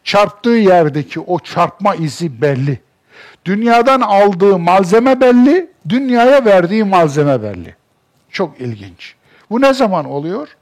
Çarptığı 0.04 0.50
yerdeki 0.50 1.20
o 1.20 1.40
çarpma 1.40 1.96
izi 1.96 2.42
belli. 2.42 2.80
Dünyadan 3.46 4.02
aldığı 4.02 4.60
malzeme 4.60 5.22
belli, 5.22 5.70
dünyaya 5.90 6.46
verdiği 6.46 6.84
malzeme 6.84 7.44
belli. 7.44 7.76
Çok 8.30 8.62
ilginç. 8.62 9.16
Bu 9.50 9.62
ne 9.62 9.74
zaman 9.74 10.06
oluyor? 10.06 10.58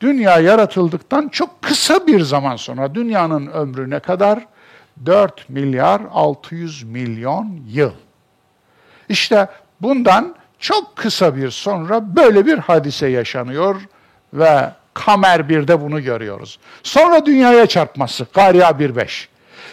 Dünya 0.00 0.38
yaratıldıktan 0.38 1.28
çok 1.28 1.62
kısa 1.62 2.06
bir 2.06 2.20
zaman 2.20 2.56
sonra 2.56 2.94
dünyanın 2.94 3.46
ömrü 3.46 3.90
ne 3.90 4.00
kadar? 4.00 4.46
4 5.06 5.48
milyar 5.48 6.02
600 6.12 6.82
milyon 6.82 7.60
yıl. 7.68 7.92
İşte 9.08 9.48
bundan 9.82 10.34
çok 10.58 10.96
kısa 10.96 11.36
bir 11.36 11.50
sonra 11.50 12.16
böyle 12.16 12.46
bir 12.46 12.58
hadise 12.58 13.06
yaşanıyor 13.08 13.76
ve 14.32 14.70
Kamer 14.94 15.40
1'de 15.40 15.80
bunu 15.80 16.02
görüyoruz. 16.02 16.58
Sonra 16.82 17.26
dünyaya 17.26 17.66
çarpması, 17.66 18.26
Gariya 18.34 18.70
1.5. 18.70 19.26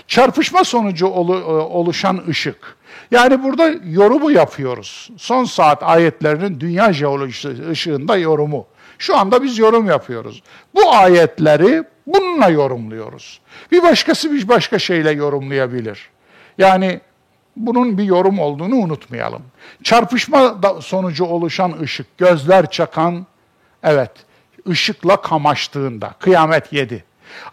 Çarpışma 0.07 0.63
sonucu 0.63 1.05
e, 1.05 1.09
oluşan 1.09 2.23
ışık. 2.27 2.77
Yani 3.11 3.43
burada 3.43 3.73
yorumu 3.85 4.31
yapıyoruz. 4.31 5.09
Son 5.17 5.43
saat 5.43 5.83
ayetlerinin 5.83 6.59
dünya 6.59 6.93
jeolojisi 6.93 7.69
ışığında 7.69 8.17
yorumu. 8.17 8.65
Şu 8.97 9.17
anda 9.17 9.43
biz 9.43 9.57
yorum 9.57 9.85
yapıyoruz. 9.85 10.43
Bu 10.75 10.93
ayetleri 10.93 11.83
bununla 12.07 12.49
yorumluyoruz. 12.49 13.39
Bir 13.71 13.83
başkası 13.83 14.31
bir 14.31 14.47
başka 14.47 14.79
şeyle 14.79 15.11
yorumlayabilir. 15.11 16.09
Yani 16.57 17.01
bunun 17.55 17.97
bir 17.97 18.03
yorum 18.03 18.39
olduğunu 18.39 18.75
unutmayalım. 18.75 19.41
Çarpışma 19.83 20.61
sonucu 20.81 21.25
oluşan 21.25 21.79
ışık, 21.81 22.17
gözler 22.17 22.69
çakan, 22.69 23.25
evet, 23.83 24.11
ışıkla 24.69 25.21
kamaştığında, 25.21 26.13
kıyamet 26.19 26.73
yedi. 26.73 27.03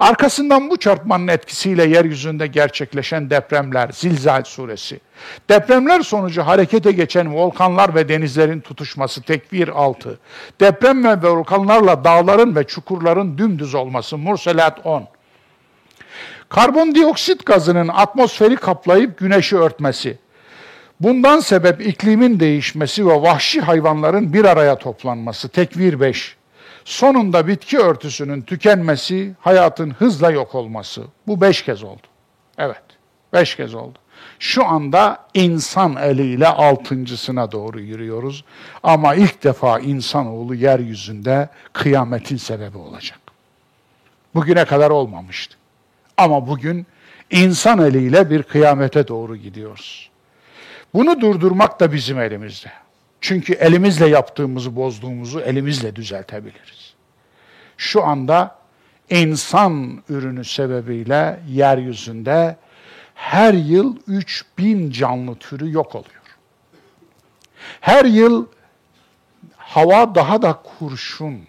Arkasından 0.00 0.70
bu 0.70 0.76
çarpmanın 0.76 1.28
etkisiyle 1.28 1.84
yeryüzünde 1.84 2.46
gerçekleşen 2.46 3.30
depremler, 3.30 3.90
Zilzal 3.92 4.44
suresi. 4.44 5.00
Depremler 5.48 6.00
sonucu 6.00 6.42
harekete 6.42 6.92
geçen 6.92 7.34
volkanlar 7.34 7.94
ve 7.94 8.08
denizlerin 8.08 8.60
tutuşması, 8.60 9.22
tekvir 9.22 9.68
altı. 9.68 10.18
Deprem 10.60 11.04
ve 11.04 11.22
volkanlarla 11.22 12.04
dağların 12.04 12.56
ve 12.56 12.64
çukurların 12.64 13.38
dümdüz 13.38 13.74
olması, 13.74 14.18
Murselat 14.18 14.86
10. 14.86 15.08
Karbondioksit 16.52 17.46
gazının 17.46 17.88
atmosferi 17.88 18.56
kaplayıp 18.56 19.18
güneşi 19.18 19.56
örtmesi. 19.56 20.18
Bundan 21.00 21.40
sebep 21.40 21.86
iklimin 21.86 22.40
değişmesi 22.40 23.06
ve 23.06 23.22
vahşi 23.22 23.60
hayvanların 23.60 24.32
bir 24.32 24.44
araya 24.44 24.78
toplanması. 24.78 25.48
Tekvir 25.48 26.00
5. 26.00 26.36
Sonunda 26.84 27.46
bitki 27.46 27.78
örtüsünün 27.78 28.42
tükenmesi, 28.42 29.32
hayatın 29.40 29.90
hızla 29.90 30.30
yok 30.30 30.54
olması. 30.54 31.02
Bu 31.26 31.40
beş 31.40 31.62
kez 31.62 31.82
oldu. 31.82 32.06
Evet, 32.58 32.82
beş 33.32 33.56
kez 33.56 33.74
oldu. 33.74 33.98
Şu 34.38 34.64
anda 34.64 35.18
insan 35.34 35.96
eliyle 35.96 36.48
altıncısına 36.48 37.52
doğru 37.52 37.80
yürüyoruz. 37.80 38.44
Ama 38.82 39.14
ilk 39.14 39.44
defa 39.44 39.78
insanoğlu 39.78 40.54
yeryüzünde 40.54 41.48
kıyametin 41.72 42.36
sebebi 42.36 42.78
olacak. 42.78 43.18
Bugüne 44.34 44.64
kadar 44.64 44.90
olmamıştı. 44.90 45.61
Ama 46.16 46.46
bugün 46.46 46.86
insan 47.30 47.78
eliyle 47.78 48.30
bir 48.30 48.42
kıyamete 48.42 49.08
doğru 49.08 49.36
gidiyoruz. 49.36 50.10
Bunu 50.94 51.20
durdurmak 51.20 51.80
da 51.80 51.92
bizim 51.92 52.20
elimizde. 52.20 52.72
Çünkü 53.20 53.52
elimizle 53.52 54.06
yaptığımızı, 54.06 54.76
bozduğumuzu 54.76 55.40
elimizle 55.40 55.96
düzeltebiliriz. 55.96 56.94
Şu 57.76 58.04
anda 58.04 58.58
insan 59.10 60.02
ürünü 60.08 60.44
sebebiyle 60.44 61.40
yeryüzünde 61.48 62.56
her 63.14 63.54
yıl 63.54 63.96
3000 64.06 64.90
canlı 64.90 65.34
türü 65.34 65.72
yok 65.72 65.94
oluyor. 65.94 66.22
Her 67.80 68.04
yıl 68.04 68.46
hava 69.56 70.14
daha 70.14 70.42
da 70.42 70.62
kurşun, 70.78 71.46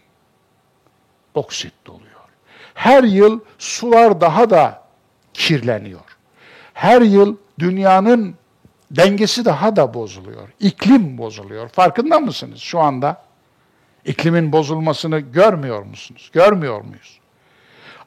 oksit 1.33 1.73
doluyor. 1.85 2.12
Her 2.73 3.03
yıl 3.03 3.39
sular 3.59 4.21
daha 4.21 4.49
da 4.49 4.83
kirleniyor. 5.33 6.17
Her 6.73 7.01
yıl 7.01 7.37
dünyanın 7.59 8.35
dengesi 8.91 9.45
daha 9.45 9.75
da 9.75 9.93
bozuluyor. 9.93 10.49
İklim 10.59 11.17
bozuluyor. 11.17 11.69
Farkında 11.69 12.19
mısınız 12.19 12.59
şu 12.59 12.79
anda? 12.79 13.21
İklimin 14.05 14.51
bozulmasını 14.51 15.19
görmüyor 15.19 15.83
musunuz? 15.83 16.29
Görmüyor 16.33 16.81
muyuz? 16.81 17.19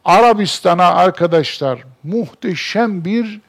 Arabistan'a 0.04 0.84
arkadaşlar 0.94 1.84
muhteşem 2.02 3.04
bir 3.04 3.40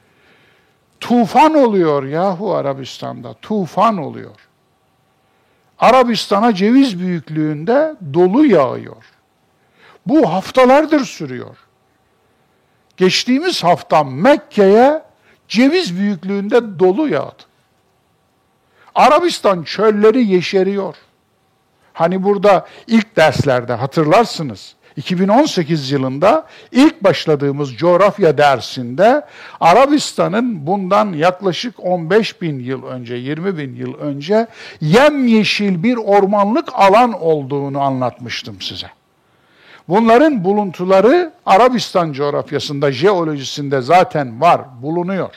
tufan 1.00 1.54
oluyor 1.54 2.04
yahu 2.04 2.54
Arabistan'da. 2.54 3.34
Tufan 3.42 3.98
oluyor. 3.98 4.34
Arabistan'a 5.78 6.54
ceviz 6.54 7.00
büyüklüğünde 7.00 7.94
dolu 8.14 8.46
yağıyor. 8.46 9.04
Bu 10.08 10.32
haftalardır 10.32 11.04
sürüyor. 11.04 11.56
Geçtiğimiz 12.96 13.64
hafta 13.64 14.04
Mekke'ye 14.04 15.02
ceviz 15.48 15.98
büyüklüğünde 15.98 16.78
dolu 16.78 17.08
yağdı. 17.08 17.42
Arabistan 18.94 19.62
çölleri 19.62 20.26
yeşeriyor. 20.26 20.94
Hani 21.92 22.22
burada 22.22 22.66
ilk 22.86 23.16
derslerde 23.16 23.72
hatırlarsınız. 23.72 24.74
2018 24.96 25.90
yılında 25.90 26.46
ilk 26.72 27.04
başladığımız 27.04 27.74
coğrafya 27.76 28.38
dersinde 28.38 29.26
Arabistan'ın 29.60 30.66
bundan 30.66 31.12
yaklaşık 31.12 31.84
15 31.84 32.42
bin 32.42 32.58
yıl 32.60 32.84
önce, 32.84 33.14
20 33.14 33.58
bin 33.58 33.76
yıl 33.76 33.94
önce 33.94 34.46
yemyeşil 34.80 35.82
bir 35.82 35.96
ormanlık 35.96 36.68
alan 36.72 37.12
olduğunu 37.12 37.80
anlatmıştım 37.80 38.60
size. 38.60 38.90
Bunların 39.88 40.44
buluntuları 40.44 41.32
Arabistan 41.46 42.12
coğrafyasında, 42.12 42.92
jeolojisinde 42.92 43.80
zaten 43.80 44.40
var, 44.40 44.60
bulunuyor. 44.82 45.34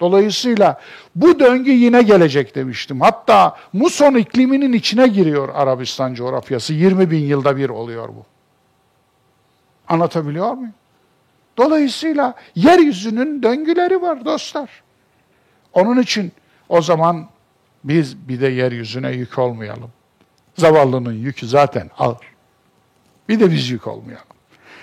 Dolayısıyla 0.00 0.80
bu 1.14 1.40
döngü 1.40 1.70
yine 1.70 2.02
gelecek 2.02 2.54
demiştim. 2.54 3.00
Hatta 3.00 3.56
muson 3.72 4.14
ikliminin 4.14 4.72
içine 4.72 5.08
giriyor 5.08 5.48
Arabistan 5.54 6.14
coğrafyası. 6.14 6.74
20 6.74 7.10
bin 7.10 7.24
yılda 7.24 7.56
bir 7.56 7.68
oluyor 7.68 8.08
bu. 8.08 8.24
Anlatabiliyor 9.88 10.52
muyum? 10.52 10.74
Dolayısıyla 11.56 12.34
yeryüzünün 12.54 13.42
döngüleri 13.42 14.02
var 14.02 14.24
dostlar. 14.24 14.70
Onun 15.72 16.02
için 16.02 16.32
o 16.68 16.82
zaman 16.82 17.28
biz 17.84 18.28
bir 18.28 18.40
de 18.40 18.48
yeryüzüne 18.48 19.10
yük 19.10 19.38
olmayalım. 19.38 19.90
Zavallının 20.56 21.12
yükü 21.12 21.46
zaten 21.46 21.90
ağır. 21.98 22.30
Bir 23.30 23.40
de 23.40 23.50
biz 23.50 23.70
yük 23.70 23.86
olmayalım. 23.86 24.26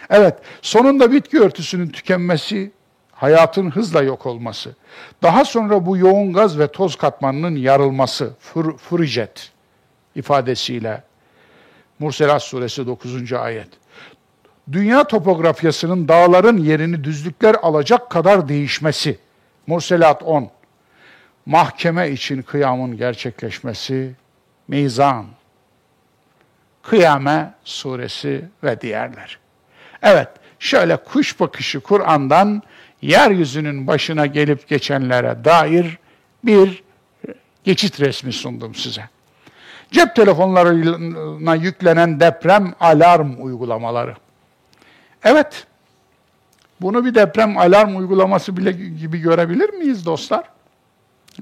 Evet, 0.10 0.34
sonunda 0.62 1.12
bitki 1.12 1.40
örtüsünün 1.40 1.88
tükenmesi, 1.88 2.72
hayatın 3.12 3.72
hızla 3.72 4.02
yok 4.02 4.26
olması, 4.26 4.76
daha 5.22 5.46
sonra 5.46 5.86
bu 5.86 5.98
yoğun 5.98 6.34
gaz 6.34 6.60
ve 6.60 6.68
toz 6.68 6.96
katmanının 6.96 7.56
yarılması, 7.56 8.34
fur, 8.40 8.78
furijet 8.78 9.52
ifadesiyle 10.16 11.04
Murselat 12.00 12.44
suresi 12.44 12.88
9. 12.88 13.34
ayet. 13.34 13.68
Dünya 14.72 15.04
topografyasının 15.04 16.08
dağların 16.08 16.58
yerini 16.58 17.04
düzlükler 17.04 17.56
alacak 17.62 18.10
kadar 18.10 18.50
değişmesi. 18.50 19.20
Murselat 19.68 20.24
10. 20.24 20.50
Mahkeme 21.46 22.10
için 22.10 22.42
kıyamın 22.42 22.98
gerçekleşmesi, 22.98 24.16
mizan, 24.68 25.26
Kıyame 26.90 27.54
suresi 27.64 28.46
ve 28.64 28.82
diğerler. 28.82 29.40
Evet, 30.02 30.28
şöyle 30.60 30.98
kuş 30.98 31.40
bakışı 31.40 31.80
Kur'an'dan 31.80 32.64
yeryüzünün 33.02 33.88
başına 33.88 34.26
gelip 34.26 34.68
geçenlere 34.68 35.46
dair 35.46 35.98
bir 36.44 36.84
geçit 37.64 38.00
resmi 38.00 38.34
sundum 38.34 38.76
size. 38.76 39.10
Cep 39.92 40.16
telefonlarına 40.16 41.56
yüklenen 41.56 42.20
deprem 42.20 42.74
alarm 42.80 43.46
uygulamaları. 43.46 44.16
Evet, 45.24 45.68
bunu 46.82 47.06
bir 47.06 47.16
deprem 47.16 47.58
alarm 47.58 47.96
uygulaması 47.96 48.58
bile 48.58 48.72
gibi 48.72 49.20
görebilir 49.20 49.70
miyiz 49.70 50.06
dostlar? 50.06 50.44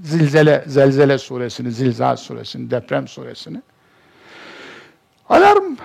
Zilzele, 0.04 0.64
Zelzele 0.68 1.18
suresini, 1.18 1.72
Zilzal 1.72 2.16
suresini, 2.16 2.72
deprem 2.72 3.08
suresini. 3.08 3.62
Alarm 5.30 5.76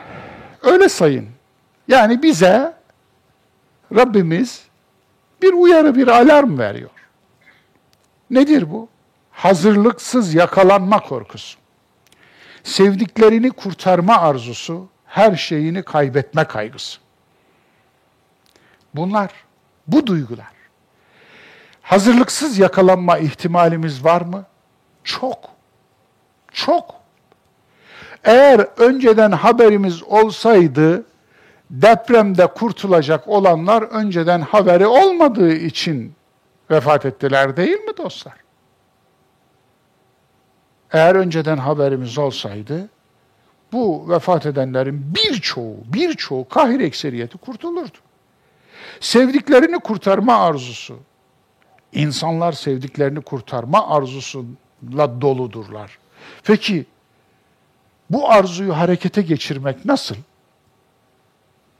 öyle 0.62 0.88
sayın. 0.88 1.28
Yani 1.88 2.22
bize 2.22 2.74
Rabbimiz 3.94 4.64
bir 5.42 5.52
uyarı, 5.52 5.94
bir 5.94 6.08
alarm 6.08 6.58
veriyor. 6.58 6.90
Nedir 8.30 8.70
bu? 8.70 8.88
Hazırlıksız 9.30 10.34
yakalanma 10.34 11.00
korkusu. 11.02 11.58
Sevdiklerini 12.62 13.50
kurtarma 13.50 14.16
arzusu, 14.16 14.88
her 15.06 15.36
şeyini 15.36 15.82
kaybetme 15.82 16.44
kaygısı. 16.44 16.98
Bunlar, 18.94 19.30
bu 19.86 20.06
duygular. 20.06 20.52
Hazırlıksız 21.82 22.58
yakalanma 22.58 23.18
ihtimalimiz 23.18 24.04
var 24.04 24.20
mı? 24.20 24.44
Çok. 25.04 25.50
Çok. 26.52 26.99
Eğer 28.24 28.66
önceden 28.76 29.32
haberimiz 29.32 30.02
olsaydı 30.02 31.04
depremde 31.70 32.46
kurtulacak 32.46 33.28
olanlar 33.28 33.82
önceden 33.82 34.40
haberi 34.40 34.86
olmadığı 34.86 35.52
için 35.52 36.14
vefat 36.70 37.06
ettiler 37.06 37.56
değil 37.56 37.80
mi 37.80 37.96
dostlar? 37.96 38.34
Eğer 40.92 41.14
önceden 41.14 41.56
haberimiz 41.56 42.18
olsaydı 42.18 42.88
bu 43.72 44.10
vefat 44.10 44.46
edenlerin 44.46 45.14
birçoğu, 45.14 45.76
birçoğu 45.84 46.48
kahir 46.48 46.80
ekseriyeti 46.80 47.38
kurtulurdu. 47.38 47.98
Sevdiklerini 49.00 49.78
kurtarma 49.78 50.36
arzusu. 50.36 50.98
İnsanlar 51.92 52.52
sevdiklerini 52.52 53.20
kurtarma 53.20 53.96
arzusuyla 53.96 55.20
doludurlar. 55.20 55.98
Peki 56.44 56.86
bu 58.10 58.30
arzuyu 58.30 58.76
harekete 58.76 59.22
geçirmek 59.22 59.84
nasıl? 59.84 60.16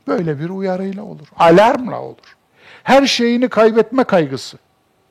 Böyle 0.07 0.41
bir 0.41 0.51
uyarıyla 0.51 1.03
olur. 1.03 1.26
Alarmla 1.39 2.01
olur. 2.01 2.37
Her 2.83 3.07
şeyini 3.07 3.49
kaybetme 3.49 4.05
kaygısı. 4.05 4.59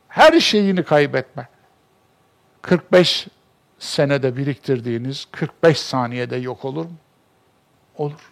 Her 0.08 0.40
şeyini 0.40 0.84
kaybetme. 0.84 1.48
45 2.62 3.28
senede 3.80 4.38
biriktirdiğiniz 4.38 5.28
45 5.32 5.80
saniyede 5.80 6.36
yok 6.36 6.66
olur 6.66 6.86
mu? 6.86 6.96
Olur. 7.98 8.32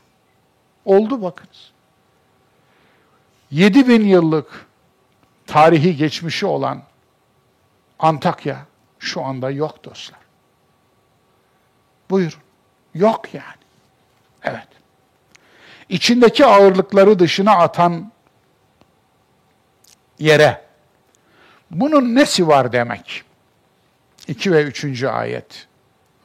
Oldu 0.85 1.21
bakınız. 1.21 1.71
7 3.51 3.87
bin 3.87 4.05
yıllık 4.05 4.65
tarihi 5.47 5.95
geçmişi 5.95 6.45
olan 6.45 6.83
Antakya 7.99 8.65
şu 8.99 9.23
anda 9.23 9.51
yok 9.51 9.83
dostlar. 9.83 10.19
Buyurun. 12.09 12.39
Yok 12.97 13.33
yani. 13.33 13.45
Evet. 14.43 14.67
İçindeki 15.89 16.45
ağırlıkları 16.45 17.19
dışına 17.19 17.57
atan 17.57 18.11
yere 20.19 20.61
bunun 21.71 22.15
nesi 22.15 22.47
var 22.47 22.71
demek? 22.71 23.23
2 24.27 24.51
ve 24.51 24.63
3. 24.63 25.03
ayet. 25.03 25.67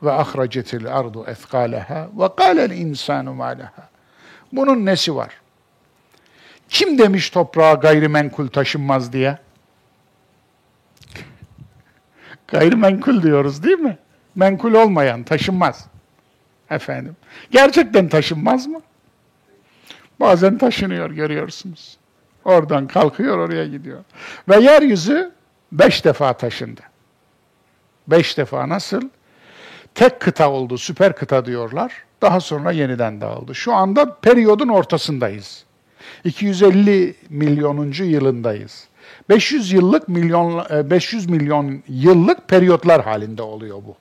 Ve 0.03 0.13
ahracetil 0.13 0.95
ardu 0.97 1.27
ethkaleha 1.27 2.09
ve 2.19 2.29
kâlel 2.37 2.71
insanu 2.71 3.35
mâleha. 3.35 3.89
Bunun 4.53 4.87
nesi 4.87 5.17
var? 5.17 5.41
Kim 6.69 6.99
demiş 6.99 7.31
toprağa 7.31 7.75
gayrimenkul 7.75 8.49
taşınmaz 8.49 9.13
diye? 9.13 9.39
gayrimenkul 12.49 13.23
diyoruz 13.23 13.63
değil 13.63 13.79
mi? 13.79 13.99
Menkul 14.35 14.75
olmayan 14.75 15.23
taşınmaz. 15.23 15.87
Efendim. 16.73 17.17
Gerçekten 17.51 18.09
taşınmaz 18.09 18.67
mı? 18.67 18.81
Bazen 20.21 20.59
taşınıyor 20.59 21.11
görüyorsunuz. 21.11 21.97
Oradan 22.45 22.87
kalkıyor 22.87 23.39
oraya 23.39 23.67
gidiyor. 23.67 24.05
Ve 24.49 24.57
yeryüzü 24.57 25.33
beş 25.73 26.05
defa 26.05 26.33
taşındı. 26.33 26.81
Beş 28.07 28.39
defa 28.39 28.69
nasıl? 28.69 29.03
Tek 29.95 30.21
kıta 30.21 30.51
oldu, 30.51 30.79
süper 30.79 31.17
kıta 31.17 31.45
diyorlar. 31.47 31.93
Daha 32.23 32.41
sonra 32.41 32.71
yeniden 32.71 33.21
dağıldı. 33.21 33.55
Şu 33.55 33.75
anda 33.75 34.15
periyodun 34.15 34.69
ortasındayız. 34.69 35.65
250 36.25 37.15
milyonuncu 37.29 38.05
yılındayız. 38.05 38.89
500 39.29 39.73
yıllık 39.73 40.09
milyon 40.09 40.65
500 40.91 41.29
e, 41.29 41.31
milyon 41.31 41.83
yıllık 41.89 42.49
periyotlar 42.49 43.05
halinde 43.05 43.43
oluyor 43.43 43.77
bu. 43.77 43.97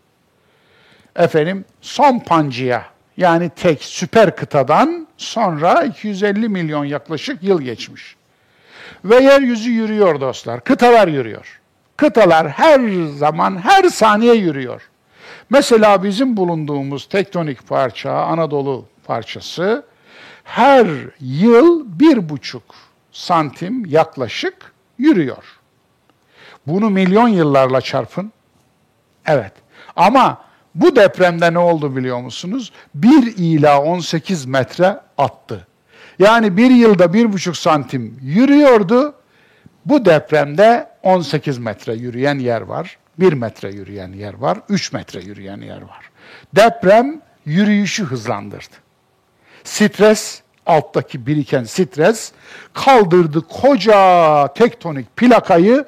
Efendim 1.15 1.65
son 1.81 2.19
pancıya 2.19 2.85
yani 3.17 3.49
tek 3.49 3.83
süper 3.83 4.35
kıtadan 4.35 5.07
sonra 5.17 5.83
250 5.83 6.49
milyon 6.49 6.85
yaklaşık 6.85 7.43
yıl 7.43 7.61
geçmiş. 7.61 8.15
Ve 9.05 9.15
yeryüzü 9.15 9.71
yürüyor 9.71 10.21
dostlar. 10.21 10.63
Kıtalar 10.63 11.07
yürüyor. 11.07 11.61
Kıtalar 11.97 12.49
her 12.49 13.05
zaman, 13.17 13.57
her 13.63 13.83
saniye 13.83 14.35
yürüyor. 14.35 14.89
Mesela 15.49 16.03
bizim 16.03 16.37
bulunduğumuz 16.37 17.09
tektonik 17.09 17.67
parça, 17.67 18.11
Anadolu 18.11 18.85
parçası 19.03 19.85
her 20.43 20.87
yıl 21.19 21.85
bir 21.99 22.29
buçuk 22.29 22.63
santim 23.11 23.85
yaklaşık 23.85 24.73
yürüyor. 24.97 25.43
Bunu 26.67 26.89
milyon 26.89 27.27
yıllarla 27.27 27.81
çarpın. 27.81 28.31
Evet. 29.25 29.53
Ama 29.95 30.41
bu 30.75 30.95
depremde 30.95 31.53
ne 31.53 31.59
oldu 31.59 31.95
biliyor 31.95 32.21
musunuz? 32.21 32.71
1 32.95 33.33
ila 33.37 33.81
18 33.81 34.45
metre 34.45 34.99
attı. 35.17 35.67
Yani 36.19 36.57
bir 36.57 36.71
yılda 36.71 37.13
bir 37.13 37.33
buçuk 37.33 37.57
santim 37.57 38.19
yürüyordu. 38.21 39.15
Bu 39.85 40.05
depremde 40.05 40.89
18 41.03 41.57
metre 41.57 41.93
yürüyen 41.93 42.39
yer 42.39 42.61
var. 42.61 42.97
1 43.19 43.33
metre 43.33 43.71
yürüyen 43.71 44.13
yer 44.13 44.33
var. 44.33 44.57
3 44.69 44.93
metre 44.93 45.21
yürüyen 45.21 45.61
yer 45.61 45.81
var. 45.81 46.11
Deprem 46.55 47.21
yürüyüşü 47.45 48.03
hızlandırdı. 48.03 48.75
Stres, 49.63 50.41
alttaki 50.65 51.27
biriken 51.27 51.63
stres 51.63 52.31
kaldırdı 52.73 53.41
koca 53.47 54.47
tektonik 54.53 55.17
plakayı 55.17 55.85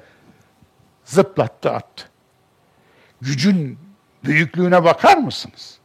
zıplattı 1.06 1.72
attı. 1.72 2.06
Gücün 3.22 3.78
büyüklüğüne 4.26 4.84
bakar 4.84 5.18
mısınız? 5.18 5.78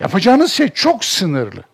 Yapacağınız 0.00 0.52
şey 0.52 0.68
çok 0.68 1.04
sınırlı. 1.04 1.64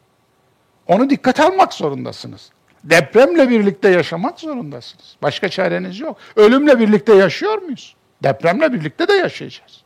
Onu 0.86 1.10
dikkat 1.10 1.40
almak 1.40 1.74
zorundasınız. 1.74 2.50
Depremle 2.84 3.48
birlikte 3.48 3.88
yaşamak 3.88 4.40
zorundasınız. 4.40 5.16
Başka 5.22 5.48
çareniz 5.48 6.00
yok. 6.00 6.16
Ölümle 6.36 6.78
birlikte 6.78 7.14
yaşıyor 7.14 7.62
muyuz? 7.62 7.96
Depremle 8.22 8.72
birlikte 8.72 9.08
de 9.08 9.12
yaşayacağız. 9.12 9.82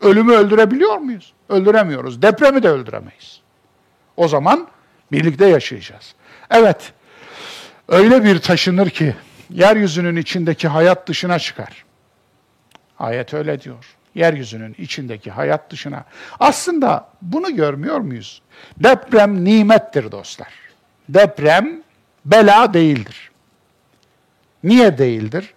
Ölümü 0.00 0.32
öldürebiliyor 0.32 0.98
muyuz? 0.98 1.32
Öldüremiyoruz. 1.48 2.22
Depremi 2.22 2.62
de 2.62 2.68
öldüremeyiz. 2.68 3.40
O 4.16 4.28
zaman 4.28 4.68
birlikte 5.12 5.46
yaşayacağız. 5.46 6.14
Evet, 6.50 6.92
öyle 7.88 8.24
bir 8.24 8.38
taşınır 8.38 8.90
ki 8.90 9.14
yeryüzünün 9.50 10.16
içindeki 10.16 10.68
hayat 10.68 11.08
dışına 11.08 11.38
çıkar. 11.38 11.84
Ayet 12.98 13.34
öyle 13.34 13.60
diyor. 13.60 13.96
Yeryüzünün 14.14 14.74
içindeki 14.78 15.30
hayat 15.30 15.70
dışına. 15.70 16.04
Aslında 16.40 17.08
bunu 17.22 17.56
görmüyor 17.56 17.98
muyuz? 17.98 18.42
Deprem 18.76 19.44
nimettir 19.44 20.12
dostlar. 20.12 20.52
Deprem 21.08 21.82
bela 22.24 22.74
değildir. 22.74 23.30
Niye 24.64 24.98
değildir? 24.98 25.54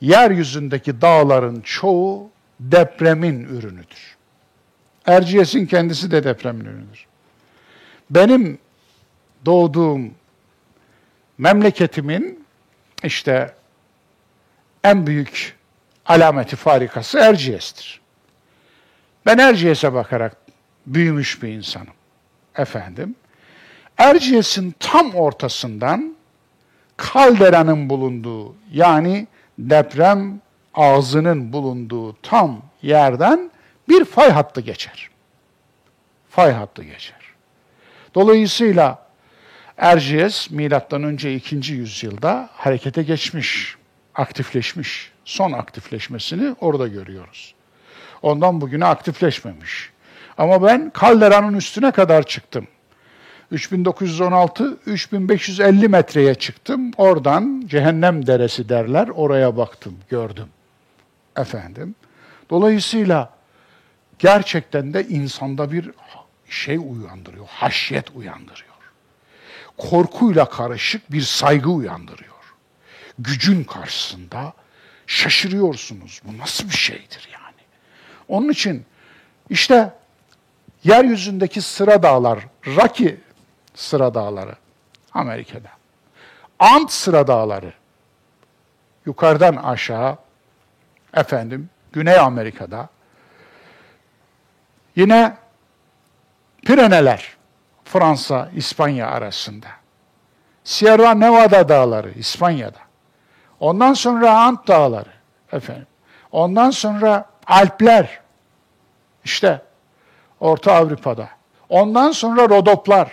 Yeryüzündeki 0.00 1.00
dağların 1.00 1.60
çoğu 1.60 2.30
depremin 2.60 3.44
ürünüdür. 3.44 4.16
Erciyes'in 5.06 5.66
kendisi 5.66 6.10
de 6.10 6.24
depremin 6.24 6.64
ürünüdür. 6.64 7.06
Benim 8.10 8.58
doğduğum 9.46 10.14
memleketimin 11.38 12.44
işte 13.04 13.54
en 14.84 15.06
büyük 15.06 15.59
alameti 16.10 16.56
farikası 16.56 17.18
Erciyes'tir. 17.18 18.00
Ben 19.26 19.38
Erciyes'e 19.38 19.92
bakarak 19.92 20.36
büyümüş 20.86 21.42
bir 21.42 21.48
insanım. 21.48 21.94
Efendim, 22.56 23.14
Erciyes'in 23.98 24.74
tam 24.80 25.14
ortasından 25.14 26.16
kalderanın 26.96 27.90
bulunduğu 27.90 28.54
yani 28.72 29.26
deprem 29.58 30.40
ağzının 30.74 31.52
bulunduğu 31.52 32.16
tam 32.22 32.62
yerden 32.82 33.50
bir 33.88 34.04
fay 34.04 34.30
hattı 34.30 34.60
geçer. 34.60 35.10
Fay 36.30 36.52
hattı 36.52 36.84
geçer. 36.84 37.20
Dolayısıyla 38.14 39.06
Erciyes 39.76 40.50
milattan 40.50 41.02
önce 41.02 41.34
2. 41.34 41.72
yüzyılda 41.72 42.48
harekete 42.52 43.02
geçmiş, 43.02 43.76
aktifleşmiş. 44.14 45.12
Son 45.30 45.52
aktifleşmesini 45.52 46.56
orada 46.60 46.88
görüyoruz. 46.88 47.54
Ondan 48.22 48.60
bugüne 48.60 48.84
aktifleşmemiş. 48.84 49.90
Ama 50.38 50.62
ben 50.62 50.90
kalderanın 50.90 51.54
üstüne 51.54 51.90
kadar 51.90 52.22
çıktım. 52.22 52.66
3916-3550 53.52 55.88
metreye 55.88 56.34
çıktım. 56.34 56.90
Oradan 56.96 57.62
Cehennem 57.66 58.26
Deresi 58.26 58.68
derler. 58.68 59.08
Oraya 59.08 59.56
baktım, 59.56 59.98
gördüm. 60.08 60.48
Efendim. 61.36 61.94
Dolayısıyla 62.50 63.30
gerçekten 64.18 64.94
de 64.94 65.08
insanda 65.08 65.72
bir 65.72 65.90
şey 66.48 66.76
uyandırıyor, 66.76 67.46
haşyet 67.46 68.10
uyandırıyor. 68.14 68.70
Korkuyla 69.76 70.48
karışık 70.48 71.12
bir 71.12 71.22
saygı 71.22 71.70
uyandırıyor. 71.70 72.30
Gücün 73.18 73.64
karşısında 73.64 74.52
şaşırıyorsunuz. 75.10 76.20
Bu 76.24 76.38
nasıl 76.38 76.68
bir 76.68 76.74
şeydir 76.74 77.28
yani? 77.32 77.62
Onun 78.28 78.48
için 78.48 78.86
işte 79.50 79.92
yeryüzündeki 80.84 81.60
sıra 81.60 82.02
dağlar, 82.02 82.38
Rocky 82.66 83.16
sıra 83.74 84.14
dağları 84.14 84.54
Amerika'da. 85.12 85.68
Ant 86.58 86.92
sıra 86.92 87.26
dağları 87.26 87.72
yukarıdan 89.06 89.56
aşağı 89.56 90.18
efendim 91.14 91.70
Güney 91.92 92.18
Amerika'da. 92.18 92.88
Yine 94.96 95.36
Pireneler 96.66 97.36
Fransa, 97.84 98.50
İspanya 98.54 99.08
arasında. 99.08 99.68
Sierra 100.64 101.14
Nevada 101.14 101.68
dağları 101.68 102.10
İspanya'da. 102.10 102.89
Ondan 103.60 103.94
sonra 103.94 104.38
Ant 104.38 104.68
dağları 104.68 105.10
efendim. 105.52 105.86
Ondan 106.32 106.70
sonra 106.70 107.24
Alpler 107.46 108.20
işte 109.24 109.62
Orta 110.40 110.74
Avrupa'da. 110.74 111.28
Ondan 111.68 112.12
sonra 112.12 112.42
Rodoplar. 112.42 113.10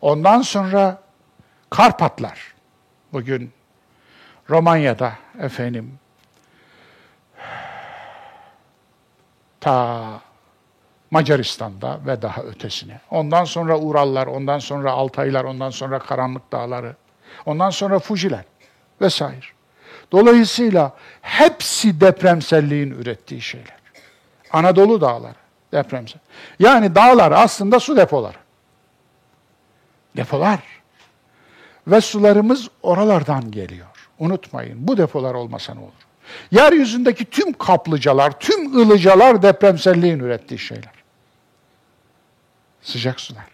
Ondan 0.00 0.42
sonra 0.42 1.02
Karpatlar. 1.70 2.54
Bugün 3.12 3.52
Romanya'da 4.50 5.12
efendim 5.40 5.98
ta 9.60 10.20
Macaristan'da 11.10 12.00
ve 12.06 12.22
daha 12.22 12.42
ötesine. 12.42 13.00
Ondan 13.10 13.44
sonra 13.44 13.78
Urallar, 13.78 14.26
ondan 14.26 14.58
sonra 14.58 14.92
Altaylar, 14.92 15.44
ondan 15.44 15.70
sonra 15.70 15.98
Karanlık 15.98 16.52
Dağları, 16.52 16.96
ondan 17.46 17.70
sonra 17.70 17.98
Fujiler 17.98 18.44
vesaire. 19.00 19.46
Dolayısıyla 20.12 20.92
hepsi 21.22 22.00
depremselliğin 22.00 22.90
ürettiği 22.90 23.40
şeyler. 23.40 23.80
Anadolu 24.52 25.00
dağları 25.00 25.34
depremsel. 25.72 26.20
Yani 26.58 26.94
dağlar 26.94 27.32
aslında 27.32 27.80
su 27.80 27.96
depoları. 27.96 28.38
Depolar. 30.16 30.60
Ve 31.86 32.00
sularımız 32.00 32.68
oralardan 32.82 33.50
geliyor. 33.50 33.86
Unutmayın 34.18 34.88
bu 34.88 34.96
depolar 34.96 35.34
olmasa 35.34 35.74
ne 35.74 35.80
olur? 35.80 35.92
Yeryüzündeki 36.50 37.24
tüm 37.24 37.52
kaplıcalar, 37.52 38.40
tüm 38.40 38.80
ılıcalar 38.80 39.42
depremselliğin 39.42 40.18
ürettiği 40.18 40.58
şeyler. 40.58 40.92
Sıcak 42.82 43.20
sular. 43.20 43.44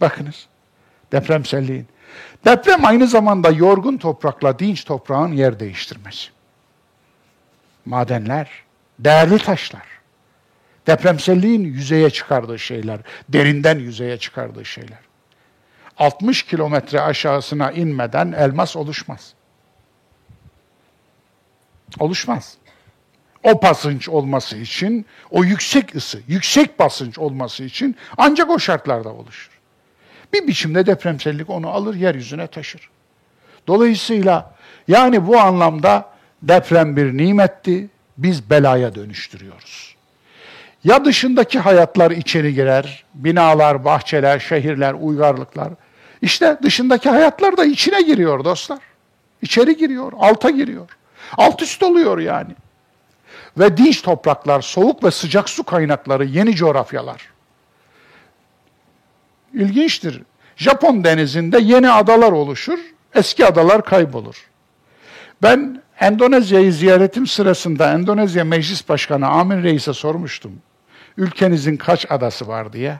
Bakınız 0.00 0.46
depremselliğin. 1.12 1.86
Deprem 2.44 2.84
aynı 2.84 3.06
zamanda 3.06 3.50
yorgun 3.50 3.96
toprakla 3.96 4.58
dinç 4.58 4.84
toprağın 4.84 5.32
yer 5.32 5.60
değiştirmesi. 5.60 6.28
Madenler, 7.84 8.50
değerli 8.98 9.38
taşlar. 9.38 9.86
Depremselliğin 10.86 11.64
yüzeye 11.64 12.10
çıkardığı 12.10 12.58
şeyler, 12.58 13.00
derinden 13.28 13.78
yüzeye 13.78 14.18
çıkardığı 14.18 14.64
şeyler. 14.64 14.98
60 15.98 16.42
kilometre 16.42 17.00
aşağısına 17.00 17.72
inmeden 17.72 18.32
elmas 18.32 18.76
oluşmaz. 18.76 19.34
Oluşmaz. 21.98 22.56
O 23.42 23.62
basınç 23.62 24.08
olması 24.08 24.56
için, 24.56 25.06
o 25.30 25.44
yüksek 25.44 25.94
ısı, 25.94 26.20
yüksek 26.28 26.78
basınç 26.78 27.18
olması 27.18 27.64
için 27.64 27.96
ancak 28.16 28.50
o 28.50 28.58
şartlarda 28.58 29.08
oluşur. 29.12 29.57
Bir 30.32 30.46
biçimde 30.46 30.86
depremsellik 30.86 31.50
onu 31.50 31.68
alır, 31.68 31.94
yeryüzüne 31.94 32.46
taşır. 32.46 32.90
Dolayısıyla 33.66 34.54
yani 34.88 35.26
bu 35.26 35.38
anlamda 35.38 36.08
deprem 36.42 36.96
bir 36.96 37.16
nimetti, 37.16 37.88
biz 38.18 38.50
belaya 38.50 38.94
dönüştürüyoruz. 38.94 39.96
Ya 40.84 41.04
dışındaki 41.04 41.58
hayatlar 41.58 42.10
içeri 42.10 42.54
girer, 42.54 43.04
binalar, 43.14 43.84
bahçeler, 43.84 44.38
şehirler, 44.38 44.94
uygarlıklar. 45.00 45.68
İşte 46.22 46.58
dışındaki 46.62 47.10
hayatlar 47.10 47.56
da 47.56 47.64
içine 47.64 48.02
giriyor 48.02 48.44
dostlar. 48.44 48.78
İçeri 49.42 49.76
giriyor, 49.76 50.12
alta 50.18 50.50
giriyor. 50.50 50.88
Alt 51.36 51.62
üst 51.62 51.82
oluyor 51.82 52.18
yani. 52.18 52.50
Ve 53.58 53.76
dinç 53.76 54.02
topraklar, 54.02 54.60
soğuk 54.60 55.04
ve 55.04 55.10
sıcak 55.10 55.48
su 55.48 55.64
kaynakları, 55.64 56.24
yeni 56.24 56.54
coğrafyalar. 56.54 57.28
İlginçtir. 59.54 60.22
Japon 60.56 61.04
denizinde 61.04 61.58
yeni 61.58 61.90
adalar 61.90 62.32
oluşur, 62.32 62.78
eski 63.14 63.46
adalar 63.46 63.84
kaybolur. 63.84 64.48
Ben 65.42 65.82
Endonezya'yı 66.00 66.72
ziyaretim 66.72 67.26
sırasında 67.26 67.92
Endonezya 67.92 68.44
Meclis 68.44 68.88
Başkanı 68.88 69.28
Amin 69.28 69.62
Reis'e 69.62 69.92
sormuştum. 69.92 70.52
Ülkenizin 71.16 71.76
kaç 71.76 72.10
adası 72.10 72.48
var 72.48 72.72
diye. 72.72 72.98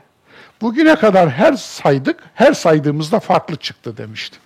Bugüne 0.61 0.95
kadar 0.95 1.29
her 1.29 1.53
saydık, 1.53 2.23
her 2.33 2.53
saydığımızda 2.53 3.19
farklı 3.19 3.55
çıktı 3.55 3.97
demiştim. 3.97 4.41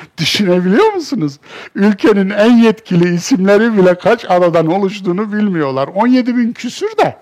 Düşünebiliyor 0.18 0.92
musunuz? 0.92 1.38
Ülkenin 1.74 2.30
en 2.30 2.56
yetkili 2.56 3.14
isimleri 3.14 3.78
bile 3.78 3.94
kaç 3.94 4.24
adadan 4.30 4.66
oluştuğunu 4.66 5.32
bilmiyorlar. 5.32 5.88
17 5.88 6.36
bin 6.36 6.52
küsür 6.52 6.96
de. 6.96 7.16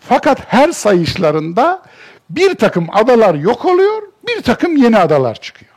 Fakat 0.00 0.52
her 0.52 0.72
sayışlarında 0.72 1.82
bir 2.36 2.54
takım 2.54 2.88
adalar 2.92 3.34
yok 3.34 3.64
oluyor, 3.64 4.02
bir 4.26 4.42
takım 4.42 4.76
yeni 4.76 4.98
adalar 4.98 5.34
çıkıyor. 5.34 5.72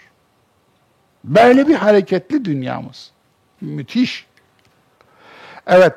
Böyle 1.24 1.68
bir 1.68 1.76
hareketli 1.76 2.46
dünyamız. 2.46 3.12
Müthiş. 3.62 4.26
Evet. 5.68 5.94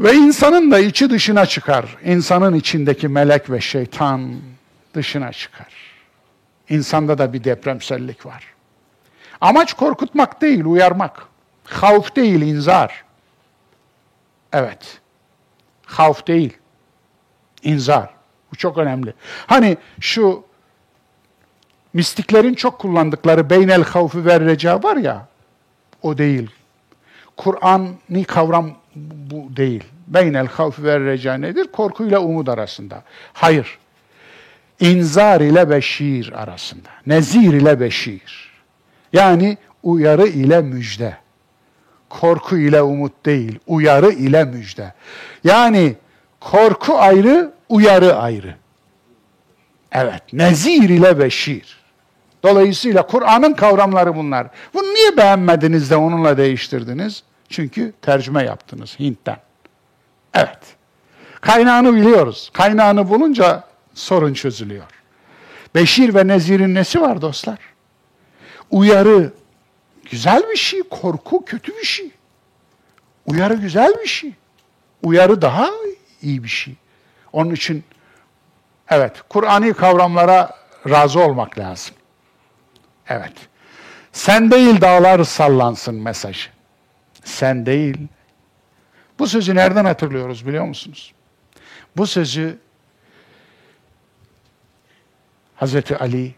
Ve 0.00 0.12
insanın 0.12 0.70
da 0.70 0.78
içi 0.78 1.10
dışına 1.10 1.46
çıkar. 1.46 1.96
İnsanın 2.04 2.54
içindeki 2.54 3.08
melek 3.08 3.50
ve 3.50 3.60
şeytan 3.60 4.34
dışına 4.94 5.32
çıkar. 5.32 5.74
İnsanda 6.68 7.18
da 7.18 7.32
bir 7.32 7.44
depremsellik 7.44 8.26
var. 8.26 8.44
Amaç 9.40 9.72
korkutmak 9.72 10.40
değil, 10.40 10.64
uyarmak. 10.64 11.26
Havf 11.64 12.16
değil, 12.16 12.40
inzar. 12.42 13.04
Evet. 14.52 15.00
Havf 15.86 16.26
değil. 16.26 16.56
İnzar. 17.62 18.14
Bu 18.52 18.56
çok 18.56 18.78
önemli. 18.78 19.14
Hani 19.46 19.76
şu 20.00 20.44
mistiklerin 21.92 22.54
çok 22.54 22.78
kullandıkları 22.78 23.50
beynel 23.50 23.84
havfi 23.84 24.24
ve 24.24 24.40
reca 24.40 24.82
var 24.82 24.96
ya, 24.96 25.26
o 26.02 26.18
değil. 26.18 26.50
Kur'an'ı 27.36 28.24
kavram 28.24 28.70
bu 28.96 29.56
değil. 29.56 29.84
Beynel 30.06 30.46
havfi 30.46 30.84
ve 30.84 31.00
reca 31.00 31.34
nedir? 31.34 31.66
Korkuyla 31.72 32.20
umut 32.20 32.48
arasında. 32.48 33.02
Hayır. 33.32 33.78
İnzar 34.80 35.40
ile 35.40 35.70
beşir 35.70 36.32
arasında. 36.42 36.88
Nezir 37.06 37.52
ile 37.52 37.80
beşir. 37.80 38.52
Yani 39.12 39.58
uyarı 39.82 40.26
ile 40.26 40.62
müjde. 40.62 41.16
Korku 42.08 42.56
ile 42.56 42.82
umut 42.82 43.26
değil, 43.26 43.58
uyarı 43.66 44.10
ile 44.10 44.44
müjde. 44.44 44.92
Yani 45.44 45.94
korku 46.40 46.98
ayrı, 46.98 47.52
uyarı 47.68 48.16
ayrı. 48.16 48.54
Evet, 49.92 50.32
nezir 50.32 50.88
ile 50.88 51.18
beşir. 51.18 51.84
Dolayısıyla 52.42 53.06
Kur'an'ın 53.06 53.54
kavramları 53.54 54.16
bunlar. 54.16 54.46
Bunu 54.74 54.94
niye 54.94 55.16
beğenmediniz 55.16 55.90
de 55.90 55.96
onunla 55.96 56.36
değiştirdiniz? 56.36 57.22
Çünkü 57.48 57.92
tercüme 58.02 58.44
yaptınız 58.44 59.00
Hint'ten. 59.00 59.36
Evet. 60.34 60.58
Kaynağını 61.40 61.96
biliyoruz. 61.96 62.50
Kaynağını 62.52 63.08
bulunca 63.08 63.64
sorun 63.94 64.34
çözülüyor. 64.34 64.84
Beşir 65.74 66.14
ve 66.14 66.26
Nezir'in 66.26 66.74
nesi 66.74 67.00
var 67.00 67.22
dostlar? 67.22 67.58
Uyarı 68.70 69.32
güzel 70.10 70.42
bir 70.50 70.56
şey, 70.56 70.82
korku 70.82 71.44
kötü 71.44 71.72
bir 71.72 71.84
şey. 71.84 72.10
Uyarı 73.26 73.54
güzel 73.54 73.94
bir 74.02 74.06
şey. 74.06 74.32
Uyarı 75.02 75.42
daha 75.42 75.70
iyi 76.22 76.44
bir 76.44 76.48
şey. 76.48 76.74
Onun 77.34 77.50
için 77.50 77.84
evet, 78.90 79.22
Kur'an'i 79.28 79.72
kavramlara 79.72 80.54
razı 80.88 81.20
olmak 81.20 81.58
lazım. 81.58 81.94
Evet. 83.08 83.32
Sen 84.12 84.50
değil 84.50 84.80
dağlar 84.80 85.24
sallansın 85.24 85.94
mesajı. 85.94 86.50
Sen 87.24 87.66
değil. 87.66 87.98
Bu 89.18 89.26
sözü 89.26 89.54
nereden 89.54 89.84
hatırlıyoruz 89.84 90.46
biliyor 90.46 90.64
musunuz? 90.64 91.12
Bu 91.96 92.06
sözü 92.06 92.58
Hazreti 95.56 95.96
Ali 95.96 96.34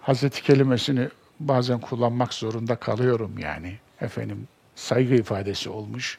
Hazreti 0.00 0.42
kelimesini 0.42 1.08
bazen 1.40 1.80
kullanmak 1.80 2.34
zorunda 2.34 2.76
kalıyorum 2.76 3.38
yani. 3.38 3.78
Efendim 4.00 4.48
saygı 4.74 5.14
ifadesi 5.14 5.70
olmuş. 5.70 6.18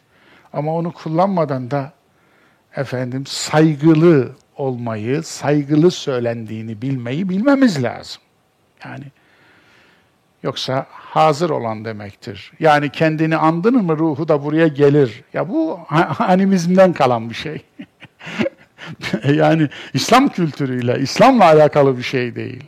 Ama 0.53 0.75
onu 0.75 0.93
kullanmadan 0.93 1.71
da 1.71 1.93
efendim 2.75 3.25
saygılı 3.25 4.31
olmayı, 4.57 5.23
saygılı 5.23 5.91
söylendiğini 5.91 6.81
bilmeyi 6.81 7.29
bilmemiz 7.29 7.83
lazım. 7.83 8.21
Yani 8.85 9.03
yoksa 10.43 10.85
hazır 10.89 11.49
olan 11.49 11.85
demektir. 11.85 12.51
Yani 12.59 12.89
kendini 12.89 13.37
andın 13.37 13.85
mı 13.85 13.97
ruhu 13.97 14.27
da 14.27 14.43
buraya 14.43 14.67
gelir. 14.67 15.23
Ya 15.33 15.49
bu 15.49 15.79
animizmden 16.19 16.93
kalan 16.93 17.29
bir 17.29 17.35
şey. 17.35 17.61
yani 19.33 19.69
İslam 19.93 20.29
kültürüyle, 20.29 20.99
İslam'la 20.99 21.45
alakalı 21.45 21.97
bir 21.97 22.03
şey 22.03 22.35
değil. 22.35 22.63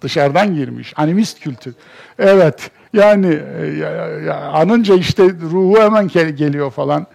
Dışarıdan 0.00 0.54
girmiş, 0.54 0.92
animist 0.96 1.40
kültür. 1.40 1.74
Evet, 2.18 2.70
yani 2.92 3.40
ya, 3.80 3.90
ya, 4.08 4.36
anınca 4.36 4.94
işte 4.94 5.24
ruhu 5.24 5.80
hemen 5.80 6.08
geliyor 6.08 6.70
falan. 6.70 7.06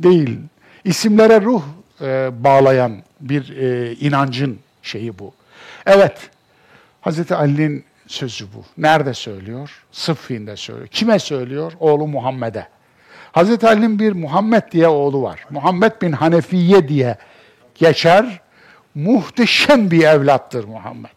Değil. 0.00 0.38
İsimlere 0.84 1.40
ruh 1.40 1.62
e, 2.02 2.30
bağlayan 2.44 3.02
bir 3.20 3.56
e, 3.56 3.92
inancın 3.92 4.58
şeyi 4.82 5.18
bu. 5.18 5.34
Evet, 5.86 6.30
Hazreti 7.00 7.34
Ali'nin 7.34 7.84
sözü 8.06 8.44
bu. 8.54 8.64
Nerede 8.78 9.14
söylüyor? 9.14 9.84
Sıffin'de 9.92 10.56
söylüyor. 10.56 10.88
Kime 10.88 11.18
söylüyor? 11.18 11.72
Oğlu 11.80 12.06
Muhammed'e. 12.06 12.66
Hazreti 13.32 13.66
Ali'nin 13.66 13.98
bir 13.98 14.12
Muhammed 14.12 14.62
diye 14.72 14.88
oğlu 14.88 15.22
var. 15.22 15.40
Muhammed 15.50 15.92
bin 16.02 16.12
Hanefiye 16.12 16.88
diye 16.88 17.16
geçer. 17.74 18.40
Muhteşem 18.94 19.90
bir 19.90 20.04
evlattır 20.04 20.64
Muhammed. 20.64 21.10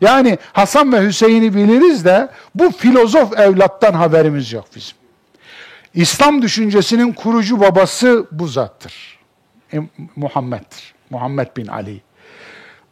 Yani 0.00 0.38
Hasan 0.52 0.92
ve 0.92 1.06
Hüseyin'i 1.06 1.54
biliriz 1.54 2.04
de 2.04 2.28
bu 2.54 2.70
filozof 2.70 3.38
evlattan 3.38 3.92
haberimiz 3.92 4.52
yok 4.52 4.64
bizim. 4.76 4.96
İslam 5.94 6.42
düşüncesinin 6.42 7.12
kurucu 7.12 7.60
babası 7.60 8.26
bu 8.32 8.46
zattır. 8.46 9.19
E, 9.72 9.78
Muhammed'dir. 10.16 10.94
Muhammed 11.10 11.56
bin 11.56 11.66
Ali. 11.66 12.00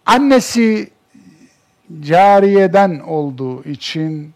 Annesi 0.07 0.91
cariyeden 2.01 3.01
olduğu 3.01 3.65
için 3.65 4.35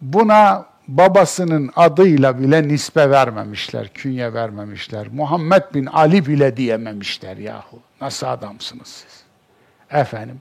buna 0.00 0.66
babasının 0.88 1.70
adıyla 1.76 2.38
bile 2.38 2.68
nispe 2.68 3.10
vermemişler, 3.10 3.88
künye 3.88 4.34
vermemişler. 4.34 5.06
Muhammed 5.12 5.62
bin 5.74 5.86
Ali 5.86 6.26
bile 6.26 6.56
diyememişler 6.56 7.36
yahu. 7.36 7.78
Nasıl 8.00 8.26
adamsınız 8.26 8.88
siz? 8.88 9.22
Efendim. 9.90 10.40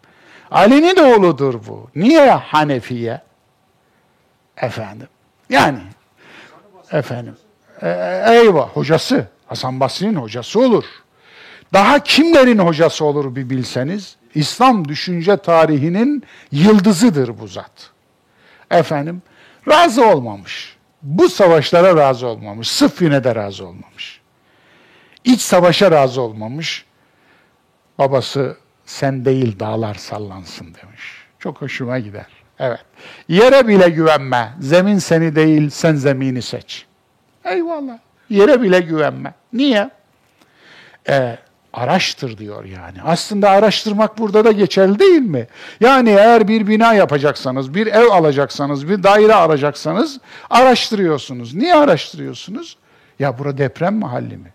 Ali'nin 0.52 0.96
oğludur 0.96 1.68
bu. 1.68 1.90
Niye 1.96 2.32
Hanefiye? 2.32 3.22
Efendim. 4.58 5.08
Yani 5.50 5.80
efendim. 6.92 7.36
E, 7.82 7.90
eyvah 8.28 8.70
hocası. 8.70 9.28
Hasan 9.48 9.80
Basri'nin 9.80 10.16
hocası 10.16 10.60
olur. 10.60 10.86
Daha 11.74 12.04
kimlerin 12.04 12.60
hocası 12.60 13.06
olur 13.06 13.36
bir 13.36 13.50
bilseniz. 13.50 14.16
İslam 14.36 14.88
düşünce 14.88 15.38
tarihinin 15.38 16.24
yıldızıdır 16.52 17.40
bu 17.40 17.48
zat. 17.48 17.92
Efendim, 18.72 19.22
razı 19.68 20.06
olmamış. 20.08 20.78
Bu 21.02 21.30
savaşlara 21.30 21.98
razı 21.98 22.28
olmamış. 22.28 22.72
Sıffin'e 22.72 23.24
de 23.24 23.36
razı 23.36 23.68
olmamış. 23.68 24.22
İç 25.24 25.42
savaşa 25.42 25.92
razı 25.92 26.22
olmamış. 26.22 26.86
Babası 27.98 28.58
sen 28.86 29.26
değil 29.26 29.60
dağlar 29.60 29.96
sallansın 29.96 30.66
demiş. 30.66 31.04
Çok 31.40 31.62
hoşuma 31.62 32.00
gider. 32.00 32.28
Evet. 32.60 32.86
Yere 33.28 33.68
bile 33.68 33.90
güvenme. 33.90 34.54
Zemin 34.60 34.98
seni 34.98 35.36
değil, 35.36 35.70
sen 35.70 35.96
zemini 35.96 36.42
seç. 36.42 36.86
Eyvallah. 37.46 37.98
Yere 38.30 38.62
bile 38.62 38.80
güvenme. 38.80 39.34
Niye? 39.54 39.90
Ee, 41.10 41.38
araştır 41.74 42.38
diyor 42.38 42.66
yani. 42.66 42.98
Aslında 43.06 43.50
araştırmak 43.50 44.18
burada 44.18 44.46
da 44.46 44.52
geçerli 44.52 45.00
değil 45.00 45.22
mi? 45.22 45.48
Yani 45.80 46.10
eğer 46.10 46.48
bir 46.48 46.68
bina 46.68 46.94
yapacaksanız, 46.94 47.74
bir 47.74 47.88
ev 47.88 48.08
alacaksanız, 48.12 48.90
bir 48.90 49.04
daire 49.04 49.34
alacaksanız 49.34 50.20
araştırıyorsunuz. 50.50 51.54
Niye 51.54 51.76
araştırıyorsunuz? 51.76 52.78
Ya 53.20 53.40
bura 53.40 53.58
deprem 53.58 54.00
mahalli 54.00 54.38
mi? 54.38 54.54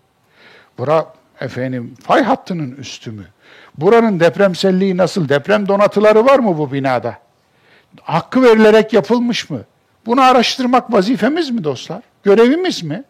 Bura 0.77 1.13
Efendim 1.41 1.93
fay 2.03 2.23
hattının 2.23 2.71
üstü 2.71 3.11
mü? 3.11 3.25
Buranın 3.77 4.19
depremselliği 4.19 4.97
nasıl? 4.97 5.29
Deprem 5.29 5.67
donatıları 5.67 6.25
var 6.25 6.39
mı 6.39 6.57
bu 6.57 6.71
binada? 6.71 7.17
Hakkı 8.01 8.43
verilerek 8.43 8.93
yapılmış 8.93 9.49
mı? 9.49 9.61
Bunu 10.05 10.21
araştırmak 10.21 10.93
vazifemiz 10.93 11.49
mi 11.49 11.63
dostlar? 11.63 12.01
Görevimiz 12.23 12.83
mi? 12.83 13.03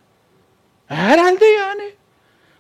Herhalde 0.88 1.46
yani. 1.46 1.92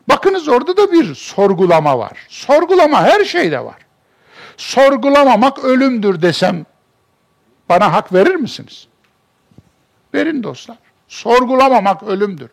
Bakınız 0.09 0.47
orada 0.47 0.77
da 0.77 0.91
bir 0.91 1.15
sorgulama 1.15 1.99
var. 1.99 2.11
Sorgulama 2.29 3.03
her 3.03 3.25
şeyde 3.25 3.65
var. 3.65 3.77
Sorgulamamak 4.57 5.63
ölümdür 5.63 6.21
desem 6.21 6.65
bana 7.69 7.93
hak 7.93 8.13
verir 8.13 8.35
misiniz? 8.35 8.87
Verin 10.13 10.43
dostlar. 10.43 10.77
Sorgulamamak 11.07 12.03
ölümdür. 12.03 12.49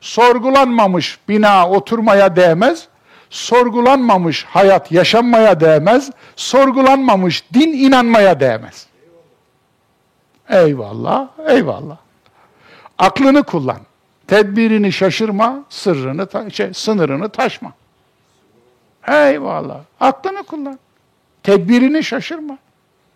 Sorgulanmamış 0.00 1.18
bina 1.28 1.70
oturmaya 1.70 2.36
değmez. 2.36 2.88
Sorgulanmamış 3.30 4.44
hayat 4.44 4.92
yaşanmaya 4.92 5.60
değmez. 5.60 6.10
Sorgulanmamış 6.36 7.44
din 7.54 7.72
inanmaya 7.72 8.40
değmez. 8.40 8.86
Eyvallah, 10.48 11.28
eyvallah. 11.48 11.96
Aklını 12.98 13.42
kullan. 13.42 13.80
Tedbirini 14.30 14.92
şaşırma, 14.92 15.64
sırrını 15.68 16.26
ta 16.26 16.50
şey, 16.50 16.74
sınırını 16.74 17.28
taşma. 17.28 17.72
Eyvallah. 19.08 19.80
Aklını 20.00 20.42
kullan. 20.42 20.78
Tedbirini 21.42 22.04
şaşırma. 22.04 22.58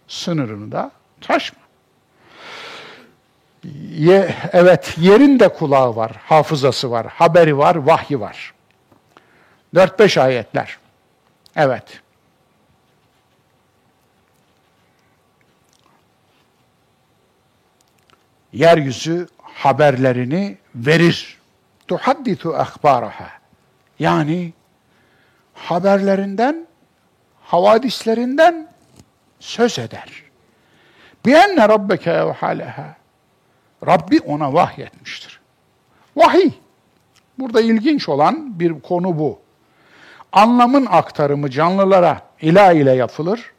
Sınırını 0.09 0.73
da 0.73 0.91
taşma. 1.20 1.59
Ye, 3.91 4.35
evet, 4.53 4.95
yerin 4.99 5.41
de 5.41 5.49
kulağı 5.49 5.97
var, 5.97 6.12
hafızası 6.27 6.91
var, 6.91 7.07
haberi 7.07 7.59
var, 7.59 7.77
vahyi 7.77 8.20
var. 8.20 8.55
4-5 9.74 10.20
ayetler. 10.20 10.78
Evet. 11.57 12.01
Yeryüzü 18.53 19.28
haberlerini 19.43 20.64
verir. 20.74 21.38
Tuhadditu 21.88 22.55
ahbaraha. 22.55 23.28
Yani 23.98 24.52
haberlerinden, 25.55 26.66
havadislerinden 27.42 28.68
söz 29.40 29.78
eder. 29.78 30.22
Bienne 31.26 31.68
rabbeke 31.68 32.10
evhaleha. 32.10 32.96
Rabbi 33.86 34.20
ona 34.20 34.52
vahyetmiştir. 34.52 35.40
Vahiy. 36.16 36.51
Burada 37.38 37.60
ilginç 37.60 38.09
olan 38.09 38.60
bir 38.60 38.80
konu 38.80 39.18
bu. 39.18 39.38
Anlamın 40.32 40.86
aktarımı 40.86 41.51
canlılara 41.51 42.20
ilah 42.40 42.72
ile 42.72 42.92
yapılır. 42.92 43.52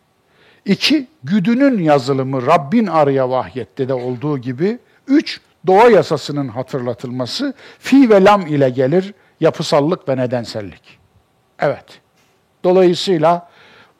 İki, 0.66 1.08
güdünün 1.24 1.84
yazılımı 1.84 2.46
Rabbin 2.46 2.88
araya 2.88 3.30
vahyetti 3.30 3.90
de 3.90 3.94
olduğu 3.94 4.38
gibi. 4.38 4.80
Üç, 5.08 5.42
doğa 5.68 5.90
yasasının 5.90 6.48
hatırlatılması 6.48 7.54
fi 7.80 8.10
ve 8.10 8.24
lam 8.24 8.48
ile 8.48 8.70
gelir 8.70 9.14
yapısallık 9.40 10.10
ve 10.10 10.18
nedensellik. 10.18 11.00
Evet. 11.60 12.02
Dolayısıyla 12.64 13.50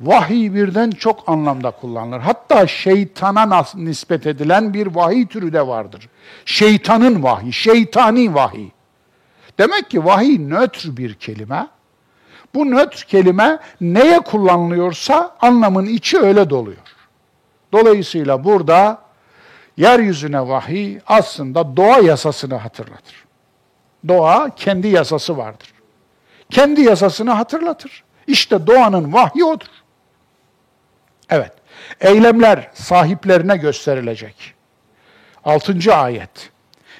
vahiy 0.02 0.54
birden 0.54 0.92
çok 0.92 1.30
anlamda 1.30 1.72
kullanılır. 1.72 2.20
Hatta 2.20 2.68
şeytana 2.68 3.66
nispet 3.76 4.28
edilen 4.28 4.74
bir 4.74 4.88
vahiy 4.88 5.28
türü 5.28 5.54
de 5.54 5.68
vardır. 5.68 6.10
Şeytanın 6.46 7.24
vahiy, 7.24 7.52
şeytani 7.52 8.34
vahiy. 8.34 8.70
Demek 9.58 9.90
ki 9.90 10.06
vahiy 10.06 10.50
nötr 10.50 10.98
bir 10.98 11.14
kelime. 11.14 11.68
Bu 12.54 12.72
nötr 12.72 13.04
kelime 13.04 13.60
neye 13.82 14.20
kullanılıyorsa 14.20 15.36
anlamın 15.42 15.86
içi 15.86 16.20
öyle 16.20 16.50
doluyor. 16.50 16.78
Dolayısıyla 17.72 18.44
burada 18.44 19.05
yeryüzüne 19.78 20.48
vahiy 20.48 21.00
aslında 21.08 21.78
doğa 21.78 22.00
yasasını 22.00 22.56
hatırlatır. 22.56 23.26
Doğa 24.08 24.50
kendi 24.56 24.88
yasası 24.88 25.38
vardır. 25.38 25.74
Kendi 26.50 26.82
yasasını 26.82 27.32
hatırlatır. 27.32 28.04
İşte 28.28 28.68
doğanın 28.68 29.14
vahyi 29.14 29.46
odur. 29.46 29.68
Evet. 31.30 31.52
Eylemler 32.02 32.72
sahiplerine 32.74 33.58
gösterilecek. 33.58 34.54
Altıncı 35.44 35.96
ayet. 35.96 36.52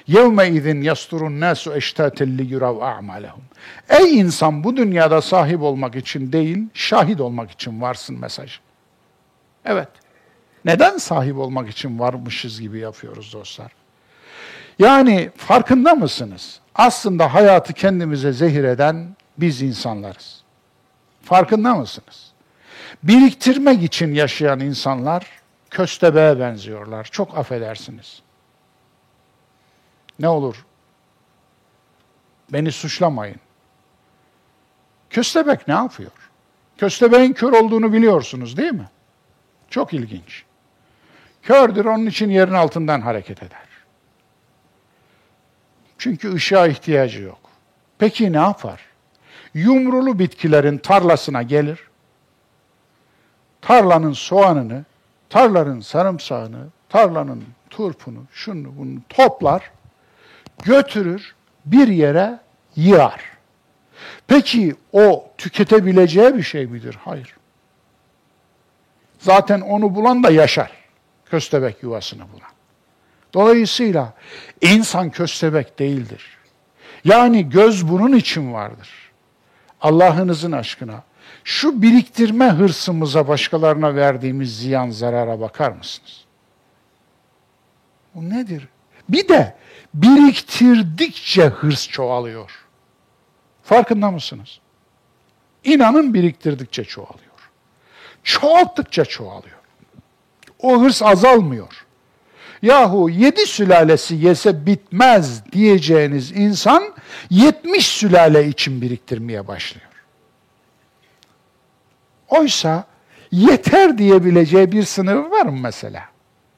Yevme 0.06 0.48
izin 0.48 0.82
yasturun 0.82 1.40
nasu 1.40 1.74
eştaten 1.74 2.38
li 2.38 2.42
yurav 2.42 2.80
a'malehum. 2.80 3.42
Ey 3.88 4.18
insan 4.18 4.64
bu 4.64 4.76
dünyada 4.76 5.22
sahip 5.22 5.62
olmak 5.62 5.96
için 5.96 6.32
değil, 6.32 6.68
şahit 6.74 7.20
olmak 7.20 7.50
için 7.50 7.80
varsın 7.80 8.20
mesaj. 8.20 8.60
Evet. 9.64 9.88
Neden 10.66 10.98
sahip 10.98 11.38
olmak 11.38 11.68
için 11.68 11.98
varmışız 11.98 12.60
gibi 12.60 12.78
yapıyoruz 12.78 13.32
dostlar? 13.32 13.72
Yani 14.78 15.30
farkında 15.36 15.94
mısınız? 15.94 16.60
Aslında 16.74 17.34
hayatı 17.34 17.72
kendimize 17.72 18.32
zehir 18.32 18.64
eden 18.64 19.16
biz 19.38 19.62
insanlarız. 19.62 20.42
Farkında 21.22 21.74
mısınız? 21.74 22.32
Biriktirmek 23.02 23.82
için 23.82 24.14
yaşayan 24.14 24.60
insanlar 24.60 25.26
köstebeğe 25.70 26.40
benziyorlar. 26.40 27.04
Çok 27.04 27.38
affedersiniz. 27.38 28.22
Ne 30.18 30.28
olur? 30.28 30.66
Beni 32.52 32.72
suçlamayın. 32.72 33.40
Köstebek 35.10 35.68
ne 35.68 35.74
yapıyor? 35.74 36.12
Köstebeğin 36.78 37.32
kör 37.32 37.52
olduğunu 37.52 37.92
biliyorsunuz 37.92 38.56
değil 38.56 38.72
mi? 38.72 38.88
Çok 39.70 39.94
ilginç. 39.94 40.44
Kördür 41.46 41.84
onun 41.84 42.06
için 42.06 42.30
yerin 42.30 42.52
altından 42.52 43.00
hareket 43.00 43.42
eder. 43.42 43.66
Çünkü 45.98 46.34
ışığa 46.34 46.66
ihtiyacı 46.66 47.22
yok. 47.22 47.38
Peki 47.98 48.32
ne 48.32 48.36
yapar? 48.36 48.80
Yumrulu 49.54 50.18
bitkilerin 50.18 50.78
tarlasına 50.78 51.42
gelir. 51.42 51.80
Tarlanın 53.60 54.12
soğanını, 54.12 54.84
tarlanın 55.30 55.80
sarımsağını, 55.80 56.66
tarlanın 56.88 57.44
turpunu, 57.70 58.24
şunu 58.32 58.78
bunu 58.78 58.98
toplar, 59.08 59.70
götürür, 60.64 61.34
bir 61.64 61.88
yere 61.88 62.38
yığar. 62.76 63.20
Peki 64.26 64.74
o 64.92 65.30
tüketebileceği 65.38 66.36
bir 66.36 66.42
şey 66.42 66.66
midir? 66.66 66.98
Hayır. 67.04 67.36
Zaten 69.18 69.60
onu 69.60 69.94
bulan 69.94 70.22
da 70.22 70.30
yaşar 70.30 70.85
köstebek 71.30 71.82
yuvasını 71.82 72.22
bulan. 72.32 72.50
Dolayısıyla 73.34 74.14
insan 74.60 75.10
köstebek 75.10 75.78
değildir. 75.78 76.38
Yani 77.04 77.48
göz 77.48 77.88
bunun 77.88 78.12
için 78.12 78.52
vardır. 78.52 78.90
Allah'ınızın 79.80 80.52
aşkına 80.52 81.02
şu 81.44 81.82
biriktirme 81.82 82.48
hırsımıza 82.48 83.28
başkalarına 83.28 83.94
verdiğimiz 83.94 84.58
ziyan 84.58 84.90
zarara 84.90 85.40
bakar 85.40 85.70
mısınız? 85.72 86.24
Bu 88.14 88.30
nedir? 88.30 88.68
Bir 89.08 89.28
de 89.28 89.56
biriktirdikçe 89.94 91.46
hırs 91.46 91.88
çoğalıyor. 91.88 92.66
Farkında 93.62 94.10
mısınız? 94.10 94.60
İnanın 95.64 96.14
biriktirdikçe 96.14 96.84
çoğalıyor. 96.84 97.50
Çoğalttıkça 98.22 99.04
çoğalıyor 99.04 99.55
o 100.66 100.80
hırs 100.80 101.02
azalmıyor. 101.02 101.86
Yahu 102.62 103.10
yedi 103.10 103.46
sülalesi 103.46 104.14
yese 104.14 104.66
bitmez 104.66 105.52
diyeceğiniz 105.52 106.32
insan 106.32 106.84
yetmiş 107.30 107.86
sülale 107.86 108.48
için 108.48 108.80
biriktirmeye 108.80 109.48
başlıyor. 109.48 109.86
Oysa 112.28 112.84
yeter 113.30 113.98
diyebileceği 113.98 114.72
bir 114.72 114.82
sınır 114.82 115.16
var 115.16 115.46
mı 115.46 115.58
mesela? 115.60 116.02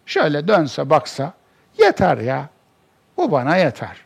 Şöyle 0.07 0.49
dönse 0.49 0.91
baksa 0.91 1.33
yeter 1.79 2.19
ya. 2.19 2.49
Bu 3.17 3.33
bana 3.33 3.57
yeter. 3.57 3.97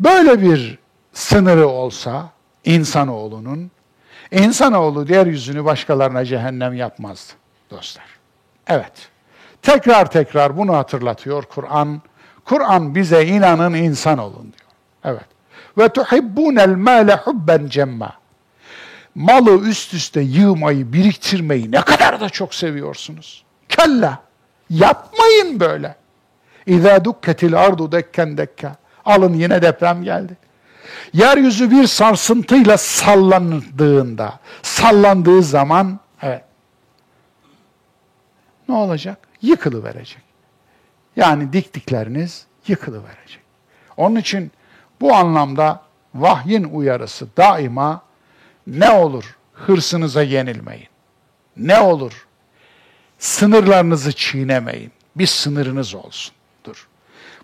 Böyle 0.00 0.42
bir 0.42 0.78
sınırı 1.12 1.68
olsa 1.68 2.30
insanoğlunun, 2.64 3.70
insanoğlu 4.30 5.12
yeryüzünü 5.12 5.64
başkalarına 5.64 6.24
cehennem 6.24 6.74
yapmazdı 6.74 7.32
dostlar. 7.70 8.13
Evet. 8.66 9.08
Tekrar 9.62 10.10
tekrar 10.10 10.56
bunu 10.56 10.76
hatırlatıyor 10.76 11.42
Kur'an. 11.42 12.02
Kur'an 12.44 12.94
bize 12.94 13.26
inanın 13.26 13.74
insan 13.74 14.18
olun 14.18 14.42
diyor. 14.42 14.70
Evet. 15.04 15.26
Ve 15.78 15.88
tuhibbunel 15.88 16.76
mâle 16.76 17.16
hubben 17.16 17.66
cemma. 17.66 18.12
Malı 19.14 19.68
üst 19.68 19.94
üste 19.94 20.20
yığmayı, 20.20 20.92
biriktirmeyi 20.92 21.72
ne 21.72 21.80
kadar 21.80 22.20
da 22.20 22.28
çok 22.28 22.54
seviyorsunuz. 22.54 23.44
Kella. 23.68 24.18
Yapmayın 24.70 25.60
böyle. 25.60 25.96
İzâ 26.66 27.04
dukketil 27.04 27.58
ardu 27.58 27.92
dekken 27.92 28.38
dekka. 28.38 28.76
Alın 29.04 29.34
yine 29.34 29.62
deprem 29.62 30.04
geldi. 30.04 30.36
Yeryüzü 31.12 31.70
bir 31.70 31.86
sarsıntıyla 31.86 32.76
sallandığında, 32.76 34.38
sallandığı 34.62 35.42
zaman 35.42 36.00
evet. 36.22 36.44
Ne 38.68 38.74
olacak? 38.74 39.18
Yıkılıverecek. 39.42 40.22
Yani 41.16 41.52
diktikleriniz 41.52 42.46
yıkılıverecek. 42.68 43.40
Onun 43.96 44.16
için 44.16 44.52
bu 45.00 45.14
anlamda 45.14 45.82
vahyin 46.14 46.64
uyarısı 46.64 47.28
daima 47.36 48.02
ne 48.66 48.90
olur 48.90 49.36
hırsınıza 49.52 50.22
yenilmeyin. 50.22 50.88
Ne 51.56 51.80
olur 51.80 52.26
sınırlarınızı 53.18 54.12
çiğnemeyin. 54.12 54.92
Bir 55.16 55.26
sınırınız 55.26 55.94
olsundur. 55.94 56.88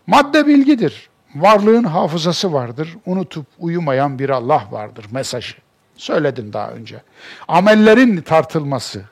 Madde 0.06 0.46
bilgidir. 0.46 1.10
Varlığın 1.34 1.84
hafızası 1.84 2.52
vardır. 2.52 2.96
Unutup 3.06 3.46
uyumayan 3.58 4.18
bir 4.18 4.30
Allah 4.30 4.68
vardır 4.70 5.06
mesajı. 5.10 5.54
Söyledim 5.96 6.52
daha 6.52 6.70
önce. 6.70 7.02
Amellerin 7.48 8.20
tartılması. 8.20 9.04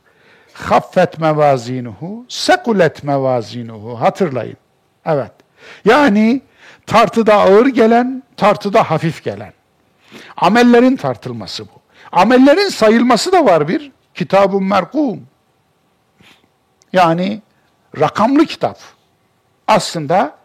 Haffet 0.58 1.18
mevazinuhu, 1.18 2.24
sekulet 2.28 3.04
mevazinuhu. 3.04 4.00
Hatırlayın. 4.00 4.56
Evet. 5.06 5.32
Yani 5.84 6.40
tartıda 6.86 7.34
ağır 7.34 7.66
gelen, 7.66 8.22
tartıda 8.36 8.90
hafif 8.90 9.24
gelen. 9.24 9.52
Amellerin 10.36 10.96
tartılması 10.96 11.64
bu. 11.64 11.80
Amellerin 12.12 12.68
sayılması 12.68 13.32
da 13.32 13.44
var 13.44 13.68
bir. 13.68 13.92
Kitabun 14.14 14.64
merkum. 14.64 15.26
Yani 16.92 17.42
rakamlı 18.00 18.46
kitap. 18.46 18.78
Aslında 19.66 20.36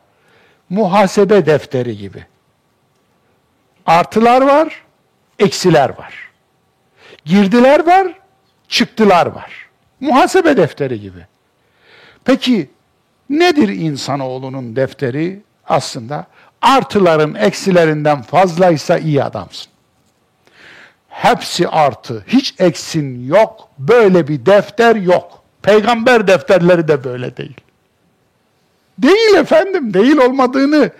muhasebe 0.70 1.46
defteri 1.46 1.98
gibi. 1.98 2.26
Artılar 3.86 4.42
var, 4.42 4.84
eksiler 5.40 5.98
var. 5.98 6.32
Girdiler 7.26 7.88
var, 7.88 8.08
çıktılar 8.68 9.26
var. 9.26 9.63
Muhasebe 10.04 10.58
defteri 10.58 11.02
gibi. 11.02 11.26
Peki 12.26 12.70
nedir 13.30 13.70
insanoğlunun 13.70 14.76
defteri? 14.76 15.42
Aslında 15.68 16.28
artıların 16.62 17.36
eksilerinden 17.36 18.22
fazlaysa 18.22 18.98
iyi 18.98 19.24
adamsın. 19.24 19.72
Hepsi 21.10 21.68
artı, 21.68 22.24
hiç 22.28 22.56
eksin 22.60 23.28
yok, 23.28 23.70
böyle 23.80 24.28
bir 24.28 24.46
defter 24.46 24.96
yok. 24.96 25.44
Peygamber 25.62 26.28
defterleri 26.28 26.88
de 26.88 27.04
böyle 27.04 27.38
değil. 27.38 27.58
Değil 28.98 29.36
efendim, 29.36 29.94
değil 29.94 30.18
olmadığını 30.18 30.92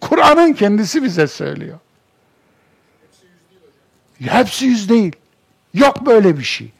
Kur'an'ın 0.00 0.52
kendisi 0.52 1.02
bize 1.02 1.26
söylüyor. 1.26 1.78
Hepsi 4.20 4.66
yüz 4.66 4.88
değil. 4.88 5.12
Yok 5.74 6.06
böyle 6.06 6.38
bir 6.38 6.44
şey. 6.44 6.72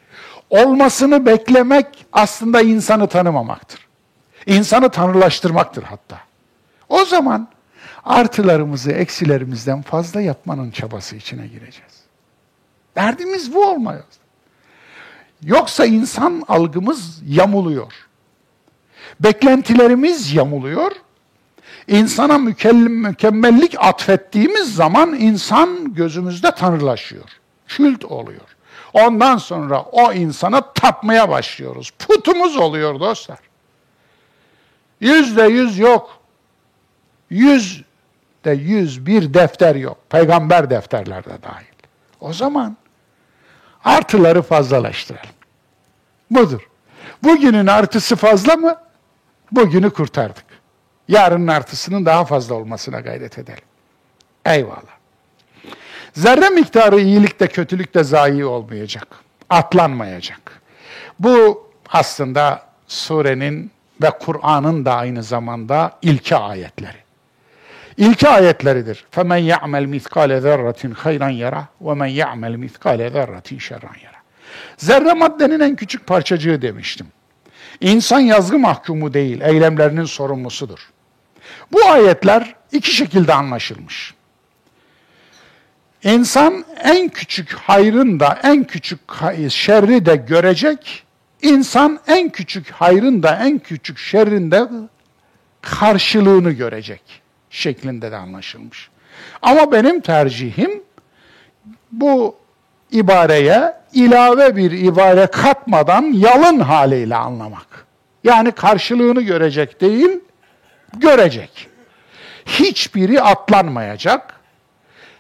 Olmasını 0.51 1.27
beklemek 1.27 2.07
aslında 2.13 2.61
insanı 2.61 3.09
tanımamaktır. 3.09 3.87
İnsanı 4.47 4.91
tanrılaştırmaktır 4.91 5.83
hatta. 5.83 6.19
O 6.89 7.05
zaman 7.05 7.49
artılarımızı 8.05 8.93
eksilerimizden 8.93 9.83
fazla 9.83 10.21
yapmanın 10.21 10.71
çabası 10.71 11.17
içine 11.17 11.47
gireceğiz. 11.47 12.01
Derdimiz 12.97 13.55
bu 13.55 13.67
olmaz. 13.67 14.03
Yoksa 15.43 15.87
insan 15.87 16.43
algımız 16.49 17.23
yamuluyor. 17.27 17.93
Beklentilerimiz 19.21 20.33
yamuluyor. 20.35 20.93
İnsana 21.89 22.39
mükemmellik 22.39 23.75
atfettiğimiz 23.79 24.75
zaman 24.75 25.15
insan 25.15 25.95
gözümüzde 25.95 26.51
tanrılaşıyor. 26.51 27.31
Kült 27.69 28.05
oluyor. 28.05 28.56
Ondan 28.97 29.37
sonra 29.37 29.83
o 29.83 30.13
insana 30.13 30.73
tapmaya 30.73 31.29
başlıyoruz. 31.29 31.91
Putumuz 31.91 32.57
oluyor 32.57 33.01
dostlar. 33.01 33.39
Yüzde 35.01 35.43
yüz 35.43 35.79
yok. 35.79 36.21
Yüz 37.31 37.85
de 38.45 38.51
yüz 38.51 39.07
bir 39.07 39.35
defter 39.35 39.75
yok. 39.75 39.99
Peygamber 40.11 40.71
defterlerde 40.71 41.43
dahil. 41.43 41.67
O 42.21 42.33
zaman 42.33 42.77
artıları 43.85 44.43
fazlalaştıralım. 44.43 45.31
Budur. 46.31 46.69
Bugünün 47.23 47.67
artısı 47.67 48.17
fazla 48.17 48.57
mı? 48.57 48.77
Bugünü 49.53 49.91
kurtardık. 49.91 50.45
Yarının 51.09 51.47
artısının 51.47 52.07
daha 52.07 52.25
fazla 52.25 52.55
olmasına 52.55 53.01
gayret 53.01 53.39
edelim. 53.39 53.65
Eyvallah. 54.45 54.96
Zerre 56.16 56.50
miktarı 56.50 57.00
iyilikte 57.00 57.48
kötülükte 57.48 58.04
zayi 58.04 58.46
olmayacak. 58.46 59.08
Atlanmayacak. 59.50 60.62
Bu 61.20 61.68
aslında 61.90 62.66
surenin 62.88 63.72
ve 64.02 64.10
Kur'an'ın 64.20 64.86
da 64.86 64.96
aynı 64.96 65.24
zamanda 65.24 65.98
ilke 66.02 66.36
ayetleri. 66.36 66.98
İlke 67.98 68.30
ayetleridir. 68.30 69.06
فَمَنْ 69.16 69.56
يَعْمَلْ 69.56 70.00
مِثْقَالَ 70.00 70.40
ذَرَّةٍ 70.40 70.94
خَيْرًا 70.94 71.30
يَرَى 71.32 71.64
وَمَنْ 71.82 72.08
يَعْمَلْ 72.08 72.68
مِثْقَالَ 72.68 73.12
ذَرَّةٍ 73.12 73.60
شَرًّا 73.60 73.94
يَرَى 74.06 74.22
Zerre 74.78 75.14
maddenin 75.14 75.60
en 75.60 75.76
küçük 75.76 76.08
parçacığı 76.08 76.62
demiştim. 76.62 77.08
İnsan 77.82 78.20
yazgı 78.20 78.60
mahkumu 78.60 79.14
değil, 79.14 79.42
eylemlerinin 79.42 80.06
sorumlusudur. 80.06 80.90
Bu 81.72 81.86
ayetler 81.86 82.56
iki 82.72 82.92
şekilde 82.92 83.34
anlaşılmış. 83.34 84.14
İnsan 86.07 86.65
en 86.85 87.09
küçük 87.09 87.53
hayrın 87.53 88.21
da 88.21 88.39
en 88.43 88.65
küçük 88.65 89.01
şerri 89.49 90.07
de 90.07 90.17
görecek, 90.17 91.03
İnsan 91.43 92.01
en 92.07 92.29
küçük 92.29 92.71
hayrın 92.71 93.23
da 93.23 93.39
en 93.43 93.59
küçük 93.59 93.99
şerrin 93.99 94.51
de 94.51 94.69
karşılığını 95.63 96.51
görecek 96.51 97.03
şeklinde 97.51 98.13
de 98.13 98.17
anlaşılmış. 98.17 98.89
Ama 99.43 99.73
benim 99.73 100.01
tercihim 100.01 100.83
bu 101.93 102.37
ibareye 102.91 103.73
ilave 103.93 104.57
bir 104.57 104.71
ibare 104.71 105.27
katmadan 105.27 106.03
yalın 106.03 106.61
haliyle 106.61 107.17
anlamak. 107.17 107.87
Yani 108.25 108.53
karşılığını 108.53 109.23
görecek 109.23 109.81
değil, 109.81 110.21
görecek. 110.97 111.69
Hiçbiri 112.47 113.23
atlanmayacak. 113.23 114.36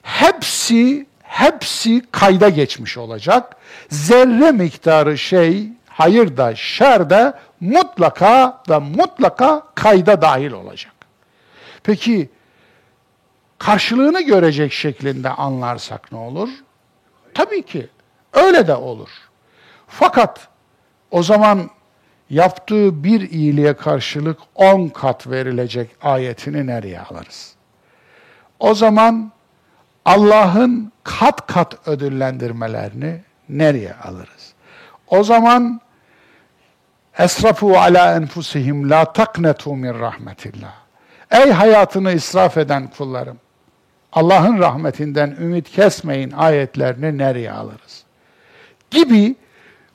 Hepsi 0.07 1.07
hepsi 1.23 2.03
kayda 2.13 2.49
geçmiş 2.49 2.99
olacak. 2.99 3.57
Zerre 3.91 4.53
miktarı 4.53 5.19
şey 5.19 5.69
hayır 5.89 6.37
da 6.37 6.55
şer 6.55 7.11
de 7.11 7.33
mutlaka 7.61 8.63
ve 8.71 8.79
mutlaka 8.79 9.63
kayda 9.75 10.23
dahil 10.23 10.53
olacak. 10.53 10.93
Peki 11.83 12.29
karşılığını 13.59 14.23
görecek 14.23 14.73
şeklinde 14.73 15.31
anlarsak 15.31 16.13
ne 16.13 16.19
olur? 16.19 16.49
Tabii 17.35 17.63
ki 17.63 17.89
öyle 18.33 18.67
de 18.67 18.75
olur. 18.75 19.11
Fakat 19.89 20.49
o 21.11 21.23
zaman 21.23 21.71
yaptığı 22.31 23.05
bir 23.05 23.31
iyiliğe 23.31 23.75
karşılık 23.75 24.39
on 24.55 24.89
kat 24.89 25.27
verilecek 25.27 25.91
ayetini 26.03 26.67
nereye 26.67 27.01
alırız? 27.01 27.55
O 28.59 28.75
zaman 28.75 29.36
Allah'ın 30.07 30.93
kat 31.05 31.47
kat 31.47 31.89
ödüllendirmelerini 31.89 33.21
nereye 33.49 33.95
alırız? 33.95 34.53
O 35.07 35.25
zaman 35.25 35.81
Esrafu 37.19 37.79
ala 37.79 38.17
enfusihim 38.17 38.91
la 38.91 39.13
taknetu 39.13 39.77
min 39.77 40.01
rahmetillah. 40.01 40.73
Ey 41.31 41.51
hayatını 41.51 42.13
israf 42.13 42.57
eden 42.57 42.87
kullarım. 42.87 43.39
Allah'ın 44.13 44.59
rahmetinden 44.59 45.37
ümit 45.41 45.71
kesmeyin 45.71 46.31
ayetlerini 46.31 47.19
nereye 47.19 47.53
alırız? 47.53 48.05
Gibi 48.91 49.37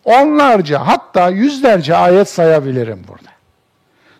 onlarca 0.06 0.88
hatta 0.88 1.30
yüzlerce 1.30 1.96
ayet 1.96 2.30
sayabilirim 2.30 3.04
burada. 3.08 3.32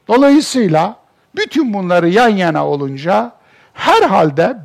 Dolayısıyla 0.08 0.96
bütün 1.36 1.74
bunları 1.74 2.10
yan 2.10 2.30
yana 2.30 2.68
olunca 2.68 3.32
herhalde 3.74 4.58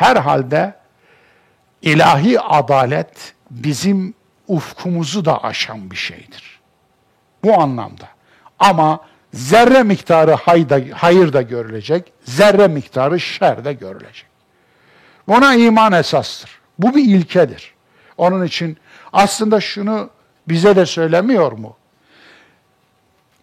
herhalde 0.00 0.74
ilahi 1.82 2.40
adalet 2.40 3.34
bizim 3.50 4.14
ufkumuzu 4.48 5.24
da 5.24 5.44
aşan 5.44 5.90
bir 5.90 5.96
şeydir. 5.96 6.60
Bu 7.44 7.60
anlamda. 7.60 8.08
Ama 8.58 9.00
zerre 9.34 9.82
miktarı 9.82 10.32
hayda, 10.32 10.80
hayır 10.94 11.32
da 11.32 11.42
görülecek, 11.42 12.12
zerre 12.24 12.68
miktarı 12.68 13.20
şer 13.20 13.64
de 13.64 13.72
görülecek. 13.72 14.26
Buna 15.28 15.54
iman 15.54 15.92
esastır. 15.92 16.60
Bu 16.78 16.94
bir 16.94 17.04
ilkedir. 17.04 17.74
Onun 18.16 18.44
için 18.44 18.76
aslında 19.12 19.60
şunu 19.60 20.10
bize 20.48 20.76
de 20.76 20.86
söylemiyor 20.86 21.52
mu? 21.52 21.76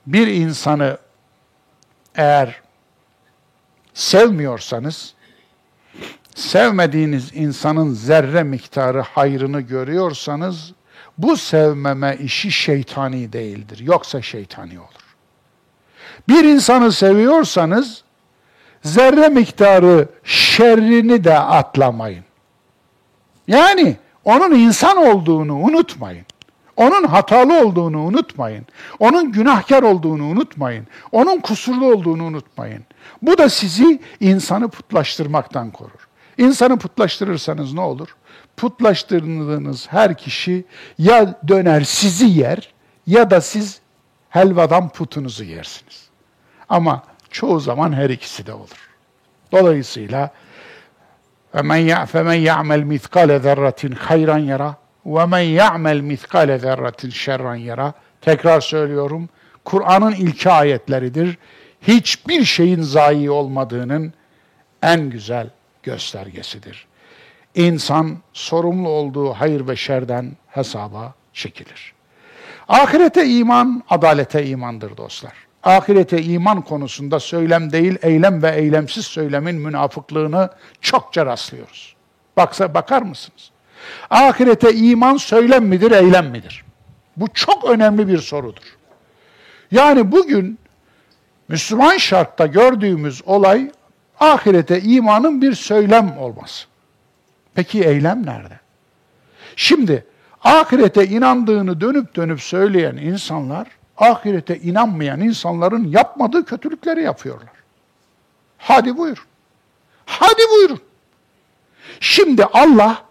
Bir 0.08 0.28
insanı 0.28 0.98
eğer 2.16 2.62
sevmiyorsanız, 3.94 5.14
sevmediğiniz 6.38 7.32
insanın 7.34 7.94
zerre 7.94 8.44
miktarı 8.44 9.02
hayrını 9.02 9.62
görüyorsanız 9.62 10.72
bu 11.18 11.38
sevmeme 11.38 12.18
işi 12.22 12.52
şeytani 12.52 13.34
değildir. 13.34 13.80
Yoksa 13.84 14.22
şeytani 14.22 14.80
olur. 14.80 15.16
Bir 16.30 16.44
insanı 16.44 16.92
seviyorsanız 16.92 18.04
zerre 18.84 19.30
miktarı 19.30 20.08
şerrini 20.24 21.24
de 21.24 21.40
atlamayın. 21.40 22.24
Yani 23.48 23.98
onun 24.26 24.56
insan 24.56 24.98
olduğunu 24.98 25.56
unutmayın. 25.56 26.26
Onun 26.76 27.04
hatalı 27.04 27.66
olduğunu 27.66 28.02
unutmayın. 28.04 28.66
Onun 29.00 29.32
günahkar 29.32 29.84
olduğunu 29.84 30.26
unutmayın. 30.26 30.88
Onun 31.12 31.40
kusurlu 31.40 31.86
olduğunu 31.94 32.24
unutmayın. 32.24 32.84
Bu 33.22 33.38
da 33.38 33.50
sizi 33.50 34.00
insanı 34.20 34.70
putlaştırmaktan 34.70 35.72
korur. 35.72 36.07
İnsanı 36.39 36.79
putlaştırırsanız 36.79 37.73
ne 37.73 37.81
olur? 37.81 38.17
Putlaştırdığınız 38.57 39.93
her 39.93 40.17
kişi 40.17 40.65
ya 40.99 41.41
döner 41.49 41.81
sizi 41.81 42.27
yer 42.27 42.73
ya 43.07 43.31
da 43.31 43.41
siz 43.41 43.81
helvadan 44.29 44.89
putunuzu 44.89 45.45
yersiniz. 45.45 46.09
Ama 46.69 47.03
çoğu 47.31 47.61
zaman 47.61 47.93
her 47.93 48.11
ikisi 48.11 48.47
de 48.47 48.53
olur. 48.53 48.91
Dolayısıyla 49.53 50.31
فَمَنْ 51.55 52.39
يَعْمَلْ 52.51 52.83
مِثْقَالَ 52.93 53.31
ذَرَّةٍ 53.47 53.83
خَيْرًا 54.07 54.39
يَرَى 54.51 54.73
وَمَنْ 55.15 55.45
يَعْمَلْ 55.61 55.99
مِثْقَالَ 56.13 56.51
ذَرَّةٍ 56.59 57.11
شَرًّا 57.11 57.57
يَرَى 57.57 57.93
Tekrar 58.21 58.61
söylüyorum, 58.61 59.29
Kur'an'ın 59.65 60.13
ilki 60.13 60.51
ayetleridir. 60.51 61.39
Hiçbir 61.83 62.45
şeyin 62.45 62.83
zayi 62.83 63.31
olmadığının 63.31 64.13
en 64.83 65.11
güzel 65.11 65.51
göstergesidir. 65.84 66.88
İnsan 67.56 68.18
sorumlu 68.34 68.90
olduğu 68.90 69.34
hayır 69.34 69.68
ve 69.68 69.76
şerden 69.76 70.32
hesaba 70.48 71.14
çekilir. 71.34 71.94
Ahirete 72.68 73.26
iman, 73.26 73.84
adalete 73.90 74.46
imandır 74.46 74.98
dostlar. 74.98 75.34
Ahirete 75.64 76.22
iman 76.22 76.62
konusunda 76.62 77.20
söylem 77.20 77.72
değil, 77.72 77.98
eylem 78.02 78.44
ve 78.44 78.56
eylemsiz 78.56 79.06
söylemin 79.06 79.56
münafıklığını 79.56 80.50
çokça 80.82 81.26
rastlıyoruz. 81.26 81.96
Baksa 82.38 82.74
bakar 82.74 83.02
mısınız? 83.02 83.52
Ahirete 84.10 84.74
iman 84.74 85.18
söylem 85.18 85.66
midir, 85.66 85.92
eylem 85.92 86.28
midir? 86.28 86.66
Bu 87.18 87.28
çok 87.34 87.66
önemli 87.66 88.08
bir 88.08 88.18
sorudur. 88.18 88.78
Yani 89.72 90.12
bugün 90.12 90.60
Müslüman 91.48 91.98
şartta 91.98 92.46
gördüğümüz 92.46 93.22
olay 93.26 93.72
ahirete 94.20 94.82
imanın 94.82 95.42
bir 95.42 95.54
söylem 95.54 96.18
olması. 96.18 96.66
Peki 97.56 97.84
eylem 97.84 98.26
nerede? 98.26 98.60
Şimdi 99.56 100.06
ahirete 100.44 101.08
inandığını 101.08 101.82
dönüp 101.82 102.16
dönüp 102.16 102.42
söyleyen 102.42 102.96
insanlar 102.96 103.68
ahirete 103.98 104.60
inanmayan 104.60 105.20
insanların 105.20 105.88
yapmadığı 105.88 106.46
kötülükleri 106.46 107.04
yapıyorlar. 107.04 107.50
Hadi 108.58 108.98
buyur. 108.98 109.28
Hadi 110.06 110.42
buyurun. 110.52 110.82
Şimdi 112.00 112.46
Allah 112.46 113.04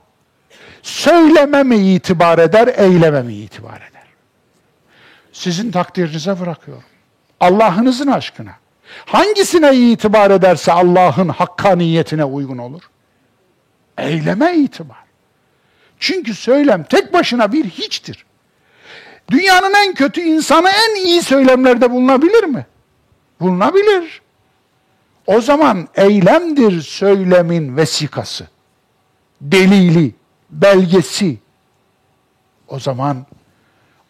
söyleme 0.83 1.63
mi 1.63 1.77
itibar 1.77 2.39
eder, 2.39 2.69
eyleme 2.77 3.23
mi 3.23 3.35
itibar 3.35 3.77
eder? 3.77 4.07
Sizin 5.33 5.71
takdirinize 5.71 6.41
bırakıyorum. 6.41 6.85
Allah'ınızın 7.41 8.07
aşkına. 8.07 8.53
Hangisine 9.07 9.77
itibar 9.77 10.31
ederse 10.31 10.73
Allah'ın 10.73 11.29
hakkaniyetine 11.29 12.25
uygun 12.25 12.59
olur? 12.59 12.83
Eyleme 13.99 14.57
itibar. 14.57 14.97
Çünkü 15.99 16.35
söylem 16.35 16.85
tek 16.85 17.13
başına 17.13 17.53
bir 17.53 17.65
hiçtir. 17.65 18.27
Dünyanın 19.31 19.75
en 19.75 19.95
kötü 19.95 20.21
insanı 20.21 20.69
en 20.69 21.05
iyi 21.05 21.23
söylemlerde 21.23 21.91
bulunabilir 21.91 22.45
mi? 22.45 22.67
Bulunabilir. 23.41 24.23
O 25.27 25.41
zaman 25.41 25.89
eylemdir 25.95 26.83
söylemin 26.83 27.77
vesikası. 27.77 28.47
Delili, 29.41 30.15
belgesi. 30.51 31.39
O 32.69 32.81
zaman 32.81 33.27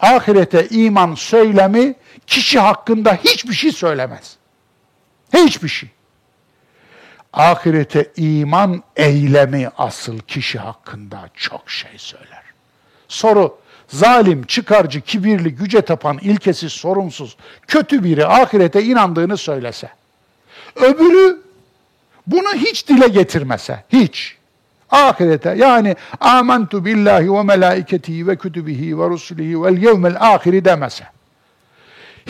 ahirete 0.00 0.68
iman 0.68 1.14
söylemi 1.14 1.94
kişi 2.26 2.58
hakkında 2.58 3.14
hiçbir 3.14 3.54
şey 3.54 3.72
söylemez. 3.72 4.36
Hiçbir 5.34 5.68
şey. 5.68 5.88
Ahirete 7.32 8.12
iman 8.16 8.82
eylemi 8.96 9.68
asıl 9.78 10.18
kişi 10.18 10.58
hakkında 10.58 11.30
çok 11.34 11.70
şey 11.70 11.98
söyler. 11.98 12.42
Soru, 13.08 13.58
zalim, 13.88 14.42
çıkarcı, 14.42 15.00
kibirli, 15.00 15.54
güce 15.54 15.80
tapan, 15.80 16.18
ilkesiz, 16.18 16.72
sorumsuz, 16.72 17.36
kötü 17.66 18.04
biri 18.04 18.26
ahirete 18.26 18.82
inandığını 18.82 19.36
söylese, 19.36 19.90
öbürü 20.76 21.42
bunu 22.26 22.54
hiç 22.54 22.88
dile 22.88 23.08
getirmese, 23.08 23.84
hiç, 23.92 24.36
ahirete 24.90 25.54
yani 25.56 25.96
amentu 26.20 26.84
billahi 26.84 27.32
ve 27.32 27.42
melaiketihi 27.42 28.26
ve 28.26 28.36
kütübihi 28.36 28.98
ve 28.98 29.08
rusulihi 29.08 29.62
vel 29.62 29.82
yevmel 29.82 30.16
ahiri 30.20 30.64
demese, 30.64 31.04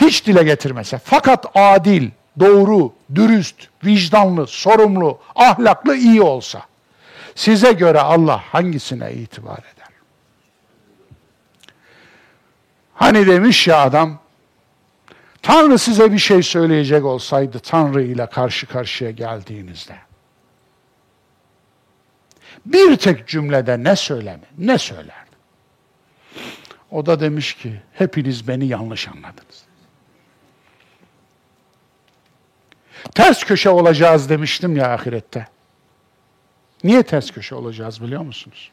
hiç 0.01 0.25
dile 0.25 0.43
getirmese, 0.43 0.99
fakat 1.03 1.45
adil, 1.55 2.09
doğru, 2.39 2.93
dürüst, 3.15 3.67
vicdanlı, 3.85 4.47
sorumlu, 4.47 5.19
ahlaklı, 5.35 5.95
iyi 5.95 6.21
olsa, 6.21 6.61
size 7.35 7.71
göre 7.71 7.99
Allah 7.99 8.43
hangisine 8.51 9.13
itibar 9.13 9.59
eder? 9.59 9.87
Hani 12.93 13.27
demiş 13.27 13.67
ya 13.67 13.81
adam, 13.81 14.19
Tanrı 15.41 15.77
size 15.77 16.11
bir 16.11 16.17
şey 16.17 16.43
söyleyecek 16.43 17.05
olsaydı 17.05 17.59
Tanrı 17.59 18.03
ile 18.03 18.25
karşı 18.25 18.67
karşıya 18.67 19.11
geldiğinizde 19.11 19.95
bir 22.65 22.95
tek 22.95 23.27
cümlede 23.27 23.83
ne 23.83 23.95
söylemi, 23.95 24.43
ne 24.57 24.77
söylerdi? 24.77 25.27
O 26.91 27.05
da 27.05 27.19
demiş 27.19 27.53
ki 27.53 27.81
hepiniz 27.93 28.47
beni 28.47 28.67
yanlış 28.67 29.07
anladınız. 29.07 29.66
Ters 33.17 33.43
köşe 33.43 33.69
olacağız 33.69 34.29
demiştim 34.29 34.77
ya 34.77 34.93
ahirette. 34.93 35.47
Niye 36.83 37.03
ters 37.03 37.31
köşe 37.31 37.55
olacağız 37.55 38.01
biliyor 38.01 38.21
musunuz? 38.21 38.71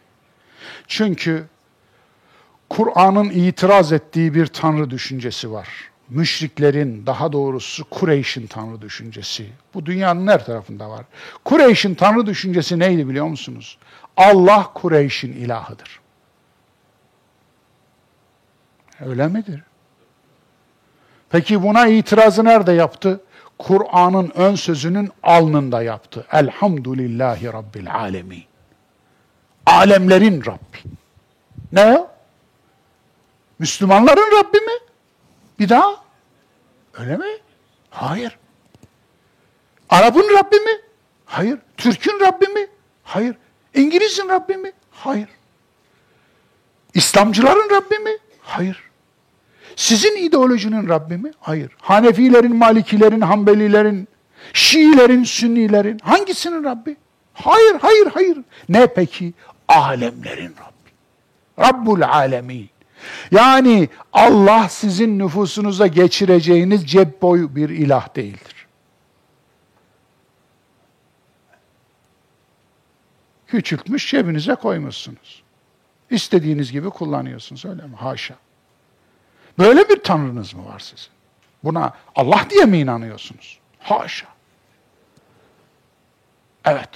Çünkü 0.87 1.47
Kur'an'ın 2.71 3.31
itiraz 3.31 3.93
ettiği 3.93 4.35
bir 4.35 4.47
tanrı 4.47 4.91
düşüncesi 4.91 5.53
var. 5.53 5.69
Müşriklerin, 6.09 7.07
daha 7.07 7.33
doğrusu 7.33 7.85
Kureyş'in 7.91 8.47
tanrı 8.47 8.83
düşüncesi. 8.83 9.49
Bu 9.75 9.87
dünyanın 9.87 10.27
her 10.27 10.45
tarafında 10.45 10.91
var. 10.91 11.05
Kureyş'in 11.45 11.95
tanrı 11.95 12.27
düşüncesi 12.27 12.79
neydi 12.79 13.09
biliyor 13.09 13.27
musunuz? 13.27 13.79
Allah 14.16 14.71
Kureyş'in 14.75 15.33
ilahıdır. 15.33 16.01
Öyle 19.01 19.29
midir? 19.29 19.62
Peki 21.31 21.62
buna 21.62 21.87
itirazı 21.87 22.45
nerede 22.45 22.73
yaptı? 22.73 23.21
Kur'an'ın 23.59 24.32
ön 24.35 24.55
sözünün 24.55 25.10
alnında 25.22 25.82
yaptı. 25.82 26.26
Elhamdülillahi 26.32 27.47
Rabbil 27.52 27.94
alemin. 27.94 28.44
Alemlerin 29.66 30.44
Rabbi. 30.47 30.78
Ne 31.72 31.98
o? 31.98 32.10
Müslümanların 33.59 34.39
Rabbi 34.39 34.59
mi? 34.59 34.72
Bir 35.59 35.68
daha? 35.68 36.05
Öyle 36.94 37.16
mi? 37.16 37.39
Hayır. 37.90 38.39
Arap'ın 39.90 40.35
Rabbi 40.35 40.56
mi? 40.56 40.81
Hayır. 41.26 41.59
Türk'ün 41.76 42.20
Rabbi 42.20 42.47
mi? 42.47 42.66
Hayır. 43.05 43.36
İngiliz'in 43.74 44.28
Rabbi 44.28 44.56
mi? 44.56 44.72
Hayır. 44.90 45.28
İslamcıların 46.94 47.70
Rabbi 47.70 47.98
mi? 47.98 48.18
Hayır. 48.43 48.90
Sizin 49.77 50.17
ideolojinin 50.17 50.89
Rabbi 50.89 51.17
mi? 51.17 51.31
Hayır. 51.41 51.71
Hanefilerin, 51.81 52.57
Malikilerin, 52.57 53.21
Hanbelilerin, 53.21 54.09
Şiilerin, 54.53 55.25
Sünnilerin 55.25 55.99
hangisinin 55.99 56.65
Rabbi? 56.65 56.97
Hayır, 57.35 57.77
hayır, 57.81 58.07
hayır. 58.15 58.39
Ne 58.69 58.87
peki? 58.87 59.35
Alemlerin 59.69 60.55
Rabbi. 60.61 60.91
Rabbul 61.59 62.01
alemin. 62.03 62.71
Yani 63.31 63.89
Allah 64.13 64.69
sizin 64.69 65.19
nüfusunuza 65.19 65.87
geçireceğiniz 65.87 66.87
cep 66.87 67.23
boyu 67.23 67.57
bir 67.57 67.69
ilah 67.69 68.17
değildir. 68.17 68.67
Küçültmüş 73.47 74.11
cebinize 74.11 74.55
koymuşsunuz. 74.55 75.43
İstediğiniz 76.11 76.73
gibi 76.73 76.91
kullanıyorsunuz 76.91 77.65
öyle 77.65 77.83
mi? 77.83 77.97
Haşa. 77.97 78.35
Böyle 79.59 79.89
bir 79.89 80.02
tanrınız 80.02 80.55
mı 80.55 80.66
var 80.66 80.78
sizin? 80.78 81.09
Buna 81.64 81.93
Allah 82.14 82.47
diye 82.51 82.64
mi 82.64 82.78
inanıyorsunuz? 82.78 83.59
Haşa. 83.78 84.26
Evet. 86.64 86.89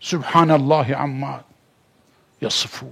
Sübhanallahi 0.00 0.96
amma 0.96 1.44
yasıfun. 2.40 2.90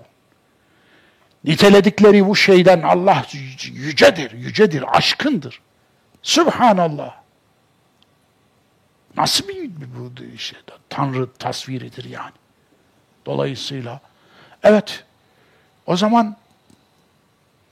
Niteledikleri 1.44 2.26
bu 2.26 2.36
şeyden 2.36 2.82
Allah 2.82 3.26
yücedir, 3.62 4.30
yücedir, 4.30 4.96
aşkındır. 4.96 5.60
Sübhanallah. 6.22 7.14
Nasıl 9.16 9.48
bir 9.48 9.70
bu 9.78 10.24
işte, 10.34 10.56
Tanrı 10.88 11.32
tasviridir 11.32 12.04
yani. 12.04 12.32
Dolayısıyla 13.26 14.00
evet 14.62 15.04
o 15.86 15.96
zaman 15.96 16.36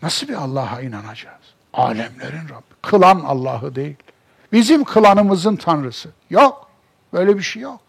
nasıl 0.04 0.28
bir 0.28 0.34
Allah'a 0.34 0.80
inanacağız? 0.80 1.42
Alemlerin 1.72 2.48
Rabbi. 2.48 2.74
Kılan 2.82 3.20
Allah'ı 3.20 3.74
değil. 3.74 3.96
Bizim 4.52 4.84
klanımızın 4.84 5.56
tanrısı. 5.56 6.10
Yok. 6.30 6.70
Böyle 7.12 7.36
bir 7.36 7.42
şey 7.42 7.62
yok. 7.62 7.80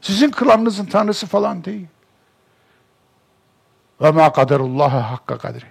Sizin 0.00 0.30
klanınızın 0.30 0.86
tanrısı 0.86 1.26
falan 1.26 1.64
değil. 1.64 1.86
Ve 4.00 4.10
ma 4.10 4.32
kaderullaha 4.32 5.10
hakka 5.10 5.38
kadri. 5.38 5.64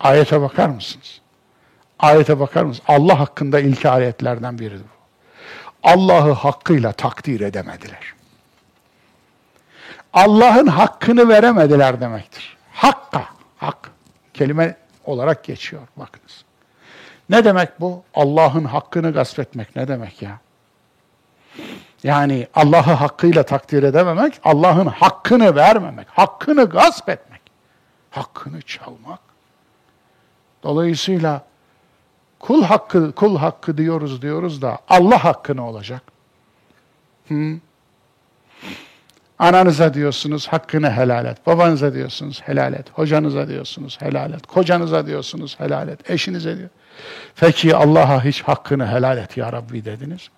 Ayete 0.00 0.40
bakar 0.40 0.68
mısınız? 0.68 1.20
Ayete 1.98 2.40
bakar 2.40 2.64
mısınız? 2.64 2.86
Allah 2.88 3.20
hakkında 3.20 3.60
ilk 3.60 3.86
ayetlerden 3.86 4.58
biridir 4.58 4.84
bu. 4.84 4.94
Allah'ı 5.82 6.32
hakkıyla 6.32 6.92
takdir 6.92 7.40
edemediler. 7.40 8.14
Allah'ın 10.12 10.66
hakkını 10.66 11.28
veremediler 11.28 12.00
demektir. 12.00 12.56
Hakka, 12.72 13.24
hak 13.56 13.93
kelime 14.34 14.76
olarak 15.04 15.44
geçiyor 15.44 15.82
bakınız. 15.96 16.44
Ne 17.28 17.44
demek 17.44 17.80
bu? 17.80 18.02
Allah'ın 18.14 18.64
hakkını 18.64 19.12
gasp 19.12 19.38
etmek 19.38 19.76
ne 19.76 19.88
demek 19.88 20.22
ya? 20.22 20.40
Yani 22.02 22.48
Allah'ı 22.54 22.92
hakkıyla 22.92 23.42
takdir 23.42 23.82
edememek, 23.82 24.40
Allah'ın 24.44 24.86
hakkını 24.86 25.56
vermemek, 25.56 26.08
hakkını 26.08 26.64
gasp 26.64 27.08
etmek, 27.08 27.40
hakkını 28.10 28.62
çalmak. 28.62 29.20
Dolayısıyla 30.62 31.44
kul 32.40 32.62
hakkı 32.62 33.12
kul 33.12 33.36
hakkı 33.36 33.78
diyoruz 33.78 34.22
diyoruz 34.22 34.62
da 34.62 34.78
Allah 34.88 35.24
hakkı 35.24 35.56
ne 35.56 35.60
olacak? 35.60 36.02
Hı? 37.28 37.58
Ananıza 39.38 39.94
diyorsunuz 39.94 40.48
hakkını 40.48 40.90
helal 40.90 41.26
et. 41.26 41.46
Babanıza 41.46 41.94
diyorsunuz 41.94 42.42
helal 42.42 42.72
et. 42.72 42.90
Hocanıza 42.92 43.48
diyorsunuz 43.48 44.00
helal 44.00 44.32
et. 44.32 44.46
Kocanıza 44.46 45.06
diyorsunuz 45.06 45.60
helal 45.60 45.88
et. 45.88 46.10
Eşinize 46.10 46.58
diyor. 46.58 46.70
Peki 47.36 47.76
Allah'a 47.76 48.24
hiç 48.24 48.42
hakkını 48.42 48.86
helal 48.88 49.18
et 49.18 49.36
ya 49.36 49.52
Rabbi 49.52 49.84
dediniz? 49.84 50.30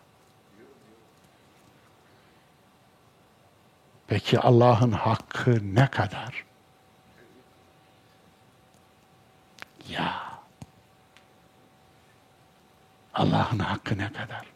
Peki 4.09 4.41
Allah'ın 4.41 4.93
hakkı 4.93 5.75
ne 5.75 5.87
kadar? 5.87 6.45
Ya. 9.89 10.23
Allah'ın 13.15 13.59
hakkı 13.59 13.99
ne 13.99 14.13
kadar? 14.13 14.47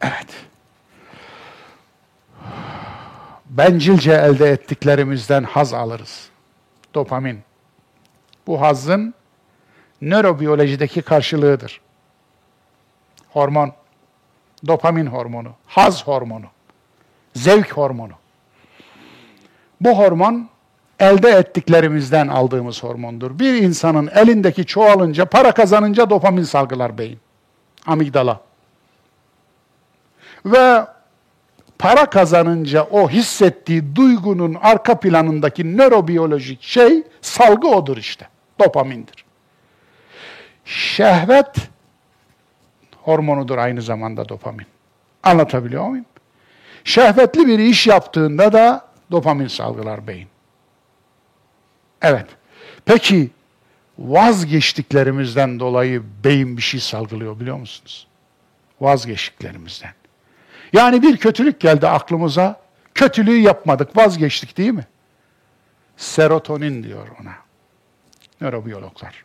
Evet. 0.00 0.46
Bencilce 3.46 4.12
elde 4.12 4.50
ettiklerimizden 4.50 5.42
haz 5.42 5.74
alırız. 5.74 6.28
Dopamin. 6.94 7.40
Bu 8.46 8.60
hazın 8.60 9.14
nörobiyolojideki 10.02 11.02
karşılığıdır. 11.02 11.80
Hormon, 13.30 13.72
dopamin 14.66 15.06
hormonu, 15.06 15.52
haz 15.66 16.06
hormonu, 16.06 16.46
zevk 17.34 17.72
hormonu. 17.72 18.12
Bu 19.80 19.98
hormon 19.98 20.48
elde 20.98 21.30
ettiklerimizden 21.30 22.28
aldığımız 22.28 22.82
hormondur. 22.82 23.38
Bir 23.38 23.54
insanın 23.54 24.10
elindeki 24.14 24.66
çoğalınca, 24.66 25.24
para 25.24 25.52
kazanınca 25.52 26.10
dopamin 26.10 26.42
salgılar 26.42 26.98
beyin, 26.98 27.20
amigdala. 27.86 28.40
Ve 30.46 30.86
para 31.78 32.10
kazanınca 32.10 32.82
o 32.82 33.10
hissettiği 33.10 33.96
duygunun 33.96 34.54
arka 34.54 35.00
planındaki 35.00 35.76
nörobiyolojik 35.76 36.62
şey 36.62 37.02
salgı 37.20 37.68
odur 37.68 37.96
işte. 37.96 38.28
Dopamindir. 38.60 39.24
Şehvet 40.64 41.56
hormonudur 43.02 43.58
aynı 43.58 43.82
zamanda 43.82 44.28
dopamin. 44.28 44.66
Anlatabiliyor 45.22 45.88
muyum? 45.88 46.04
Şehvetli 46.84 47.46
bir 47.46 47.58
iş 47.58 47.86
yaptığında 47.86 48.52
da 48.52 48.86
dopamin 49.10 49.48
salgılar 49.48 50.06
beyin. 50.06 50.28
Evet. 52.02 52.26
Peki 52.84 53.30
vazgeçtiklerimizden 53.98 55.60
dolayı 55.60 56.02
beyin 56.24 56.56
bir 56.56 56.62
şey 56.62 56.80
salgılıyor 56.80 57.40
biliyor 57.40 57.56
musunuz? 57.56 58.06
Vazgeçtiklerimizden. 58.80 59.92
Yani 60.72 61.02
bir 61.02 61.16
kötülük 61.16 61.60
geldi 61.60 61.88
aklımıza. 61.88 62.60
Kötülüğü 62.94 63.38
yapmadık, 63.38 63.96
vazgeçtik 63.96 64.56
değil 64.56 64.70
mi? 64.70 64.86
Serotonin 65.96 66.82
diyor 66.82 67.08
ona. 67.20 67.32
Nörobiyologlar. 68.40 69.24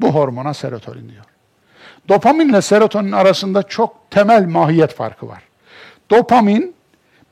Bu 0.00 0.14
hormona 0.14 0.54
serotonin 0.54 1.08
diyor. 1.08 1.24
Dopaminle 2.08 2.62
serotonin 2.62 3.12
arasında 3.12 3.62
çok 3.62 4.10
temel 4.10 4.46
mahiyet 4.46 4.94
farkı 4.94 5.28
var. 5.28 5.42
Dopamin 6.10 6.76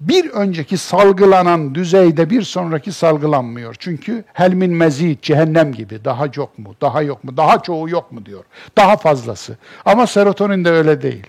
bir 0.01 0.31
önceki 0.31 0.77
salgılanan 0.79 1.75
düzeyde 1.75 2.31
bir 2.31 2.43
sonraki 2.43 2.93
salgılanmıyor. 2.93 3.77
Çünkü 3.79 4.25
helmin 4.33 4.75
mezit, 4.75 5.23
cehennem 5.23 5.73
gibi 5.73 6.05
daha 6.05 6.33
çok 6.33 6.59
mu, 6.59 6.75
daha 6.81 7.03
yok 7.03 7.25
mu, 7.25 7.37
daha 7.37 7.63
çoğu 7.63 7.89
yok 7.89 8.13
mu 8.13 8.27
diyor. 8.27 8.45
Daha 8.77 8.97
fazlası. 8.97 9.57
Ama 9.85 10.07
serotonin 10.07 10.65
de 10.65 10.71
öyle 10.71 11.03
değil. 11.03 11.27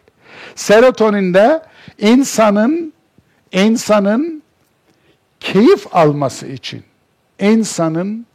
Serotoninde 0.55 1.61
insanın 1.97 2.93
insanın 3.51 4.43
keyif 5.39 5.95
alması 5.95 6.47
için 6.47 6.83
insanın 7.39 8.25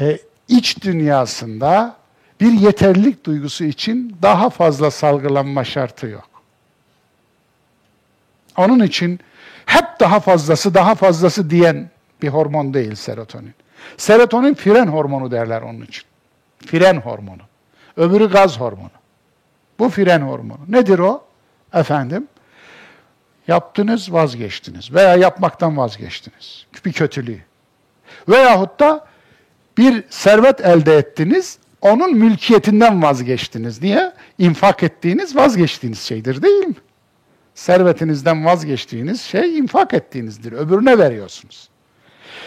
e, 0.00 0.18
iç 0.48 0.82
dünyasında 0.82 1.96
bir 2.40 2.52
yeterlilik 2.52 3.24
duygusu 3.24 3.64
için 3.64 4.16
daha 4.22 4.50
fazla 4.50 4.90
salgılanma 4.90 5.64
şartı 5.64 6.06
yok. 6.06 6.28
Onun 8.56 8.84
için 8.84 9.20
hep 9.66 9.84
daha 10.00 10.20
fazlası, 10.20 10.74
daha 10.74 10.94
fazlası 10.94 11.50
diyen 11.50 11.90
bir 12.22 12.28
hormon 12.28 12.74
değil 12.74 12.94
serotonin. 12.94 13.54
Serotonin 13.96 14.54
fren 14.54 14.86
hormonu 14.86 15.30
derler 15.30 15.62
onun 15.62 15.80
için. 15.82 16.04
Fren 16.66 16.96
hormonu. 16.96 17.42
Öbürü 17.96 18.30
gaz 18.30 18.60
hormonu. 18.60 18.90
Bu 19.78 19.88
fren 19.88 20.20
hormonu. 20.20 20.60
Nedir 20.68 20.98
o? 20.98 21.24
Efendim, 21.74 22.28
yaptınız, 23.48 24.12
vazgeçtiniz 24.12 24.94
veya 24.94 25.16
yapmaktan 25.16 25.76
vazgeçtiniz. 25.76 26.66
Bir 26.84 26.92
kötülüğü. 26.92 27.40
Veyahut 28.28 28.80
da 28.80 29.06
bir 29.78 30.04
servet 30.10 30.60
elde 30.60 30.96
ettiniz, 30.96 31.58
onun 31.80 32.14
mülkiyetinden 32.14 33.02
vazgeçtiniz 33.02 33.82
diye 33.82 34.12
infak 34.38 34.82
ettiğiniz, 34.82 35.36
vazgeçtiğiniz 35.36 36.00
şeydir 36.00 36.42
değil 36.42 36.66
mi? 36.66 36.74
Servetinizden 37.54 38.44
vazgeçtiğiniz 38.44 39.20
şey 39.20 39.58
infak 39.58 39.94
ettiğinizdir. 39.94 40.52
Öbürüne 40.52 40.98
veriyorsunuz. 40.98 41.68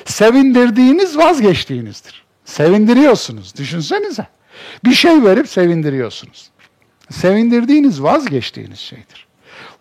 Sevindirdiğiniz 0.06 1.18
vazgeçtiğinizdir. 1.18 2.26
Sevindiriyorsunuz. 2.46 3.56
Düşünsenize. 3.56 4.28
Bir 4.86 4.94
şey 4.94 5.24
verip 5.24 5.48
sevindiriyorsunuz. 5.50 6.50
Sevindirdiğiniz 7.10 8.04
vazgeçtiğiniz 8.04 8.80
şeydir. 8.80 9.25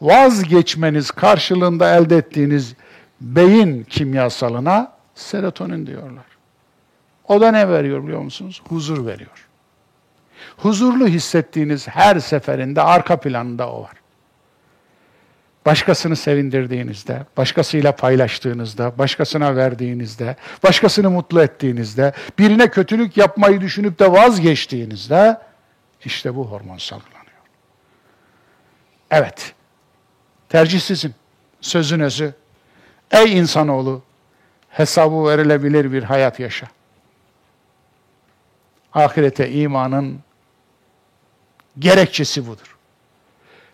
Vazgeçmeniz 0.05 1.11
karşılığında 1.11 1.97
elde 1.97 2.17
ettiğiniz 2.17 2.75
beyin 3.21 3.83
kimyasalına 3.85 4.93
serotonin 5.15 5.87
diyorlar. 5.87 6.25
O 7.29 7.41
da 7.41 7.51
ne 7.51 7.69
veriyor 7.69 8.05
biliyor 8.05 8.21
musunuz? 8.21 8.63
Huzur 8.69 9.07
veriyor. 9.07 9.49
Huzurlu 10.57 11.07
hissettiğiniz 11.07 11.89
her 11.89 12.19
seferinde 12.19 12.83
arka 12.83 13.21
planında 13.21 13.73
o 13.73 13.83
var. 13.83 13.93
Başkasını 15.67 16.17
sevindirdiğinizde, 16.17 17.27
başkasıyla 17.37 17.97
paylaştığınızda, 17.97 18.99
başkasına 18.99 19.57
verdiğinizde, 19.57 20.37
başkasını 20.63 21.11
mutlu 21.11 21.43
ettiğinizde, 21.43 22.13
birine 22.39 22.71
kötülük 22.71 23.17
yapmayı 23.17 23.61
düşünüp 23.61 23.99
de 23.99 24.13
vazgeçtiğinizde 24.13 25.39
işte 26.05 26.35
bu 26.35 26.51
hormon 26.51 26.79
salgılanıyor. 26.79 27.25
Evet, 29.11 29.55
tercih 30.49 30.81
sizin. 30.81 31.15
Sözün 31.61 32.01
özü. 32.01 32.35
Ey 33.11 33.39
insanoğlu, 33.39 34.03
hesabı 34.69 35.27
verilebilir 35.27 35.93
bir 35.93 36.03
hayat 36.03 36.41
yaşa. 36.41 36.67
Ahirete 38.93 39.51
imanın 39.51 40.21
gerekçesi 41.79 42.47
budur. 42.47 42.77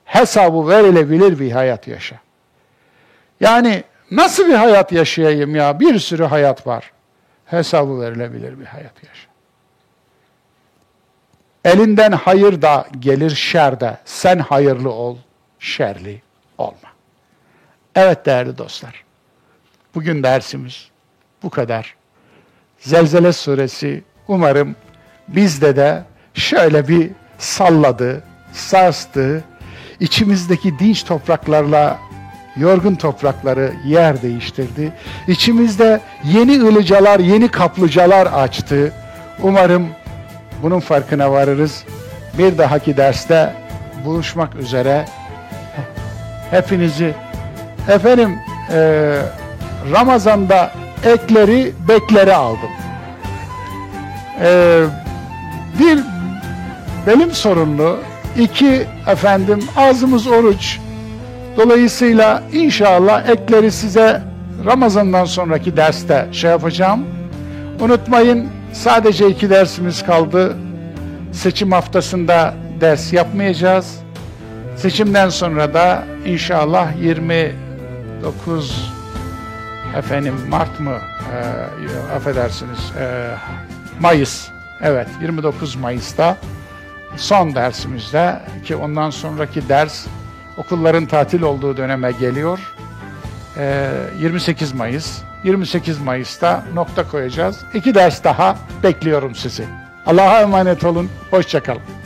Hesabı 0.04 0.68
verilebilir 0.68 1.38
bir 1.38 1.52
hayat 1.52 1.88
yaşa. 1.88 2.20
Yani 3.40 3.84
nasıl 4.10 4.48
bir 4.48 4.54
hayat 4.54 4.92
yaşayayım 4.92 5.54
ya? 5.54 5.80
Bir 5.80 5.98
sürü 5.98 6.24
hayat 6.24 6.66
var. 6.66 6.92
Hesabı 7.46 8.00
verilebilir 8.00 8.60
bir 8.60 8.64
hayat 8.64 9.04
yaşa. 9.04 9.30
Elinden 11.64 12.12
hayır 12.12 12.62
da 12.62 12.86
gelir 12.98 13.30
şer 13.30 13.80
de. 13.80 13.98
Sen 14.04 14.38
hayırlı 14.38 14.92
ol, 14.92 15.16
şerli 15.58 16.22
olma. 16.60 16.90
Evet 17.94 18.26
değerli 18.26 18.58
dostlar. 18.58 19.04
Bugün 19.94 20.22
dersimiz 20.22 20.88
bu 21.42 21.50
kadar. 21.50 21.94
Zelzele 22.78 23.32
suresi 23.32 24.04
umarım 24.28 24.76
bizde 25.28 25.76
de 25.76 26.04
şöyle 26.34 26.88
bir 26.88 27.10
salladı, 27.38 28.22
sarstı, 28.52 29.44
içimizdeki 30.00 30.78
dinç 30.78 31.04
topraklarla 31.04 31.98
yorgun 32.56 32.94
toprakları 32.94 33.72
yer 33.84 34.22
değiştirdi. 34.22 34.92
İçimizde 35.28 36.00
yeni 36.24 36.62
ılıcalar, 36.62 37.20
yeni 37.20 37.48
kaplıcalar 37.48 38.26
açtı. 38.26 38.92
Umarım 39.42 39.88
bunun 40.62 40.80
farkına 40.80 41.32
varırız. 41.32 41.84
Bir 42.38 42.58
dahaki 42.58 42.96
derste 42.96 43.54
buluşmak 44.04 44.54
üzere. 44.54 45.04
Hepinizi 46.50 47.14
efendim 47.88 48.38
e, 48.72 48.78
Ramazan'da 49.92 50.70
ekleri 51.04 51.72
bekleri 51.88 52.34
aldım. 52.34 52.70
E, 54.42 54.80
bir 55.78 55.98
belim 57.06 57.32
sorunlu, 57.32 57.98
iki 58.38 58.86
efendim 59.06 59.64
ağzımız 59.76 60.26
oruç. 60.26 60.78
Dolayısıyla 61.56 62.42
inşallah 62.52 63.28
ekleri 63.28 63.72
size 63.72 64.22
Ramazan'dan 64.64 65.24
sonraki 65.24 65.76
derste 65.76 66.26
şey 66.32 66.50
yapacağım. 66.50 67.06
Unutmayın 67.80 68.48
sadece 68.72 69.28
iki 69.28 69.50
dersimiz 69.50 70.02
kaldı. 70.02 70.56
Seçim 71.32 71.72
haftasında 71.72 72.54
ders 72.80 73.12
yapmayacağız. 73.12 74.00
Seçimden 74.80 75.28
sonra 75.28 75.74
da 75.74 76.04
inşallah 76.24 77.02
29 77.02 78.92
efendim 79.96 80.34
Mart 80.48 80.80
mı 80.80 80.98
e, 81.32 81.36
affedersiniz 82.16 82.92
e, 82.98 83.30
Mayıs 84.00 84.48
evet 84.80 85.08
29 85.22 85.76
Mayıs'ta 85.76 86.36
son 87.16 87.54
dersimizde 87.54 88.40
ki 88.64 88.76
ondan 88.76 89.10
sonraki 89.10 89.68
ders 89.68 90.06
okulların 90.56 91.06
tatil 91.06 91.42
olduğu 91.42 91.76
döneme 91.76 92.12
geliyor. 92.12 92.58
E, 93.56 93.90
28 94.20 94.72
Mayıs 94.72 95.18
28 95.44 95.98
Mayıs'ta 96.00 96.64
nokta 96.74 97.08
koyacağız. 97.08 97.64
İki 97.74 97.94
ders 97.94 98.24
daha 98.24 98.56
bekliyorum 98.82 99.34
sizi. 99.34 99.64
Allah'a 100.06 100.40
emanet 100.40 100.84
olun. 100.84 101.10
Hoşçakalın. 101.30 101.99